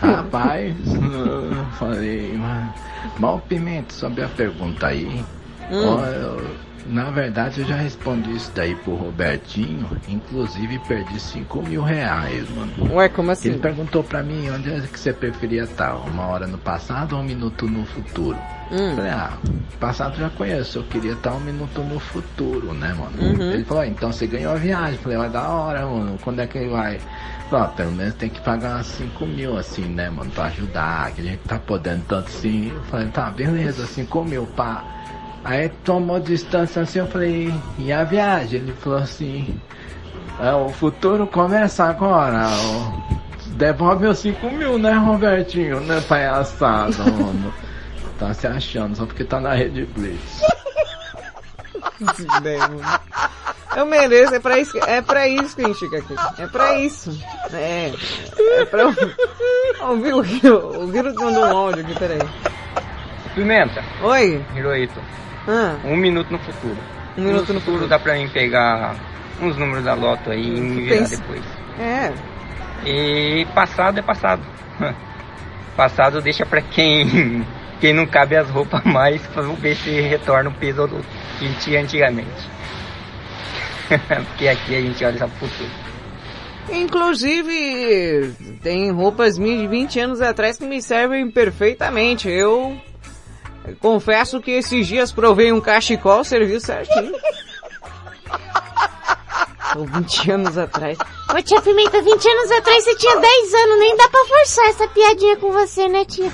Rapaz, 0.00 0.74
eu 0.94 1.64
falei, 1.78 2.32
mano. 2.36 2.72
Mal 3.18 3.38
Pimenta, 3.46 3.94
sobre 3.94 4.24
a 4.24 4.28
pergunta 4.28 4.86
aí. 4.88 5.22
Hum. 5.70 5.84
Ó, 5.84 6.04
eu- 6.06 6.65
na 6.88 7.10
verdade, 7.10 7.60
eu 7.60 7.66
já 7.66 7.76
respondi 7.76 8.34
isso 8.34 8.50
daí 8.54 8.74
pro 8.74 8.94
Robertinho. 8.94 9.88
Inclusive, 10.08 10.78
perdi 10.80 11.18
5 11.18 11.62
mil 11.62 11.82
reais, 11.82 12.48
mano. 12.50 12.94
Ué, 12.94 13.08
como 13.08 13.30
assim? 13.30 13.50
Ele 13.50 13.58
perguntou 13.58 14.02
pra 14.02 14.22
mim 14.22 14.48
onde 14.50 14.72
é 14.72 14.80
que 14.80 14.98
você 14.98 15.12
preferia 15.12 15.64
estar, 15.64 15.94
uma 15.94 16.26
hora 16.26 16.46
no 16.46 16.58
passado 16.58 17.14
ou 17.16 17.22
um 17.22 17.24
minuto 17.24 17.66
no 17.66 17.84
futuro. 17.84 18.38
Hum. 18.70 18.96
Falei, 18.96 19.10
ah, 19.10 19.32
passado 19.78 20.16
já 20.16 20.28
conheço, 20.30 20.78
eu 20.78 20.82
queria 20.84 21.12
estar 21.12 21.32
um 21.34 21.40
minuto 21.40 21.82
no 21.82 22.00
futuro, 22.00 22.72
né, 22.72 22.94
mano? 22.94 23.16
Uhum. 23.20 23.52
Ele 23.52 23.64
falou, 23.64 23.82
ah, 23.82 23.86
então 23.86 24.12
você 24.12 24.26
ganhou 24.26 24.52
a 24.52 24.56
viagem. 24.56 24.98
Falei, 24.98 25.18
vai 25.18 25.30
da 25.30 25.48
hora, 25.48 25.86
mano, 25.86 26.18
quando 26.22 26.40
é 26.40 26.46
que 26.46 26.58
ele 26.58 26.70
vai? 26.70 26.98
Falei, 27.48 27.66
ah, 27.66 27.68
pelo 27.68 27.92
menos 27.92 28.14
tem 28.14 28.28
que 28.28 28.40
pagar 28.40 28.76
umas 28.76 28.86
5 28.86 29.26
mil, 29.26 29.56
assim, 29.56 29.84
né, 29.84 30.10
mano, 30.10 30.30
pra 30.30 30.46
ajudar, 30.46 31.12
que 31.12 31.20
a 31.20 31.24
gente 31.24 31.40
tá 31.46 31.58
podendo 31.58 32.04
tanto 32.06 32.28
assim. 32.28 32.72
Eu 32.74 32.82
falei, 32.84 33.08
tá, 33.08 33.30
beleza, 33.30 33.86
5 33.86 34.24
mil, 34.24 34.46
pá. 34.46 34.95
Aí 35.48 35.68
tomou 35.84 36.18
distância 36.18 36.82
assim, 36.82 36.98
eu 36.98 37.06
falei, 37.06 37.54
e 37.78 37.92
a 37.92 38.02
viagem? 38.04 38.60
Ele 38.60 38.72
falou 38.72 38.98
assim, 38.98 39.60
é, 40.40 40.52
o 40.52 40.68
futuro 40.70 41.26
começa 41.26 41.84
agora, 41.84 42.46
ó. 42.48 43.16
Devolve 43.50 44.06
os 44.08 44.18
5 44.18 44.50
mil, 44.50 44.76
né, 44.78 44.92
Robertinho? 44.94 45.80
Né, 45.80 46.02
palhaçada, 46.08 46.98
mano. 47.12 47.54
Tá 48.18 48.34
se 48.34 48.46
achando, 48.46 48.96
só 48.96 49.06
porque 49.06 49.22
tá 49.24 49.38
na 49.40 49.54
rede 49.54 49.84
Blitz. 49.94 50.40
Eu 53.76 53.84
mereço, 53.86 54.34
é 54.34 54.40
pra 54.40 54.58
isso, 54.58 54.72
que- 54.72 54.78
é 54.90 55.00
pra 55.02 55.28
isso 55.28 55.54
que 55.54 55.62
a 55.62 55.68
gente 55.68 55.78
fica 55.78 55.98
aqui. 55.98 56.14
É 56.38 56.46
pra 56.46 56.74
isso. 56.78 57.18
É. 57.52 57.92
É 58.58 58.64
pra 58.64 58.86
ouvir 59.88 60.14
o 60.14 60.22
Viro. 60.22 60.82
O 60.82 60.86
Viro 60.88 61.14
mandou 61.14 61.44
um 61.44 61.56
áudio 61.56 61.84
aqui, 61.84 61.94
peraí. 61.98 62.18
Pimenta. 63.34 63.84
Oi. 64.02 64.42
Hirohito. 64.54 64.98
Ah. 65.48 65.76
Um 65.84 65.96
minuto 65.96 66.30
no 66.30 66.38
futuro. 66.38 66.76
Um 67.16 67.22
minuto 67.22 67.52
no 67.54 67.60
futuro 67.60 67.86
dá 67.86 67.98
pra 67.98 68.14
mim 68.14 68.28
pegar 68.28 68.94
uns 69.40 69.56
números 69.56 69.84
da 69.84 69.94
loto 69.94 70.30
aí 70.30 70.46
e 70.46 70.60
me 70.60 70.82
virar 70.82 70.98
Pensa- 70.98 71.16
depois. 71.16 71.42
É. 71.78 72.12
E 72.84 73.46
passado 73.54 73.98
é 73.98 74.02
passado. 74.02 74.42
passado 75.76 76.20
deixa 76.22 76.44
pra 76.46 76.60
quem 76.62 77.44
quem 77.80 77.92
não 77.92 78.06
cabe 78.06 78.36
as 78.36 78.48
roupas 78.48 78.82
mais, 78.84 79.20
vamos 79.34 79.58
ver 79.58 79.76
se 79.76 79.90
retorna 80.00 80.48
o 80.50 80.54
peso 80.54 80.86
do 80.86 81.04
que 81.38 81.48
tinha 81.60 81.80
antigamente. 81.82 82.30
Porque 83.88 84.48
aqui 84.48 84.74
a 84.76 84.80
gente 84.80 85.04
olha 85.04 85.18
só 85.18 85.26
pro 85.28 85.46
futuro. 85.48 85.70
Inclusive, 86.72 88.32
tem 88.62 88.90
roupas 88.90 89.38
minhas 89.38 89.60
de 89.60 89.68
20 89.68 90.00
anos 90.00 90.20
atrás 90.20 90.56
que 90.58 90.64
me 90.64 90.82
servem 90.82 91.30
perfeitamente. 91.30 92.28
Eu 92.28 92.76
confesso 93.80 94.40
que 94.40 94.50
esses 94.50 94.86
dias 94.86 95.12
provei 95.12 95.52
um 95.52 95.60
cachecol, 95.60 96.24
serviu 96.24 96.60
certinho. 96.60 97.12
Ou 99.76 99.84
20 99.84 100.30
anos 100.30 100.56
atrás. 100.56 100.96
Ô 101.28 101.42
tia 101.42 101.60
Pimenta, 101.60 102.00
20 102.00 102.28
anos 102.28 102.50
atrás 102.52 102.84
você 102.84 102.94
tinha 102.96 103.16
10 103.16 103.54
anos, 103.54 103.78
nem 103.78 103.96
dá 103.96 104.08
pra 104.08 104.24
forçar 104.24 104.66
essa 104.68 104.88
piadinha 104.88 105.36
com 105.36 105.52
você, 105.52 105.88
né 105.88 106.04
tia? 106.04 106.32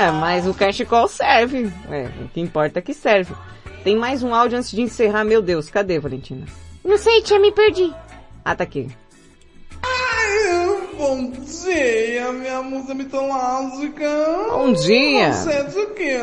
É, 0.00 0.10
mas 0.12 0.46
o 0.46 0.54
cachecol 0.54 1.08
serve. 1.08 1.72
É, 1.90 2.08
o 2.22 2.28
que 2.28 2.40
importa 2.40 2.78
é 2.78 2.82
que 2.82 2.94
serve. 2.94 3.34
Tem 3.82 3.96
mais 3.96 4.22
um 4.22 4.34
áudio 4.34 4.58
antes 4.58 4.70
de 4.70 4.82
encerrar, 4.82 5.24
meu 5.24 5.42
Deus. 5.42 5.70
Cadê, 5.70 5.98
Valentina? 5.98 6.46
Não 6.84 6.98
sei, 6.98 7.22
tia, 7.22 7.38
me 7.40 7.50
perdi. 7.50 7.92
Ah, 8.44 8.54
tá 8.54 8.64
aqui. 8.64 8.88
Bom 11.00 11.30
dia, 11.30 12.30
minha 12.30 12.62
musa 12.62 12.94
mitológica. 12.94 14.06
Bom 14.50 14.70
dia. 14.70 15.32
Você 15.32 15.50
é 15.50 15.62
de 15.62 15.86
quê? 15.94 16.20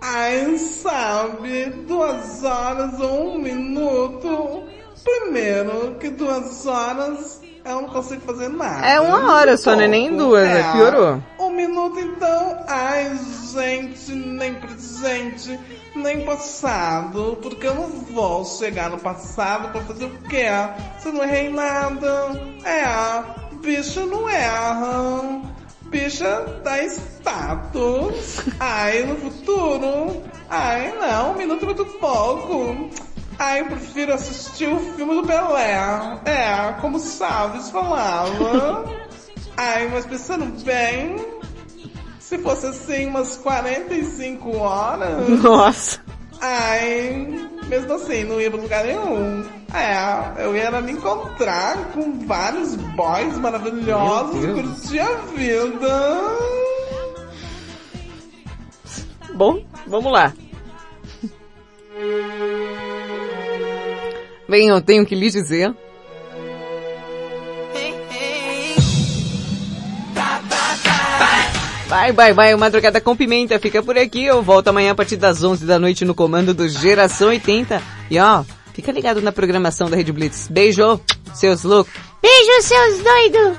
Ai, 0.00 0.56
sabe, 0.56 1.66
duas 1.86 2.42
horas 2.42 2.98
ou 2.98 3.34
um 3.34 3.38
minuto. 3.38 4.62
Primeiro, 5.04 5.94
que 6.00 6.08
duas 6.08 6.66
horas 6.66 7.42
eu 7.62 7.82
não 7.82 7.88
consigo 7.90 8.22
fazer 8.22 8.48
nada. 8.48 8.86
É 8.86 8.98
uma 8.98 9.34
hora 9.34 9.58
só, 9.58 9.76
né? 9.76 9.86
Nem 9.86 10.16
duas, 10.16 10.48
né? 10.48 10.72
Piorou. 10.72 11.22
Um 11.38 11.50
minuto 11.50 12.00
então, 12.00 12.64
ai 12.66 13.14
gente, 13.52 14.12
nem 14.12 14.54
presente, 14.54 15.60
nem 15.94 16.24
passado, 16.24 17.36
porque 17.42 17.66
eu 17.66 17.74
não 17.74 17.88
vou 17.88 18.42
chegar 18.42 18.88
no 18.88 18.98
passado 18.98 19.70
pra 19.70 19.82
fazer 19.82 20.06
o 20.06 20.18
quê? 20.30 20.46
Se 20.98 21.10
não 21.10 21.22
errei 21.22 21.50
nada. 21.50 22.40
É, 22.64 23.49
bicho 23.60 24.06
não 24.06 24.28
erra. 24.28 25.42
Bicha 25.82 26.60
dá 26.62 26.82
status. 26.84 28.42
Ai, 28.58 29.02
no 29.04 29.16
futuro. 29.16 30.22
Ai, 30.48 30.94
não, 30.98 31.32
um 31.32 31.36
minuto 31.36 31.62
é 31.62 31.66
muito 31.66 31.84
pouco. 31.84 32.90
Ai, 33.38 33.60
eu 33.60 33.66
prefiro 33.66 34.12
assistir 34.12 34.68
o 34.68 34.78
filme 34.78 35.14
do 35.14 35.26
Pelé. 35.26 35.74
É, 36.24 36.72
como 36.80 37.00
Chaves 37.00 37.70
falava. 37.70 38.84
Ai, 39.56 39.88
mas 39.88 40.06
pensando 40.06 40.46
bem, 40.64 41.16
se 42.18 42.38
fosse 42.38 42.66
assim 42.66 43.06
umas 43.06 43.36
45 43.38 44.56
horas. 44.56 45.28
Nossa. 45.42 46.00
Ai, 46.40 47.48
mesmo 47.68 47.92
assim, 47.92 48.24
não 48.24 48.40
ia 48.40 48.50
pra 48.50 48.60
lugar 48.60 48.84
nenhum. 48.84 49.44
É, 49.74 50.42
eu 50.44 50.56
ia 50.56 50.70
me 50.80 50.92
encontrar 50.92 51.92
com 51.92 52.26
vários 52.26 52.74
boys 52.74 53.38
maravilhosos 53.38 54.44
curtir 54.46 55.00
a 55.00 55.16
vida. 55.36 56.20
Bom, 59.34 59.64
vamos 59.86 60.12
lá. 60.12 60.32
Bem, 64.48 64.68
eu 64.68 64.80
tenho 64.80 65.06
que 65.06 65.14
lhes 65.14 65.34
dizer. 65.34 65.74
Vai, 71.90 72.12
vai, 72.12 72.32
vai, 72.32 72.54
o 72.54 72.58
Madrugada 72.58 73.00
com 73.00 73.16
Pimenta 73.16 73.58
fica 73.58 73.82
por 73.82 73.98
aqui. 73.98 74.24
Eu 74.24 74.44
volto 74.44 74.68
amanhã 74.68 74.92
a 74.92 74.94
partir 74.94 75.16
das 75.16 75.42
11 75.42 75.66
da 75.66 75.76
noite 75.76 76.04
no 76.04 76.14
comando 76.14 76.54
do 76.54 76.68
Geração 76.68 77.30
80. 77.30 77.82
E 78.08 78.16
ó, 78.16 78.44
fica 78.72 78.92
ligado 78.92 79.20
na 79.20 79.32
programação 79.32 79.90
da 79.90 79.96
Rede 79.96 80.12
Blitz. 80.12 80.46
Beijo, 80.46 81.00
seus 81.34 81.64
loucos. 81.64 81.92
Beijo, 82.22 82.62
seus 82.62 83.02
doidos! 83.02 83.58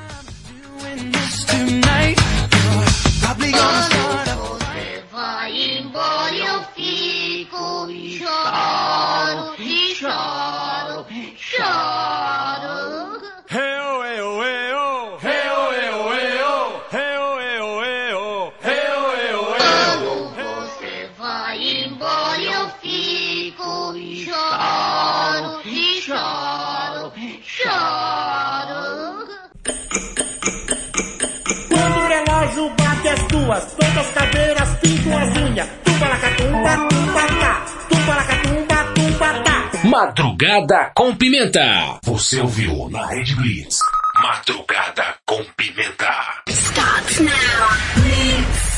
Choro, 8.17 9.55
choro, 9.93 11.05
choro. 11.35 12.50
ruas, 33.51 33.73
todas 33.73 33.97
as 33.97 34.07
cadeiras 34.11 34.69
pintam 34.79 35.17
as 35.17 35.37
unhas. 35.37 35.69
Tumba 35.83 36.07
lacatumba, 36.07 36.87
tumba 36.89 37.27
tá. 37.39 37.65
Tumba 37.89 38.15
lacatumba, 38.15 38.83
tumba 38.95 39.43
tá. 39.43 39.87
Madrugada 39.87 40.91
com 40.95 41.15
pimenta. 41.15 41.99
Você 42.03 42.39
ouviu 42.39 42.89
na 42.89 43.05
Rede 43.07 43.35
Blitz. 43.35 43.79
Madrugada 44.21 45.15
com 45.25 45.43
pimenta. 45.57 46.13
Start 46.47 47.19
now. 47.19 48.01
Blitz. 48.03 48.70